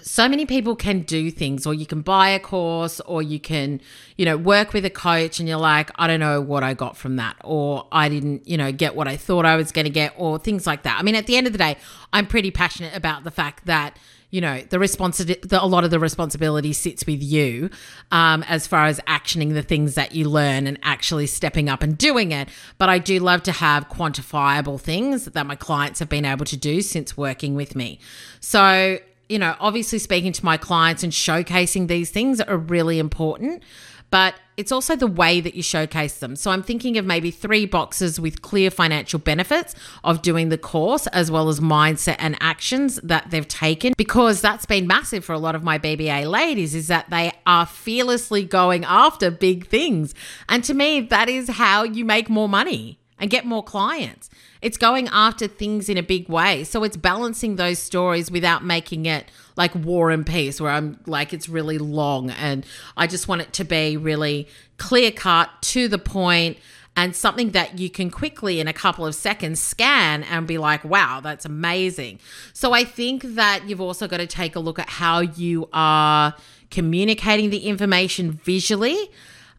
so 0.07 0.29
many 0.29 0.47
people 0.47 0.77
can 0.77 1.01
do 1.01 1.33
things 1.33 1.67
or 1.67 1.75
you 1.75 1.85
can 1.85 2.01
buy 2.01 2.29
a 2.29 2.39
course 2.39 3.01
or 3.01 3.23
you 3.23 3.41
can 3.41 3.81
you 4.17 4.25
know 4.25 4.37
work 4.37 4.73
with 4.73 4.85
a 4.85 4.91
coach 4.91 5.41
and 5.41 5.49
you're 5.49 5.59
like 5.59 5.91
i 5.97 6.07
don't 6.07 6.21
know 6.21 6.41
what 6.41 6.63
i 6.63 6.73
got 6.73 6.97
from 6.97 7.17
that 7.17 7.37
or 7.43 7.87
i 7.91 8.09
didn't 8.09 8.47
you 8.47 8.57
know 8.57 8.71
get 8.71 8.95
what 8.95 9.09
i 9.09 9.17
thought 9.17 9.45
i 9.45 9.57
was 9.57 9.73
going 9.73 9.85
to 9.85 9.91
get 9.91 10.15
or 10.17 10.39
things 10.39 10.67
like 10.67 10.85
that. 10.85 10.99
I 10.99 11.03
mean 11.03 11.17
at 11.17 11.27
the 11.27 11.37
end 11.37 11.47
of 11.47 11.53
the 11.53 11.59
day 11.59 11.77
i'm 12.13 12.27
pretty 12.27 12.53
passionate 12.53 12.95
about 12.95 13.25
the 13.25 13.33
fact 13.33 13.67
that 13.67 13.99
you 14.31 14.41
know 14.41 14.61
the 14.71 14.79
responsibility 14.79 15.49
a 15.51 15.67
lot 15.67 15.83
of 15.83 15.91
the 15.91 15.99
responsibility 15.99 16.73
sits 16.73 17.05
with 17.05 17.23
you 17.23 17.69
um, 18.13 18.45
as 18.45 18.67
far 18.67 18.87
as 18.87 19.01
actioning 19.09 19.55
the 19.55 19.63
things 19.63 19.97
that 19.97 20.15
you 20.15 20.29
learn 20.29 20.69
and 20.69 20.79
actually 20.83 21.27
stepping 21.27 21.69
up 21.69 21.83
and 21.83 21.99
doing 21.99 22.31
it. 22.31 22.49
But 22.79 22.89
i 22.89 22.99
do 22.99 23.19
love 23.19 23.43
to 23.45 23.53
have 23.53 23.89
quantifiable 23.89 24.81
things 24.81 25.25
that 25.25 25.47
my 25.47 25.57
clients 25.57 25.99
have 25.99 26.09
been 26.09 26.25
able 26.25 26.45
to 26.47 26.57
do 26.57 26.81
since 26.81 27.17
working 27.17 27.57
with 27.57 27.75
me. 27.75 27.99
So 28.41 28.99
you 29.29 29.39
know, 29.39 29.57
obviously 29.61 29.99
speaking 29.99 30.33
to 30.33 30.45
my 30.45 30.57
clients 30.57 31.03
and 31.03 31.13
showcasing 31.13 31.89
these 31.89 32.11
things 32.11 32.41
are 32.41 32.57
really 32.57 32.99
important, 32.99 33.63
but 34.11 34.35
it's 34.57 34.73
also 34.73 34.97
the 34.97 35.07
way 35.07 35.41
that 35.41 35.55
you 35.55 35.63
showcase 35.63 36.21
them. 36.21 36.37
So 36.37 36.51
I'm 36.51 36.63
thinking 36.63 36.97
of 36.97 37.05
maybe 37.05 37.31
three 37.31 37.67
boxes 37.67 38.21
with 38.21 38.41
clear 38.41 38.71
financial 38.71 39.19
benefits 39.19 39.75
of 40.05 40.23
doing 40.23 40.49
the 40.49 40.57
course, 40.57 41.07
as 41.09 41.31
well 41.31 41.49
as 41.49 41.61
mindset 41.61 42.17
and 42.19 42.37
actions 42.41 42.97
that 43.03 43.31
they've 43.31 43.47
taken, 43.47 43.95
because 43.97 44.41
that's 44.41 44.65
been 44.65 44.87
massive 44.87 45.25
for 45.25 45.33
a 45.33 45.39
lot 45.39 45.55
of 45.55 45.65
my 45.65 45.79
BBA 45.79 46.31
ladies, 46.31 46.75
is 46.75 46.87
that 46.87 47.11
they 47.11 47.33
are 47.47 47.67
fearlessly 47.67 48.45
going 48.45 48.85
after 48.85 49.31
big 49.31 49.67
things. 49.67 50.15
And 50.49 50.63
to 50.65 50.73
me, 50.73 51.01
that 51.01 51.29
is 51.29 51.51
how 51.51 51.83
you 51.83 52.05
make 52.05 52.31
more 52.31 52.49
money 52.49 52.99
and 53.19 53.29
get 53.29 53.45
more 53.45 53.63
clients. 53.63 54.31
It's 54.67 54.77
going 54.77 55.07
after 55.13 55.47
things 55.47 55.89
in 55.89 55.97
a 55.97 56.03
big 56.03 56.29
way. 56.29 56.65
So 56.65 56.83
it's 56.83 56.97
balancing 56.97 57.55
those 57.55 57.79
stories 57.79 58.33
without 58.33 58.65
making 58.65 59.07
it 59.07 59.31
like 59.55 59.73
War 59.77 60.11
and 60.11 60.27
Peace, 60.27 60.61
where 60.61 60.73
I'm 60.73 60.99
like, 61.07 61.33
it's 61.33 61.49
really 61.49 61.79
long. 61.79 62.31
And 62.31 62.67
I 62.97 63.07
just 63.07 63.29
want 63.29 63.43
it 63.43 63.53
to 63.53 63.65
be 63.65 63.97
really 63.97 64.49
clear 64.77 65.13
cut, 65.13 65.51
to 65.63 65.87
the 65.87 65.99
point, 65.99 66.59
and 66.97 67.15
something 67.15 67.53
that 67.53 67.79
you 67.79 67.89
can 67.89 68.11
quickly, 68.11 68.59
in 68.59 68.67
a 68.67 68.73
couple 68.73 69.07
of 69.07 69.15
seconds, 69.15 69.61
scan 69.61 70.25
and 70.25 70.49
be 70.49 70.59
like, 70.59 70.83
wow, 70.85 71.21
that's 71.23 71.45
amazing. 71.45 72.19
So 72.53 72.73
I 72.73 72.83
think 72.83 73.23
that 73.23 73.69
you've 73.69 73.81
also 73.81 74.09
got 74.09 74.17
to 74.17 74.27
take 74.27 74.57
a 74.57 74.61
look 74.61 74.81
at 74.81 74.89
how 74.89 75.21
you 75.21 75.69
are 75.73 76.35
communicating 76.73 77.51
the 77.51 77.69
information 77.69 78.33
visually 78.33 79.13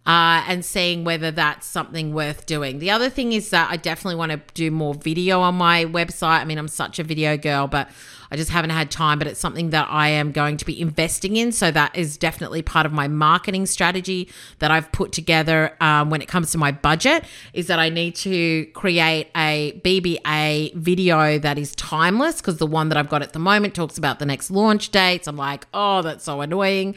uh, 0.07 0.41
and 0.47 0.63
seeing 0.63 1.03
whether 1.03 1.31
that's 1.31 1.67
something 1.67 2.13
worth 2.13 2.45
doing. 2.45 2.79
The 2.79 2.89
other 2.89 3.09
thing 3.09 3.33
is 3.33 3.49
that 3.49 3.69
I 3.69 3.75
definitely 3.75 4.15
want 4.15 4.31
to 4.31 4.41
do 4.53 4.71
more 4.71 4.93
video 4.93 5.41
on 5.41 5.55
my 5.55 5.83
website. 5.83 6.39
I 6.39 6.45
mean, 6.45 6.57
I'm 6.57 6.69
such 6.69 6.97
a 6.97 7.03
video 7.03 7.35
girl, 7.35 7.67
but 7.67 7.89
I 8.31 8.35
just 8.35 8.51
haven't 8.51 8.71
had 8.71 8.91
time, 8.91 9.19
but 9.19 9.27
it's 9.27 9.39
something 9.39 9.69
that 9.71 9.87
I 9.89 10.09
am 10.09 10.31
going 10.31 10.57
to 10.57 10.65
be 10.65 10.79
investing 10.79 11.35
in. 11.37 11.51
So 11.51 11.71
that 11.71 11.95
is 11.95 12.17
definitely 12.17 12.61
part 12.61 12.85
of 12.85 12.91
my 12.91 13.07
marketing 13.07 13.65
strategy 13.65 14.29
that 14.59 14.71
I've 14.71 14.91
put 14.91 15.11
together 15.11 15.75
um, 15.81 16.09
when 16.09 16.21
it 16.21 16.27
comes 16.27 16.51
to 16.51 16.57
my 16.57 16.71
budget 16.71 17.23
is 17.53 17.67
that 17.67 17.79
I 17.79 17.89
need 17.89 18.15
to 18.17 18.65
create 18.67 19.29
a 19.35 19.79
BBA 19.83 20.73
video 20.75 21.39
that 21.39 21.57
is 21.57 21.75
timeless 21.75 22.37
because 22.41 22.57
the 22.57 22.67
one 22.67 22.89
that 22.89 22.97
I've 22.97 23.09
got 23.09 23.21
at 23.21 23.33
the 23.33 23.39
moment 23.39 23.75
talks 23.75 23.97
about 23.97 24.19
the 24.19 24.25
next 24.25 24.51
launch 24.51 24.89
dates. 24.89 25.27
I'm 25.27 25.37
like, 25.37 25.65
oh, 25.73 26.01
that's 26.01 26.23
so 26.23 26.41
annoying. 26.41 26.95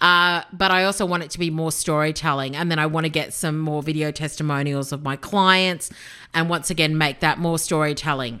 Uh, 0.00 0.42
but 0.52 0.70
I 0.70 0.84
also 0.84 1.06
want 1.06 1.22
it 1.22 1.30
to 1.30 1.38
be 1.38 1.50
more 1.50 1.72
storytelling. 1.72 2.56
And 2.56 2.70
then 2.70 2.78
I 2.78 2.86
want 2.86 3.04
to 3.04 3.10
get 3.10 3.32
some 3.32 3.58
more 3.58 3.82
video 3.82 4.10
testimonials 4.10 4.92
of 4.92 5.02
my 5.02 5.16
clients 5.16 5.90
and 6.34 6.48
once 6.48 6.70
again 6.70 6.96
make 6.96 7.20
that 7.20 7.38
more 7.38 7.58
storytelling 7.58 8.40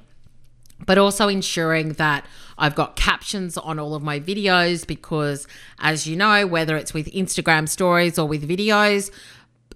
but 0.86 0.98
also 0.98 1.28
ensuring 1.28 1.94
that 1.94 2.24
I've 2.58 2.74
got 2.74 2.96
captions 2.96 3.56
on 3.56 3.78
all 3.78 3.94
of 3.94 4.02
my 4.02 4.20
videos 4.20 4.86
because, 4.86 5.46
as 5.78 6.06
you 6.06 6.16
know, 6.16 6.46
whether 6.46 6.76
it's 6.76 6.94
with 6.94 7.06
Instagram 7.12 7.68
stories 7.68 8.18
or 8.18 8.28
with 8.28 8.48
videos, 8.48 9.10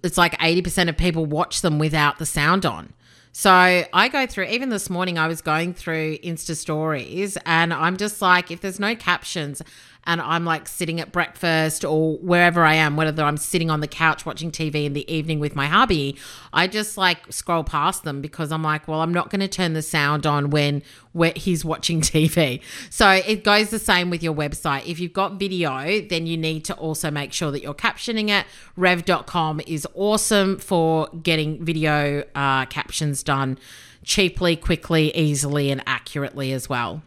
it's 0.02 0.18
like 0.18 0.32
80% 0.38 0.88
of 0.88 0.96
people 0.96 1.26
watch 1.26 1.62
them 1.62 1.78
without 1.78 2.18
the 2.18 2.26
sound 2.26 2.64
on. 2.64 2.92
So 3.32 3.50
I 3.50 4.08
go 4.08 4.26
through, 4.26 4.46
even 4.46 4.70
this 4.70 4.88
morning, 4.88 5.18
I 5.18 5.28
was 5.28 5.42
going 5.42 5.74
through 5.74 6.16
Insta 6.18 6.56
stories 6.56 7.36
and 7.44 7.74
I'm 7.74 7.98
just 7.98 8.22
like, 8.22 8.50
if 8.50 8.62
there's 8.62 8.80
no 8.80 8.94
captions 8.96 9.60
and 10.06 10.20
I'm 10.20 10.44
like 10.44 10.68
sitting 10.68 11.00
at 11.00 11.10
breakfast 11.10 11.84
or 11.84 12.16
wherever 12.18 12.64
I 12.64 12.74
am, 12.74 12.96
whether 12.96 13.22
I'm 13.22 13.36
sitting 13.36 13.70
on 13.70 13.80
the 13.80 13.88
couch 13.88 14.24
watching 14.24 14.52
TV 14.52 14.84
in 14.86 14.92
the 14.92 15.10
evening 15.12 15.40
with 15.40 15.56
my 15.56 15.66
hubby, 15.66 16.16
I 16.52 16.68
just 16.68 16.96
like 16.96 17.32
scroll 17.32 17.64
past 17.64 18.04
them 18.04 18.20
because 18.20 18.52
I'm 18.52 18.62
like, 18.62 18.86
well, 18.86 19.00
I'm 19.00 19.12
not 19.12 19.30
going 19.30 19.40
to 19.40 19.48
turn 19.48 19.72
the 19.72 19.82
sound 19.82 20.26
on 20.26 20.50
when 20.50 20.82
he's 21.34 21.64
watching 21.64 22.00
TV. 22.02 22.60
So 22.88 23.10
it 23.10 23.42
goes 23.42 23.70
the 23.70 23.78
same 23.78 24.10
with 24.10 24.22
your 24.22 24.34
website. 24.34 24.86
If 24.86 25.00
you've 25.00 25.12
got 25.12 25.34
video, 25.34 26.00
then 26.00 26.26
you 26.26 26.36
need 26.36 26.64
to 26.66 26.74
also 26.74 27.10
make 27.10 27.32
sure 27.32 27.50
that 27.50 27.62
you're 27.62 27.74
captioning 27.74 28.28
it. 28.28 28.46
Rev.com 28.76 29.60
is 29.66 29.86
awesome 29.94 30.58
for 30.58 31.08
getting 31.22 31.64
video 31.64 32.22
uh, 32.34 32.66
captions 32.66 33.22
done 33.22 33.58
cheaply, 34.04 34.54
quickly, 34.54 35.14
easily, 35.16 35.70
and 35.70 35.82
accurately 35.84 36.52
as 36.52 36.68
well. 36.68 37.02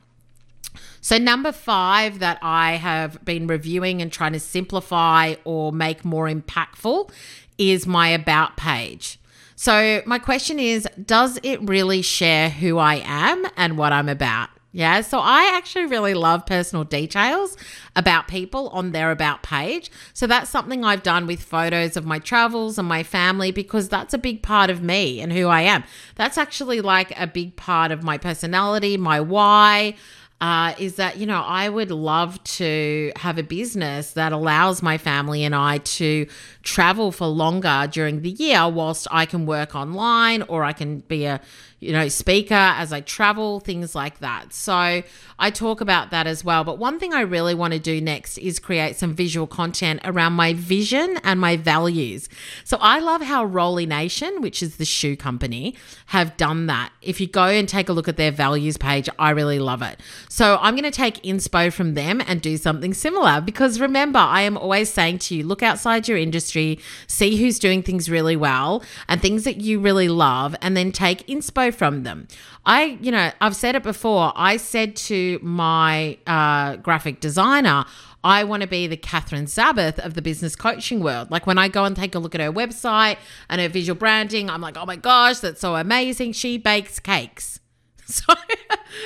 So, 1.01 1.17
number 1.17 1.51
five 1.51 2.19
that 2.19 2.39
I 2.41 2.73
have 2.73 3.23
been 3.23 3.47
reviewing 3.47 4.01
and 4.01 4.11
trying 4.11 4.33
to 4.33 4.39
simplify 4.39 5.35
or 5.43 5.71
make 5.71 6.03
more 6.03 6.27
impactful 6.27 7.11
is 7.57 7.87
my 7.87 8.09
About 8.09 8.57
page. 8.57 9.19
So, 9.55 10.01
my 10.05 10.19
question 10.19 10.59
is 10.59 10.87
Does 11.03 11.39
it 11.43 11.61
really 11.61 12.01
share 12.01 12.49
who 12.49 12.77
I 12.77 13.01
am 13.05 13.45
and 13.57 13.77
what 13.77 13.91
I'm 13.91 14.09
about? 14.09 14.49
Yeah, 14.71 15.01
so 15.01 15.17
I 15.17 15.51
actually 15.55 15.87
really 15.87 16.13
love 16.13 16.45
personal 16.45 16.83
details 16.83 17.57
about 17.95 18.27
people 18.27 18.69
on 18.69 18.91
their 18.91 19.09
About 19.09 19.41
page. 19.41 19.89
So 20.13 20.27
that's 20.27 20.51
something 20.51 20.85
I've 20.85 21.01
done 21.01 21.25
with 21.25 21.41
photos 21.41 21.97
of 21.97 22.05
my 22.05 22.19
travels 22.19 22.77
and 22.77 22.87
my 22.87 23.01
family 23.01 23.51
because 23.51 23.89
that's 23.89 24.13
a 24.13 24.19
big 24.19 24.43
part 24.43 24.69
of 24.69 24.83
me 24.83 25.21
and 25.21 25.33
who 25.33 25.47
I 25.47 25.61
am. 25.61 25.83
That's 26.15 26.37
actually 26.37 26.81
like 26.81 27.19
a 27.19 27.25
big 27.25 27.55
part 27.55 27.91
of 27.91 28.03
my 28.03 28.19
personality, 28.19 28.95
my 28.95 29.19
why, 29.19 29.95
uh, 30.41 30.73
is 30.77 30.95
that, 30.95 31.17
you 31.17 31.25
know, 31.25 31.41
I 31.41 31.67
would 31.67 31.91
love 31.91 32.41
to 32.43 33.11
have 33.17 33.37
a 33.37 33.43
business 33.43 34.13
that 34.13 34.31
allows 34.31 34.81
my 34.81 34.97
family 34.97 35.43
and 35.43 35.53
I 35.53 35.79
to 35.79 36.27
travel 36.63 37.11
for 37.11 37.27
longer 37.27 37.89
during 37.91 38.21
the 38.21 38.29
year 38.29 38.69
whilst 38.69 39.07
I 39.11 39.25
can 39.25 39.45
work 39.45 39.75
online 39.75 40.43
or 40.43 40.63
I 40.63 40.71
can 40.71 40.99
be 40.99 41.25
a 41.25 41.41
you 41.79 41.93
know, 41.93 42.07
speaker 42.09 42.53
as 42.53 42.91
I 42.91 43.01
travel, 43.01 43.59
things 43.59 43.95
like 43.95 44.19
that. 44.19 44.53
So 44.53 45.01
I 45.39 45.49
talk 45.51 45.79
about 45.79 46.11
that 46.11 46.27
as 46.27 46.43
well. 46.43 46.63
But 46.63 46.77
one 46.77 46.99
thing 46.99 47.13
I 47.13 47.21
really 47.21 47.55
want 47.55 47.73
to 47.73 47.79
do 47.79 48.01
next 48.01 48.37
is 48.37 48.59
create 48.59 48.97
some 48.97 49.13
visual 49.13 49.47
content 49.47 50.01
around 50.03 50.33
my 50.33 50.53
vision 50.53 51.17
and 51.23 51.39
my 51.39 51.55
values. 51.55 52.27
So 52.65 52.77
I 52.81 52.99
love 52.99 53.21
how 53.21 53.47
Rollie 53.47 53.87
Nation, 53.87 54.41
which 54.41 54.61
is 54.61 54.75
the 54.75 54.85
shoe 54.85 55.15
company, 55.15 55.75
have 56.07 56.35
done 56.35 56.67
that. 56.67 56.91
If 57.01 57.21
you 57.21 57.27
go 57.27 57.45
and 57.45 57.67
take 57.67 57.87
a 57.87 57.93
look 57.93 58.07
at 58.09 58.17
their 58.17 58.31
values 58.31 58.75
page, 58.75 59.07
I 59.17 59.29
really 59.29 59.59
love 59.59 59.81
it. 59.81 60.01
So 60.27 60.57
I'm 60.61 60.75
going 60.75 60.83
to 60.83 60.91
take 60.91 61.23
inspo 61.23 61.71
from 61.71 61.93
them 61.93 62.21
and 62.27 62.41
do 62.41 62.57
something 62.57 62.93
similar 62.93 63.39
because 63.39 63.79
remember, 63.79 64.19
I 64.19 64.41
am 64.41 64.57
always 64.57 64.89
saying 64.89 65.19
to 65.19 65.35
you, 65.35 65.43
look 65.45 65.63
outside 65.63 66.07
your 66.07 66.17
industry, 66.17 66.79
see 67.07 67.37
who's 67.37 67.57
doing 67.57 67.83
things 67.83 68.09
really 68.09 68.35
well 68.35 68.83
and 69.07 69.21
things 69.21 69.45
that 69.45 69.61
you 69.61 69.79
really 69.79 70.09
love, 70.09 70.55
and 70.61 70.75
then 70.75 70.91
take 70.91 71.25
inspo 71.27 71.68
from 71.71 72.03
them. 72.03 72.27
I, 72.65 72.97
you 73.01 73.11
know, 73.11 73.31
I've 73.41 73.55
said 73.55 73.75
it 73.75 73.83
before. 73.83 74.31
I 74.35 74.57
said 74.57 74.95
to 74.97 75.39
my 75.41 76.17
uh, 76.27 76.77
graphic 76.77 77.19
designer, 77.19 77.85
I 78.23 78.43
want 78.43 78.61
to 78.61 78.67
be 78.67 78.87
the 78.87 78.97
Katherine 78.97 79.47
Sabbath 79.47 79.97
of 79.99 80.13
the 80.13 80.21
business 80.21 80.55
coaching 80.55 81.01
world. 81.01 81.31
Like 81.31 81.47
when 81.47 81.57
I 81.57 81.69
go 81.69 81.85
and 81.85 81.95
take 81.95 82.15
a 82.15 82.19
look 82.19 82.35
at 82.35 82.41
her 82.41 82.51
website 82.51 83.17
and 83.49 83.61
her 83.61 83.69
visual 83.69 83.97
branding, 83.97 84.49
I'm 84.49 84.61
like, 84.61 84.77
oh 84.77 84.85
my 84.85 84.97
gosh, 84.97 85.39
that's 85.39 85.61
so 85.61 85.75
amazing. 85.75 86.33
She 86.33 86.57
bakes 86.57 86.99
cakes. 86.99 87.59
So, 88.11 88.33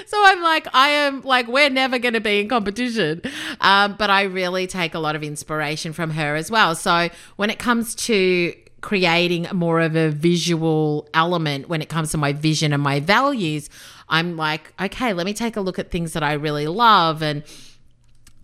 so 0.06 0.24
I'm 0.26 0.42
like, 0.42 0.66
I 0.74 0.88
am 0.88 1.24
like, 1.24 1.50
we're 1.50 1.70
never 1.70 2.00
going 2.00 2.14
to 2.14 2.22
be 2.22 2.40
in 2.40 2.48
competition. 2.48 3.22
Um, 3.60 3.96
but 4.00 4.10
I 4.10 4.22
really 4.22 4.66
take 4.66 4.96
a 4.96 5.00
lot 5.00 5.18
of 5.18 5.24
inspiration 5.24 5.92
from 5.92 6.12
her 6.12 6.38
as 6.38 6.50
well. 6.50 6.74
So 6.74 7.10
when 7.36 7.50
it 7.50 7.60
comes 7.60 7.96
to 7.96 8.56
creating 8.84 9.48
more 9.54 9.80
of 9.80 9.96
a 9.96 10.10
visual 10.10 11.08
element 11.14 11.70
when 11.70 11.82
it 11.82 11.88
comes 11.88 12.12
to 12.12 12.18
my 12.18 12.34
vision 12.34 12.74
and 12.74 12.84
my 12.84 13.00
values, 13.00 13.70
I'm 14.10 14.36
like, 14.36 14.74
okay, 14.80 15.14
let 15.14 15.26
me 15.26 15.34
take 15.34 15.56
a 15.56 15.62
look 15.62 15.80
at 15.80 15.90
things 15.90 16.12
that 16.14 16.22
I 16.22 16.34
really 16.34 16.68
love 16.68 17.24
and 17.24 17.44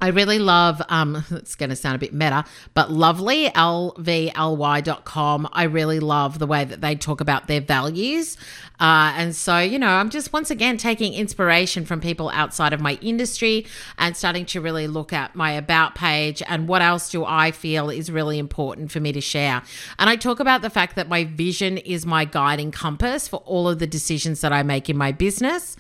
I 0.02 0.10
really 0.10 0.40
love, 0.40 0.82
um, 0.90 1.24
it's 1.32 1.56
going 1.56 1.70
to 1.70 1.76
sound 1.76 1.96
a 1.96 2.00
bit 2.00 2.14
meta, 2.14 2.46
but 2.74 2.92
lovely, 2.92 3.50
lvly.com. 3.50 5.50
I 5.52 5.64
really 5.64 6.00
love 6.00 6.40
the 6.40 6.48
way 6.48 6.66
that 6.66 6.82
they 6.82 6.96
talk 6.96 7.22
about 7.22 7.48
their 7.48 7.62
values. 7.62 8.38
Uh, 8.80 9.14
and 9.18 9.36
so, 9.36 9.60
you 9.60 9.78
know, 9.78 9.90
I'm 9.90 10.10
just 10.10 10.32
once 10.32 10.50
again 10.50 10.78
taking 10.78 11.14
inspiration 11.14 11.86
from 11.86 12.00
people 12.00 12.30
outside 12.30 12.72
of 12.72 12.80
my 12.80 12.98
industry 13.02 13.66
and 13.98 14.16
starting 14.16 14.46
to 14.48 14.62
really 14.62 14.88
look 14.88 15.12
at 15.12 15.36
my 15.36 15.52
about 15.52 15.96
page 15.96 16.42
and 16.48 16.68
what 16.68 16.82
else 16.82 17.10
do 17.10 17.26
I 17.26 17.52
feel 17.52 17.90
is 17.90 18.10
really 18.10 18.40
important 18.40 18.92
for 18.92 19.02
me 19.02 19.12
to 19.12 19.20
share. 19.20 19.62
And 19.98 20.10
I 20.10 20.16
talk 20.16 20.40
about 20.40 20.62
the 20.62 20.70
fact 20.70 20.96
that 20.96 21.10
my 21.10 21.26
vision 21.26 21.78
is 21.78 22.06
my 22.06 22.24
guiding 22.24 22.72
compass 22.72 23.28
for 23.28 23.38
all 23.46 23.68
of 23.68 23.80
the 23.80 23.88
decisions 23.88 24.40
that 24.42 24.54
I 24.54 24.64
make 24.64 24.90
in 24.90 24.96
my 24.96 25.12
business. 25.12 25.76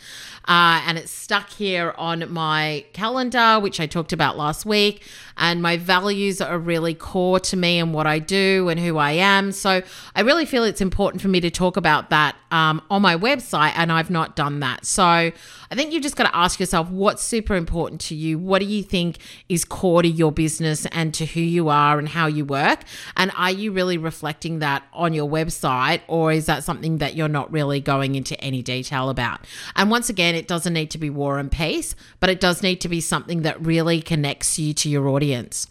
Uh, 0.50 0.82
and 0.88 0.98
it's 0.98 1.12
stuck 1.12 1.50
here 1.52 1.94
on 1.98 2.26
my 2.34 2.84
calendar, 2.92 3.60
which 3.60 3.80
I 3.80 3.86
talked 3.86 4.12
about 4.12 4.36
last 4.36 4.66
week. 4.66 5.04
And 5.38 5.62
my 5.62 5.78
values 5.78 6.42
are 6.42 6.58
really 6.58 6.96
core 6.96 7.40
to 7.40 7.56
me 7.56 7.80
and 7.80 7.94
what 7.94 8.08
I 8.08 8.20
do 8.20 8.68
and 8.68 8.80
who 8.80 8.98
I 8.98 9.12
am. 9.12 9.52
So 9.52 9.82
I 10.16 10.22
really 10.22 10.46
feel 10.46 10.64
it's 10.64 10.82
important 10.82 11.22
for 11.22 11.30
me 11.30 11.40
to 11.40 11.52
talk 11.52 11.78
about 11.78 12.10
that 12.10 12.36
um, 12.52 12.82
on 12.90 13.02
my 13.02 13.16
website, 13.16 13.74
and 13.76 13.92
I've 13.92 14.10
not 14.10 14.36
done 14.36 14.60
that. 14.62 14.86
So 14.86 15.04
I 15.04 15.76
think 15.76 15.94
you've 15.94 16.02
just 16.02 16.16
got 16.16 16.24
to 16.24 16.36
ask 16.36 16.60
yourself 16.60 16.90
what's 16.90 17.24
super 17.24 17.56
important 17.56 18.02
to 18.02 18.16
you? 18.16 18.40
What 18.40 18.60
do 18.60 18.66
you 18.66 18.82
think 18.82 19.20
is 19.48 19.64
core 19.64 20.02
to 20.02 20.08
your 20.08 20.32
business 20.32 20.88
and 20.88 21.14
to 21.14 21.26
who 21.28 21.42
you 21.42 21.70
are 21.70 22.00
and 22.00 22.10
how 22.10 22.26
you 22.26 22.44
work? 22.44 22.80
And 23.16 23.32
are 23.38 23.52
you 23.52 23.72
really 23.72 23.98
reflecting 24.00 24.60
that 24.60 24.84
on 24.94 25.14
your 25.14 25.30
website, 25.30 26.02
or 26.08 26.32
is 26.32 26.48
that 26.48 26.64
something 26.64 26.98
that 26.98 27.16
you're 27.16 27.28
not 27.28 27.52
really 27.52 27.80
going 27.80 28.16
into 28.16 28.40
any 28.44 28.64
detail 28.64 29.10
about? 29.10 29.46
And 29.76 29.92
once 29.92 30.10
again, 30.10 30.36
it 30.40 30.48
doesn't 30.48 30.74
need 30.74 30.90
to 30.92 30.98
be 30.98 31.10
war 31.10 31.38
and 31.38 31.52
peace, 31.52 31.94
but 32.20 32.30
it 32.30 32.40
does 32.40 32.64
need 32.64 32.82
to 32.82 32.90
be 32.90 33.02
something 33.02 33.44
that 33.44 33.64
really 33.64 34.02
connects 34.02 34.58
you 34.58 34.74
to 34.74 34.90
your 34.90 35.08
audience. 35.08 35.68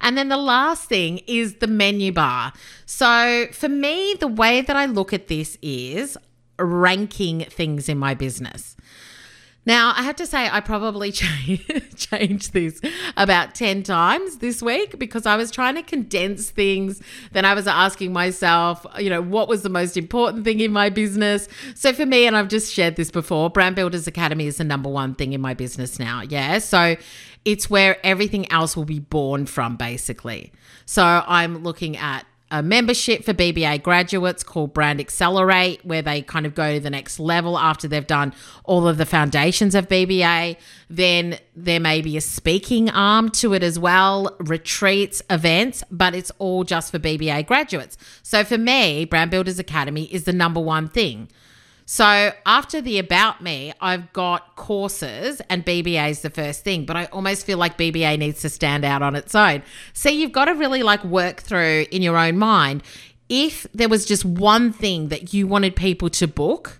And 0.00 0.16
then 0.16 0.28
the 0.28 0.36
last 0.36 0.88
thing 0.88 1.18
is 1.26 1.54
the 1.54 1.66
menu 1.66 2.12
bar. 2.12 2.52
So 2.86 3.46
for 3.52 3.68
me, 3.68 4.14
the 4.18 4.28
way 4.28 4.60
that 4.60 4.76
I 4.76 4.86
look 4.86 5.12
at 5.12 5.28
this 5.28 5.58
is 5.60 6.16
ranking 6.58 7.40
things 7.44 7.88
in 7.88 7.98
my 7.98 8.14
business. 8.14 8.76
Now, 9.68 9.92
I 9.94 10.02
have 10.02 10.16
to 10.16 10.26
say, 10.26 10.48
I 10.50 10.60
probably 10.60 11.12
changed 11.12 12.54
this 12.54 12.80
about 13.18 13.54
10 13.54 13.82
times 13.82 14.38
this 14.38 14.62
week 14.62 14.98
because 14.98 15.26
I 15.26 15.36
was 15.36 15.50
trying 15.50 15.74
to 15.74 15.82
condense 15.82 16.48
things. 16.48 17.02
Then 17.32 17.44
I 17.44 17.52
was 17.52 17.66
asking 17.66 18.14
myself, 18.14 18.86
you 18.98 19.10
know, 19.10 19.20
what 19.20 19.46
was 19.46 19.60
the 19.60 19.68
most 19.68 19.98
important 19.98 20.44
thing 20.44 20.60
in 20.60 20.72
my 20.72 20.88
business? 20.88 21.48
So 21.74 21.92
for 21.92 22.06
me, 22.06 22.26
and 22.26 22.34
I've 22.34 22.48
just 22.48 22.72
shared 22.72 22.96
this 22.96 23.10
before, 23.10 23.50
Brand 23.50 23.76
Builders 23.76 24.06
Academy 24.06 24.46
is 24.46 24.56
the 24.56 24.64
number 24.64 24.88
one 24.88 25.14
thing 25.14 25.34
in 25.34 25.42
my 25.42 25.52
business 25.52 25.98
now. 25.98 26.22
Yeah. 26.22 26.60
So 26.60 26.96
it's 27.44 27.68
where 27.68 27.98
everything 28.02 28.50
else 28.50 28.74
will 28.74 28.86
be 28.86 29.00
born 29.00 29.44
from, 29.44 29.76
basically. 29.76 30.50
So 30.86 31.02
I'm 31.04 31.62
looking 31.62 31.94
at 31.98 32.24
a 32.50 32.62
membership 32.62 33.24
for 33.24 33.34
BBA 33.34 33.82
graduates 33.82 34.42
called 34.42 34.72
Brand 34.72 35.00
Accelerate, 35.00 35.84
where 35.84 36.02
they 36.02 36.22
kind 36.22 36.46
of 36.46 36.54
go 36.54 36.74
to 36.74 36.80
the 36.80 36.90
next 36.90 37.20
level 37.20 37.58
after 37.58 37.86
they've 37.86 38.06
done 38.06 38.32
all 38.64 38.88
of 38.88 38.96
the 38.96 39.06
foundations 39.06 39.74
of 39.74 39.88
BBA. 39.88 40.56
Then 40.88 41.38
there 41.54 41.80
may 41.80 42.00
be 42.00 42.16
a 42.16 42.20
speaking 42.20 42.88
arm 42.90 43.30
to 43.32 43.52
it 43.52 43.62
as 43.62 43.78
well, 43.78 44.34
retreats, 44.38 45.22
events, 45.28 45.84
but 45.90 46.14
it's 46.14 46.32
all 46.38 46.64
just 46.64 46.90
for 46.90 46.98
BBA 46.98 47.46
graduates. 47.46 47.98
So 48.22 48.44
for 48.44 48.58
me, 48.58 49.04
Brand 49.04 49.30
Builders 49.30 49.58
Academy 49.58 50.04
is 50.04 50.24
the 50.24 50.32
number 50.32 50.60
one 50.60 50.88
thing. 50.88 51.28
So 51.90 52.32
after 52.44 52.82
the 52.82 52.98
About 52.98 53.40
Me, 53.40 53.72
I've 53.80 54.12
got 54.12 54.56
courses 54.56 55.40
and 55.48 55.64
BBA 55.64 56.10
is 56.10 56.20
the 56.20 56.28
first 56.28 56.62
thing, 56.62 56.84
but 56.84 56.98
I 56.98 57.06
almost 57.06 57.46
feel 57.46 57.56
like 57.56 57.78
BBA 57.78 58.18
needs 58.18 58.42
to 58.42 58.50
stand 58.50 58.84
out 58.84 59.00
on 59.00 59.16
its 59.16 59.34
own. 59.34 59.62
So 59.94 60.10
you've 60.10 60.32
got 60.32 60.44
to 60.44 60.52
really 60.52 60.82
like 60.82 61.02
work 61.02 61.40
through 61.40 61.86
in 61.90 62.02
your 62.02 62.18
own 62.18 62.36
mind. 62.36 62.82
If 63.30 63.66
there 63.72 63.88
was 63.88 64.04
just 64.04 64.22
one 64.22 64.70
thing 64.70 65.08
that 65.08 65.32
you 65.32 65.46
wanted 65.46 65.76
people 65.76 66.10
to 66.10 66.28
book 66.28 66.78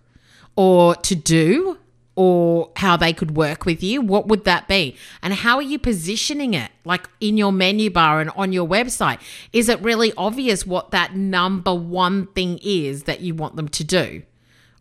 or 0.57 0.94
to 0.97 1.14
do, 1.14 1.79
or 2.14 2.71
how 2.77 2.99
they 2.99 3.14
could 3.14 3.35
work 3.35 3.64
with 3.64 3.83
you, 3.83 4.03
what 4.03 4.29
would 4.29 4.44
that 4.44 4.68
be? 4.68 4.94
And 5.23 5.33
how 5.33 5.57
are 5.57 5.62
you 5.62 5.79
positioning 5.79 6.53
it, 6.53 6.71
like 6.85 7.09
in 7.18 7.38
your 7.38 7.53
menu 7.53 7.88
bar 7.88 8.21
and 8.21 8.29
on 8.37 8.53
your 8.53 8.68
website? 8.68 9.21
Is 9.55 9.71
it 9.71 9.81
really 9.81 10.12
obvious 10.18 10.66
what 10.66 10.90
that 10.90 11.16
number 11.16 11.75
one 11.75 12.27
thing 12.27 12.59
is 12.62 13.05
that 13.05 13.23
you 13.23 13.35
want 13.35 13.57
them 13.57 13.68
to 13.68 13.85
do? 13.85 14.23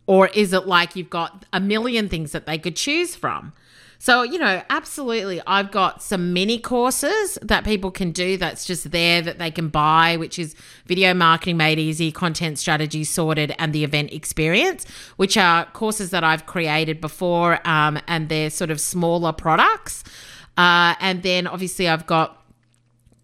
Or 0.08 0.28
is 0.28 0.54
it 0.54 0.66
like 0.66 0.96
you've 0.96 1.10
got 1.10 1.44
a 1.52 1.60
million 1.60 2.08
things 2.08 2.32
that 2.32 2.46
they 2.46 2.56
could 2.56 2.76
choose 2.76 3.14
from? 3.14 3.52
So, 4.00 4.22
you 4.22 4.38
know, 4.38 4.62
absolutely. 4.70 5.42
I've 5.46 5.70
got 5.70 6.02
some 6.02 6.32
mini 6.32 6.58
courses 6.58 7.36
that 7.42 7.64
people 7.64 7.90
can 7.90 8.12
do 8.12 8.38
that's 8.38 8.64
just 8.64 8.90
there 8.90 9.20
that 9.20 9.38
they 9.38 9.50
can 9.50 9.68
buy, 9.68 10.16
which 10.16 10.38
is 10.38 10.54
video 10.86 11.12
marketing 11.12 11.58
made 11.58 11.78
easy, 11.78 12.10
content 12.10 12.58
strategy 12.58 13.04
sorted, 13.04 13.54
and 13.58 13.74
the 13.74 13.84
event 13.84 14.12
experience, 14.12 14.86
which 15.16 15.36
are 15.36 15.66
courses 15.72 16.08
that 16.10 16.24
I've 16.24 16.46
created 16.46 17.02
before 17.02 17.60
um, 17.68 17.98
and 18.06 18.30
they're 18.30 18.50
sort 18.50 18.70
of 18.70 18.80
smaller 18.80 19.32
products. 19.32 20.04
Uh, 20.56 20.94
and 21.00 21.22
then 21.22 21.46
obviously, 21.46 21.86
I've 21.86 22.06
got 22.06 22.37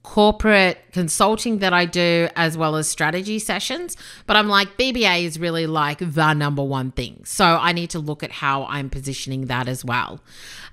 corporate 0.05 0.79
consulting 0.93 1.59
that 1.59 1.73
I 1.73 1.87
do 1.87 2.29
as 2.37 2.57
well 2.57 2.77
as 2.77 2.87
strategy 2.87 3.39
sessions. 3.41 3.97
But 4.27 4.37
I'm 4.37 4.49
like, 4.49 4.77
BBA 4.79 5.25
is 5.25 5.41
really 5.41 5.67
like 5.67 5.99
the 5.99 6.35
number 6.35 6.63
one 6.63 6.93
thing. 6.93 7.23
So 7.25 7.45
I 7.45 7.73
need 7.73 7.91
to 7.91 7.99
look 7.99 8.23
at 8.23 8.31
how 8.31 8.65
I'm 8.67 8.91
positioning 8.91 9.47
that 9.47 9.67
as 9.67 9.85
well 9.85 10.21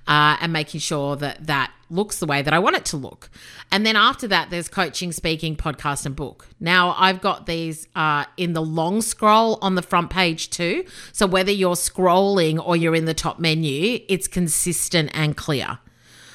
uh, 0.06 0.36
and 0.40 0.52
making 0.52 0.80
sure 0.80 1.16
that 1.16 1.46
that 1.46 1.72
looks 1.88 2.18
the 2.18 2.26
way 2.26 2.42
that 2.42 2.52
I 2.52 2.58
want 2.58 2.76
it 2.76 2.84
to 2.86 2.96
look. 2.96 3.30
And 3.70 3.86
then 3.86 3.96
after 3.96 4.28
that, 4.28 4.50
there's 4.50 4.68
coaching, 4.68 5.12
speaking, 5.12 5.56
podcast, 5.56 6.04
and 6.06 6.14
book. 6.14 6.48
Now, 6.60 6.94
I've 6.98 7.20
got 7.20 7.46
these 7.46 7.88
uh, 7.94 8.26
in 8.36 8.52
the 8.52 8.62
long 8.62 9.00
scroll 9.00 9.58
on 9.62 9.76
the 9.76 9.82
front 9.82 10.10
page 10.10 10.50
too. 10.50 10.84
So 11.12 11.26
whether 11.26 11.50
you're 11.50 11.74
scrolling 11.74 12.64
or 12.64 12.76
you're 12.76 12.94
in 12.94 13.06
the 13.06 13.14
top 13.14 13.38
menu, 13.38 14.00
it's 14.08 14.28
consistent 14.28 15.10
and 15.14 15.36
clear. 15.36 15.78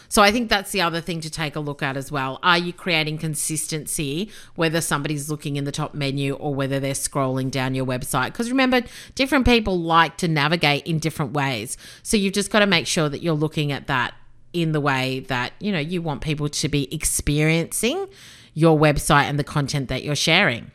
So 0.10 0.22
I 0.22 0.32
think 0.32 0.50
that's 0.50 0.72
the 0.72 0.82
other 0.82 1.02
thing 1.02 1.22
to 1.22 1.30
take 1.30 1.56
a 1.56 1.60
look 1.60 1.84
at 1.84 1.98
as 1.98 2.12
well. 2.12 2.40
Are 2.44 2.58
you 2.58 2.74
creating 2.74 3.18
consistency 3.18 4.32
whether 4.56 4.82
somebody's 4.82 5.30
looking 5.30 5.56
in 5.56 5.66
the 5.66 5.72
top 5.72 5.94
menu 5.94 6.34
or 6.36 6.54
whether 6.56 6.80
they're 6.80 6.94
scrolling 6.94 7.52
down 7.52 7.76
your 7.76 7.86
website? 7.86 8.28
Because 8.28 8.50
remember, 8.50 8.82
different 9.16 9.46
people 9.46 9.80
like 9.80 10.18
to 10.18 10.28
navigate 10.28 10.86
in 10.88 11.00
different 11.00 11.34
ways. 11.34 11.78
So 12.04 12.18
you've 12.18 12.34
just 12.34 12.52
got 12.52 12.60
to 12.60 12.68
make 12.68 12.88
sure 12.88 13.10
that 13.10 13.22
you're 13.22 13.34
looking 13.34 13.72
at 13.72 13.88
that 13.88 14.14
in 14.54 14.72
the 14.72 14.82
way 14.82 15.20
that, 15.28 15.54
you 15.60 15.72
know, 15.72 15.80
you 15.80 16.02
want 16.02 16.22
people 16.22 16.50
to 16.50 16.70
be 16.70 16.94
experiencing 16.94 18.08
your 18.54 18.78
website 18.78 19.24
and 19.24 19.38
the 19.38 19.44
content 19.44 19.90
that 19.90 20.04
you're 20.04 20.16
sharing. 20.16 20.72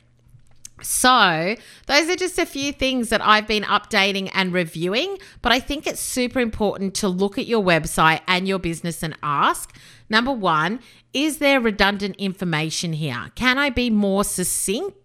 So, 0.83 1.57
those 1.87 2.09
are 2.09 2.17
just 2.17 2.39
a 2.39 2.47
few 2.47 2.73
things 2.73 3.09
that 3.11 3.21
I've 3.25 3.47
been 3.47 3.63
updating 3.65 4.31
and 4.35 4.53
reviewing, 4.53 5.19
but 5.41 5.53
I 5.53 5.61
think 5.61 5.87
it's 5.87 6.01
super 6.01 6.41
important 6.41 6.95
to 6.97 7.09
look 7.09 7.39
at 7.39 7.47
your 7.47 7.63
website 7.63 8.21
and 8.27 8.49
your 8.49 8.59
business 8.59 9.03
and 9.03 9.17
ask 9.23 9.77
number 10.09 10.33
one, 10.33 10.81
is 11.15 11.39
there 11.39 11.61
redundant 11.61 12.17
information 12.17 12.93
here? 12.93 13.31
Can 13.35 13.59
I 13.59 13.71
be 13.71 13.91
more 13.91 14.25
succinct? 14.25 14.97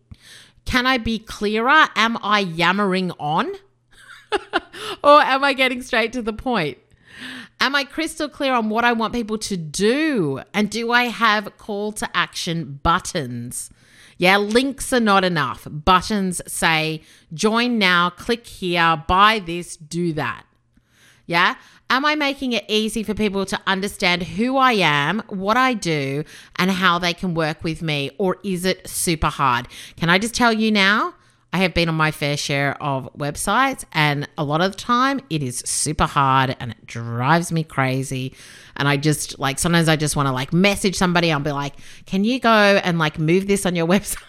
Can 0.65 0.85
I 0.85 0.97
be 0.97 1.19
clearer? 1.19 1.87
Am 1.95 2.17
I 2.21 2.39
yammering 2.39 3.11
on? 3.19 3.53
or 5.03 5.21
am 5.21 5.43
I 5.43 5.53
getting 5.53 5.81
straight 5.81 6.11
to 6.13 6.21
the 6.21 6.33
point? 6.33 6.77
Am 7.59 7.75
I 7.75 7.85
crystal 7.85 8.29
clear 8.29 8.53
on 8.53 8.69
what 8.69 8.83
I 8.83 8.93
want 8.93 9.13
people 9.13 9.37
to 9.39 9.57
do? 9.57 10.41
And 10.53 10.69
do 10.69 10.91
I 10.91 11.05
have 11.05 11.57
call 11.57 11.91
to 11.93 12.09
action 12.15 12.79
buttons? 12.83 13.71
Yeah, 14.17 14.37
links 14.37 14.91
are 14.93 14.99
not 14.99 15.23
enough. 15.23 15.67
Buttons 15.69 16.41
say 16.47 17.01
join 17.33 17.77
now, 17.77 18.09
click 18.09 18.47
here, 18.47 19.03
buy 19.07 19.39
this, 19.39 19.77
do 19.77 20.13
that. 20.13 20.43
Yeah. 21.25 21.55
Am 21.89 22.03
I 22.03 22.15
making 22.15 22.51
it 22.51 22.65
easy 22.67 23.01
for 23.01 23.13
people 23.13 23.45
to 23.45 23.59
understand 23.65 24.23
who 24.23 24.57
I 24.57 24.73
am, 24.73 25.23
what 25.29 25.55
I 25.55 25.73
do, 25.73 26.25
and 26.57 26.69
how 26.69 26.99
they 26.99 27.13
can 27.13 27.33
work 27.33 27.63
with 27.63 27.81
me? 27.81 28.11
Or 28.17 28.37
is 28.43 28.65
it 28.65 28.89
super 28.89 29.27
hard? 29.27 29.67
Can 29.95 30.09
I 30.09 30.17
just 30.17 30.33
tell 30.33 30.51
you 30.51 30.69
now? 30.69 31.13
I 31.53 31.59
have 31.59 31.73
been 31.73 31.87
on 31.87 31.95
my 31.95 32.11
fair 32.11 32.35
share 32.35 32.81
of 32.83 33.09
websites, 33.17 33.85
and 33.93 34.27
a 34.37 34.43
lot 34.43 34.61
of 34.61 34.71
the 34.71 34.77
time 34.77 35.21
it 35.29 35.41
is 35.41 35.59
super 35.65 36.05
hard 36.05 36.55
and 36.59 36.71
it 36.71 36.85
drives 36.85 37.51
me 37.51 37.63
crazy. 37.63 38.35
And 38.75 38.87
I 38.87 38.97
just 38.97 39.39
like 39.39 39.57
sometimes 39.57 39.87
I 39.87 39.95
just 39.95 40.15
want 40.15 40.27
to 40.27 40.33
like 40.33 40.51
message 40.51 40.95
somebody. 40.95 41.31
I'll 41.31 41.39
be 41.39 41.51
like, 41.51 41.73
"Can 42.05 42.23
you 42.23 42.39
go 42.39 42.49
and 42.49 42.99
like 42.99 43.17
move 43.17 43.47
this 43.47 43.65
on 43.65 43.75
your 43.75 43.87
website?" 43.95 44.21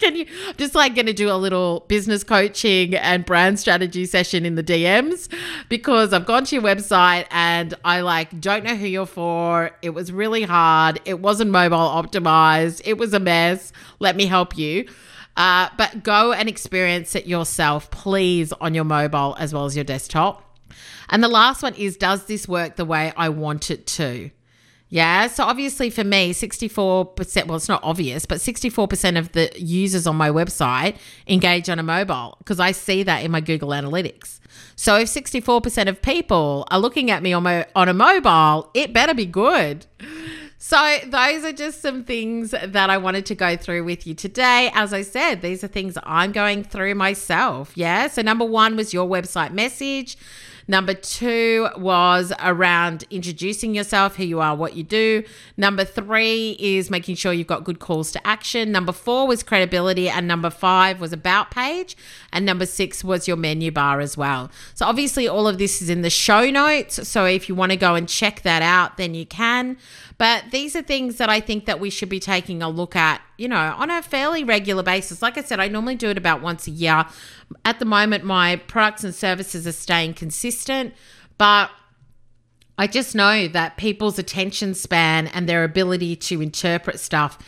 Can 0.00 0.16
you 0.16 0.26
just 0.56 0.74
like 0.74 0.96
going 0.96 1.06
to 1.06 1.12
do 1.12 1.30
a 1.30 1.38
little 1.38 1.84
business 1.86 2.24
coaching 2.24 2.96
and 2.96 3.24
brand 3.24 3.60
strategy 3.60 4.04
session 4.04 4.44
in 4.44 4.56
the 4.56 4.62
DMs 4.62 5.32
because 5.68 6.12
I've 6.12 6.26
gone 6.26 6.44
to 6.46 6.56
your 6.56 6.64
website 6.64 7.26
and 7.30 7.74
I 7.84 8.00
like 8.00 8.40
don't 8.40 8.64
know 8.64 8.74
who 8.74 8.86
you're 8.86 9.06
for. 9.06 9.70
It 9.80 9.90
was 9.90 10.10
really 10.10 10.42
hard. 10.42 11.00
It 11.04 11.20
wasn't 11.20 11.52
mobile 11.52 11.76
optimized. 11.78 12.82
It 12.84 12.98
was 12.98 13.14
a 13.14 13.20
mess. 13.20 13.72
Let 14.00 14.16
me 14.16 14.26
help 14.26 14.58
you. 14.58 14.88
Uh, 15.36 15.68
but 15.78 16.02
go 16.02 16.32
and 16.32 16.48
experience 16.48 17.14
it 17.14 17.26
yourself, 17.26 17.90
please, 17.90 18.52
on 18.54 18.74
your 18.74 18.84
mobile 18.84 19.36
as 19.38 19.54
well 19.54 19.64
as 19.64 19.74
your 19.74 19.84
desktop. 19.84 20.58
And 21.08 21.22
the 21.22 21.28
last 21.28 21.62
one 21.62 21.74
is 21.74 21.96
Does 21.96 22.24
this 22.26 22.48
work 22.48 22.76
the 22.76 22.84
way 22.84 23.12
I 23.16 23.28
want 23.28 23.70
it 23.70 23.86
to? 23.88 24.30
Yeah. 24.92 25.28
So 25.28 25.44
obviously 25.44 25.88
for 25.88 26.04
me, 26.04 26.34
64%, 26.34 27.46
well, 27.46 27.56
it's 27.56 27.66
not 27.66 27.82
obvious, 27.82 28.26
but 28.26 28.38
64% 28.40 29.18
of 29.18 29.32
the 29.32 29.50
users 29.56 30.06
on 30.06 30.16
my 30.16 30.28
website 30.28 30.96
engage 31.26 31.70
on 31.70 31.78
a 31.78 31.82
mobile 31.82 32.36
because 32.38 32.60
I 32.60 32.72
see 32.72 33.02
that 33.04 33.24
in 33.24 33.30
my 33.30 33.40
Google 33.40 33.70
Analytics. 33.70 34.38
So 34.76 34.98
if 34.98 35.08
64% 35.08 35.88
of 35.88 36.02
people 36.02 36.66
are 36.70 36.78
looking 36.78 37.10
at 37.10 37.22
me 37.22 37.32
on, 37.32 37.42
my, 37.42 37.66
on 37.74 37.88
a 37.88 37.94
mobile, 37.94 38.70
it 38.74 38.92
better 38.92 39.14
be 39.14 39.24
good. 39.24 39.86
So, 40.64 40.98
those 41.06 41.44
are 41.44 41.52
just 41.52 41.82
some 41.82 42.04
things 42.04 42.52
that 42.52 42.88
I 42.88 42.96
wanted 42.96 43.26
to 43.26 43.34
go 43.34 43.56
through 43.56 43.82
with 43.82 44.06
you 44.06 44.14
today. 44.14 44.70
As 44.74 44.92
I 44.92 45.02
said, 45.02 45.42
these 45.42 45.64
are 45.64 45.66
things 45.66 45.98
I'm 46.04 46.30
going 46.30 46.62
through 46.62 46.94
myself. 46.94 47.72
Yeah. 47.74 48.06
So, 48.06 48.22
number 48.22 48.44
one 48.44 48.76
was 48.76 48.94
your 48.94 49.08
website 49.08 49.52
message. 49.52 50.16
Number 50.68 50.94
two 50.94 51.68
was 51.76 52.32
around 52.40 53.04
introducing 53.10 53.74
yourself, 53.74 54.14
who 54.14 54.24
you 54.24 54.40
are, 54.40 54.54
what 54.54 54.76
you 54.76 54.84
do. 54.84 55.24
Number 55.56 55.84
three 55.84 56.56
is 56.60 56.90
making 56.90 57.16
sure 57.16 57.32
you've 57.32 57.48
got 57.48 57.64
good 57.64 57.80
calls 57.80 58.12
to 58.12 58.24
action. 58.24 58.70
Number 58.70 58.92
four 58.92 59.26
was 59.26 59.42
credibility. 59.42 60.08
And 60.08 60.28
number 60.28 60.48
five 60.48 61.00
was 61.00 61.12
about 61.12 61.50
page. 61.50 61.96
And 62.32 62.46
number 62.46 62.64
six 62.64 63.04
was 63.04 63.28
your 63.28 63.36
menu 63.36 63.70
bar 63.70 64.00
as 64.00 64.16
well. 64.16 64.50
So, 64.74 64.86
obviously, 64.86 65.28
all 65.28 65.46
of 65.46 65.58
this 65.58 65.82
is 65.82 65.90
in 65.90 66.02
the 66.02 66.10
show 66.10 66.50
notes. 66.50 67.06
So, 67.06 67.26
if 67.26 67.48
you 67.48 67.54
want 67.54 67.72
to 67.72 67.76
go 67.76 67.94
and 67.94 68.08
check 68.08 68.42
that 68.42 68.62
out, 68.62 68.96
then 68.96 69.14
you 69.14 69.26
can. 69.26 69.76
But 70.18 70.44
these 70.50 70.74
are 70.74 70.82
things 70.82 71.18
that 71.18 71.28
I 71.28 71.40
think 71.40 71.66
that 71.66 71.80
we 71.80 71.90
should 71.90 72.08
be 72.08 72.20
taking 72.20 72.62
a 72.62 72.68
look 72.68 72.96
at, 72.96 73.20
you 73.36 73.48
know, 73.48 73.74
on 73.76 73.90
a 73.90 74.02
fairly 74.02 74.44
regular 74.44 74.82
basis. 74.82 75.20
Like 75.20 75.36
I 75.36 75.42
said, 75.42 75.60
I 75.60 75.68
normally 75.68 75.96
do 75.96 76.08
it 76.08 76.16
about 76.16 76.40
once 76.40 76.66
a 76.66 76.70
year. 76.70 77.04
At 77.64 77.78
the 77.78 77.84
moment, 77.84 78.24
my 78.24 78.56
products 78.56 79.04
and 79.04 79.14
services 79.14 79.66
are 79.66 79.72
staying 79.72 80.14
consistent, 80.14 80.94
but 81.38 81.70
I 82.78 82.86
just 82.86 83.14
know 83.14 83.48
that 83.48 83.76
people's 83.76 84.18
attention 84.18 84.74
span 84.74 85.26
and 85.26 85.48
their 85.48 85.64
ability 85.64 86.16
to 86.16 86.40
interpret 86.40 86.98
stuff 86.98 87.38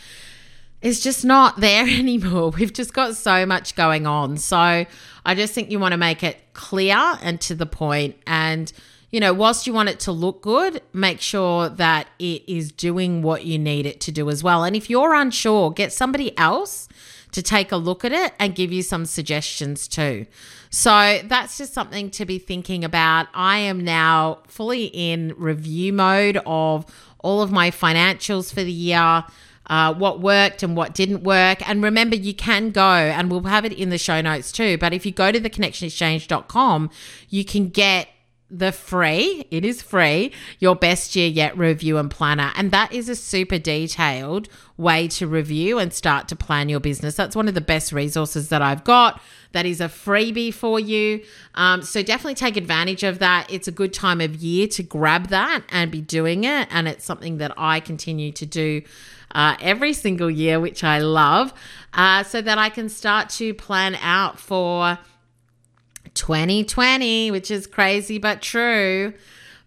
is 0.85 1.01
just 1.01 1.25
not 1.25 1.59
there 1.59 1.83
anymore. 1.83 2.51
We've 2.51 2.73
just 2.73 2.93
got 2.93 3.15
so 3.15 3.45
much 3.45 3.75
going 3.75 4.07
on. 4.07 4.37
So 4.37 4.85
I 5.25 5.35
just 5.35 5.53
think 5.53 5.71
you 5.71 5.79
want 5.79 5.91
to 5.91 5.97
make 5.97 6.23
it 6.23 6.37
clear 6.53 6.95
and 7.21 7.41
to 7.41 7.55
the 7.55 7.65
point 7.65 8.15
and 8.25 8.71
you 9.11 9.21
know, 9.21 9.33
whilst 9.33 9.65
you 9.65 9.71
want 9.71 9.87
it 9.87 10.01
to 10.01 10.11
look 10.11 10.41
good, 10.41 10.81
make 10.91 11.21
sure 11.21 11.69
that 11.69 12.07
it 12.19 12.43
is 12.49 12.69
doing 12.73 13.21
what 13.21 13.45
you 13.45 13.57
need 13.57 13.85
it 13.85 14.01
to 14.01 14.11
do 14.11 14.29
as 14.29 14.43
well. 14.43 14.65
And 14.65 14.75
if 14.75 14.89
you're 14.89 15.13
unsure, 15.13 15.71
get 15.71 15.93
somebody 15.93 16.37
else 16.37 16.89
to 17.31 17.41
take 17.41 17.71
a 17.71 17.77
look 17.77 18.03
at 18.03 18.11
it 18.11 18.33
and 18.39 18.55
give 18.55 18.73
you 18.73 18.81
some 18.81 19.05
suggestions 19.05 19.87
too. 19.87 20.25
So 20.69 21.19
that's 21.23 21.57
just 21.57 21.73
something 21.73 22.09
to 22.11 22.25
be 22.25 22.39
thinking 22.39 22.83
about. 22.83 23.27
I 23.33 23.59
am 23.59 23.85
now 23.85 24.39
fully 24.47 24.85
in 24.85 25.33
review 25.37 25.93
mode 25.93 26.41
of 26.45 26.85
all 27.19 27.41
of 27.41 27.53
my 27.53 27.71
financials 27.71 28.53
for 28.53 28.63
the 28.63 28.71
year. 28.71 29.23
Uh, 29.67 29.93
what 29.93 30.21
worked 30.21 30.61
and 30.61 30.77
what 30.77 30.93
didn't 30.93 31.23
work. 31.23 31.67
And 31.67 31.81
remember, 31.81 32.15
you 32.15 32.35
can 32.35 32.69
go, 32.69 32.81
and 32.81 33.31
we'll 33.31 33.43
have 33.43 33.65
it 33.65 33.73
in 33.73 33.89
the 33.89 33.97
show 33.97 34.21
notes 34.21 34.51
too. 34.51 34.77
But 34.77 34.93
if 34.93 35.05
you 35.05 35.11
go 35.11 35.31
to 35.31 35.39
theconnectionexchange.com, 35.39 36.91
you 37.29 37.43
can 37.43 37.69
get 37.69 38.09
the 38.49 38.71
free, 38.71 39.45
it 39.49 39.65
is 39.65 39.81
free, 39.81 40.31
your 40.59 40.75
best 40.75 41.15
year 41.15 41.27
yet 41.27 41.57
review 41.57 41.97
and 41.97 42.11
planner. 42.11 42.51
And 42.55 42.71
that 42.71 42.93
is 42.93 43.09
a 43.09 43.15
super 43.15 43.57
detailed 43.57 44.47
way 44.77 45.07
to 45.09 45.27
review 45.27 45.79
and 45.79 45.91
start 45.91 46.27
to 46.27 46.35
plan 46.35 46.69
your 46.69 46.79
business. 46.79 47.15
That's 47.15 47.35
one 47.35 47.47
of 47.47 47.55
the 47.55 47.61
best 47.61 47.91
resources 47.91 48.49
that 48.49 48.61
I've 48.61 48.83
got. 48.83 49.19
That 49.53 49.65
is 49.65 49.81
a 49.81 49.85
freebie 49.85 50.53
for 50.53 50.79
you. 50.79 51.23
Um, 51.55 51.81
so 51.81 52.03
definitely 52.03 52.35
take 52.35 52.55
advantage 52.55 53.03
of 53.03 53.19
that. 53.19 53.51
It's 53.51 53.67
a 53.67 53.71
good 53.71 53.93
time 53.93 54.21
of 54.21 54.35
year 54.35 54.67
to 54.67 54.83
grab 54.83 55.27
that 55.29 55.63
and 55.69 55.89
be 55.89 56.01
doing 56.01 56.43
it. 56.43 56.67
And 56.71 56.87
it's 56.87 57.05
something 57.05 57.37
that 57.37 57.53
I 57.57 57.79
continue 57.79 58.31
to 58.33 58.45
do. 58.45 58.83
Uh, 59.35 59.57
every 59.59 59.91
single 59.91 60.31
year, 60.31 60.61
which 60.61 60.81
I 60.81 60.99
love, 60.99 61.53
uh, 61.93 62.23
so 62.23 62.41
that 62.41 62.57
I 62.57 62.69
can 62.69 62.87
start 62.87 63.29
to 63.31 63.53
plan 63.53 63.95
out 64.01 64.39
for 64.39 64.97
2020, 66.13 67.31
which 67.31 67.51
is 67.51 67.67
crazy 67.67 68.17
but 68.17 68.41
true. 68.41 69.13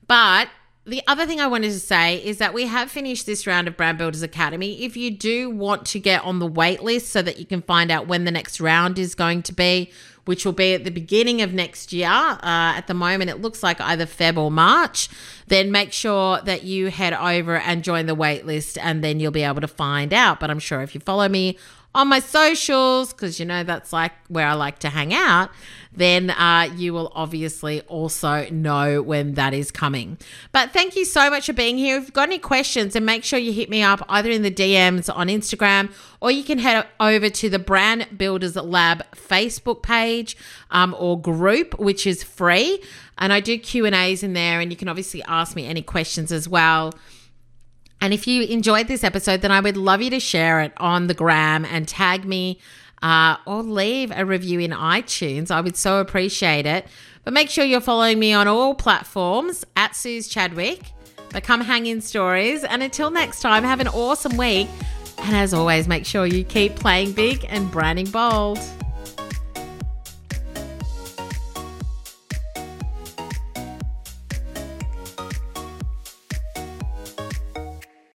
But 0.07 0.49
the 0.89 1.03
other 1.07 1.27
thing 1.27 1.39
I 1.39 1.47
wanted 1.47 1.73
to 1.73 1.81
say 1.81 2.17
is 2.25 2.39
that 2.39 2.55
we 2.55 2.67
have 2.67 2.91
finished 2.91 3.27
this 3.27 3.47
round 3.47 3.69
of 3.69 3.77
Brand 3.77 3.99
Builders 3.99 4.23
Academy. 4.23 4.83
If 4.83 4.97
you 4.97 5.11
do 5.11 5.51
want 5.51 5.85
to 5.89 6.01
get 6.01 6.25
on 6.25 6.39
the 6.39 6.47
wait 6.47 6.83
list 6.83 7.11
so 7.11 7.21
that 7.21 7.39
you 7.39 7.45
can 7.45 7.61
find 7.61 7.91
out 7.91 8.09
when 8.09 8.25
the 8.25 8.31
next 8.31 8.59
round 8.59 8.99
is 8.99 9.15
going 9.15 9.43
to 9.43 9.53
be, 9.53 9.93
which 10.29 10.45
will 10.45 10.53
be 10.53 10.75
at 10.75 10.85
the 10.85 10.91
beginning 10.91 11.41
of 11.41 11.55
next 11.55 11.91
year, 11.91 12.07
uh, 12.07 12.39
at 12.43 12.87
the 12.87 12.93
moment 12.93 13.31
it 13.31 13.41
looks 13.41 13.63
like 13.63 13.81
either 13.81 14.05
Feb 14.05 14.37
or 14.37 14.51
March, 14.51 15.09
then 15.47 15.73
make 15.73 15.91
sure 15.91 16.39
that 16.43 16.65
you 16.65 16.91
head 16.91 17.15
over 17.15 17.57
and 17.57 17.83
join 17.83 18.05
the 18.05 18.15
wait 18.15 18.45
list 18.45 18.77
and 18.77 19.03
then 19.03 19.21
you'll 19.21 19.33
be 19.33 19.43
able 19.43 19.63
to 19.63 19.67
find 19.67 20.13
out. 20.13 20.39
But 20.39 20.51
I'm 20.51 20.59
sure 20.59 20.83
if 20.83 20.95
you 20.95 21.01
follow 21.01 21.31
me 21.31 21.57
on 21.99 22.07
my 22.07 22.21
socials, 22.21 23.13
because 23.13 23.41
you 23.41 23.45
know 23.45 23.65
that's 23.65 23.93
like 23.93 24.13
where 24.29 24.47
I 24.47 24.55
like 24.55 24.79
to 24.81 24.89
hang 24.89 25.13
out, 25.13 25.51
then 25.93 26.31
uh, 26.31 26.71
you 26.77 26.93
will 26.93 27.11
obviously 27.13 27.81
also 27.83 28.49
know 28.51 29.03
when 29.03 29.35
that 29.35 29.53
is 29.53 29.73
coming. 29.73 30.17
But 30.53 30.71
thank 30.71 30.95
you 30.95 31.05
so 31.05 31.29
much 31.29 31.47
for 31.47 31.55
being 31.55 31.77
here. 31.77 31.97
If 31.97 32.05
you've 32.05 32.13
got 32.13 32.29
any 32.29 32.39
questions, 32.39 32.93
then 32.93 33.05
make 33.05 33.25
sure 33.25 33.41
you 33.41 33.53
hit 33.53 33.69
me 33.69 33.83
up 33.83 34.07
either 34.09 34.31
in 34.31 34.43
the 34.43 34.51
DMs 34.51 35.13
on 35.13 35.27
Instagram 35.27 35.93
or 36.21 36.31
you 36.31 36.45
can 36.45 36.59
head 36.59 36.87
over 37.01 37.29
to 37.29 37.51
the 37.51 37.59
Brand 37.59 38.07
Builders 38.17 38.55
Lab 38.55 39.03
Facebook 39.17 39.83
page 39.83 40.37
um, 40.71 40.95
or 40.97 41.21
group, 41.21 41.81
which 41.81 42.07
is 42.07 42.23
free. 42.23 42.81
And 43.19 43.33
I 43.33 43.41
do 43.41 43.59
Q 43.59 43.87
and 43.87 43.95
A's 43.97 44.23
in 44.23 44.35
there, 44.35 44.61
and 44.61 44.71
you 44.71 44.77
can 44.77 44.89
obviously 44.89 45.25
ask 45.25 45.57
me 45.57 45.67
any 45.67 45.83
questions 45.83 46.31
as 46.31 46.49
well. 46.49 46.95
And 48.01 48.15
if 48.15 48.27
you 48.27 48.43
enjoyed 48.45 48.89
this 48.89 49.03
episode, 49.03 49.41
then 49.41 49.51
I 49.51 49.61
would 49.61 49.77
love 49.77 50.01
you 50.01 50.11
to 50.11 50.21
share 50.21 50.61
it 50.61 50.73
on 50.77 51.07
the 51.07 51.15
gram 51.15 51.65
and 51.65 51.87
tag 51.87 52.25
me 52.25 52.59
uh, 53.03 53.37
or 53.47 53.63
leave 53.63 54.13
a 54.15 54.25
review 54.25 54.61
in 54.61 54.71
iTunes. 54.71 55.51
I 55.51 55.61
would 55.61 55.77
so 55.77 56.01
appreciate 56.01 56.67
it. 56.67 56.87
But 57.25 57.33
make 57.35 57.51
sure 57.51 57.65
you're 57.65 57.81
following 57.81 58.19
me 58.19 58.33
on 58.33 58.49
all 58.49 58.75
platforms 58.75 59.65
at 59.77 59.95
Suze 59.95 60.29
Chadwick. 60.29 60.93
But 61.31 61.45
come 61.45 61.61
hang 61.61 61.87
in 61.87 62.01
stories. 62.01 62.65
And 62.65 62.83
until 62.83 63.11
next 63.11 63.41
time, 63.41 63.65
have 63.65 63.81
an 63.81 63.89
awesome 63.89 64.37
week. 64.37 64.69
And 65.19 65.37
as 65.37 65.53
always, 65.53 65.89
make 65.89 66.07
sure 66.07 66.25
you 66.27 66.45
keep 66.45 66.77
playing 66.77 67.13
big 67.13 67.45
and 67.49 67.71
branding 67.71 68.11
bold. 68.11 68.59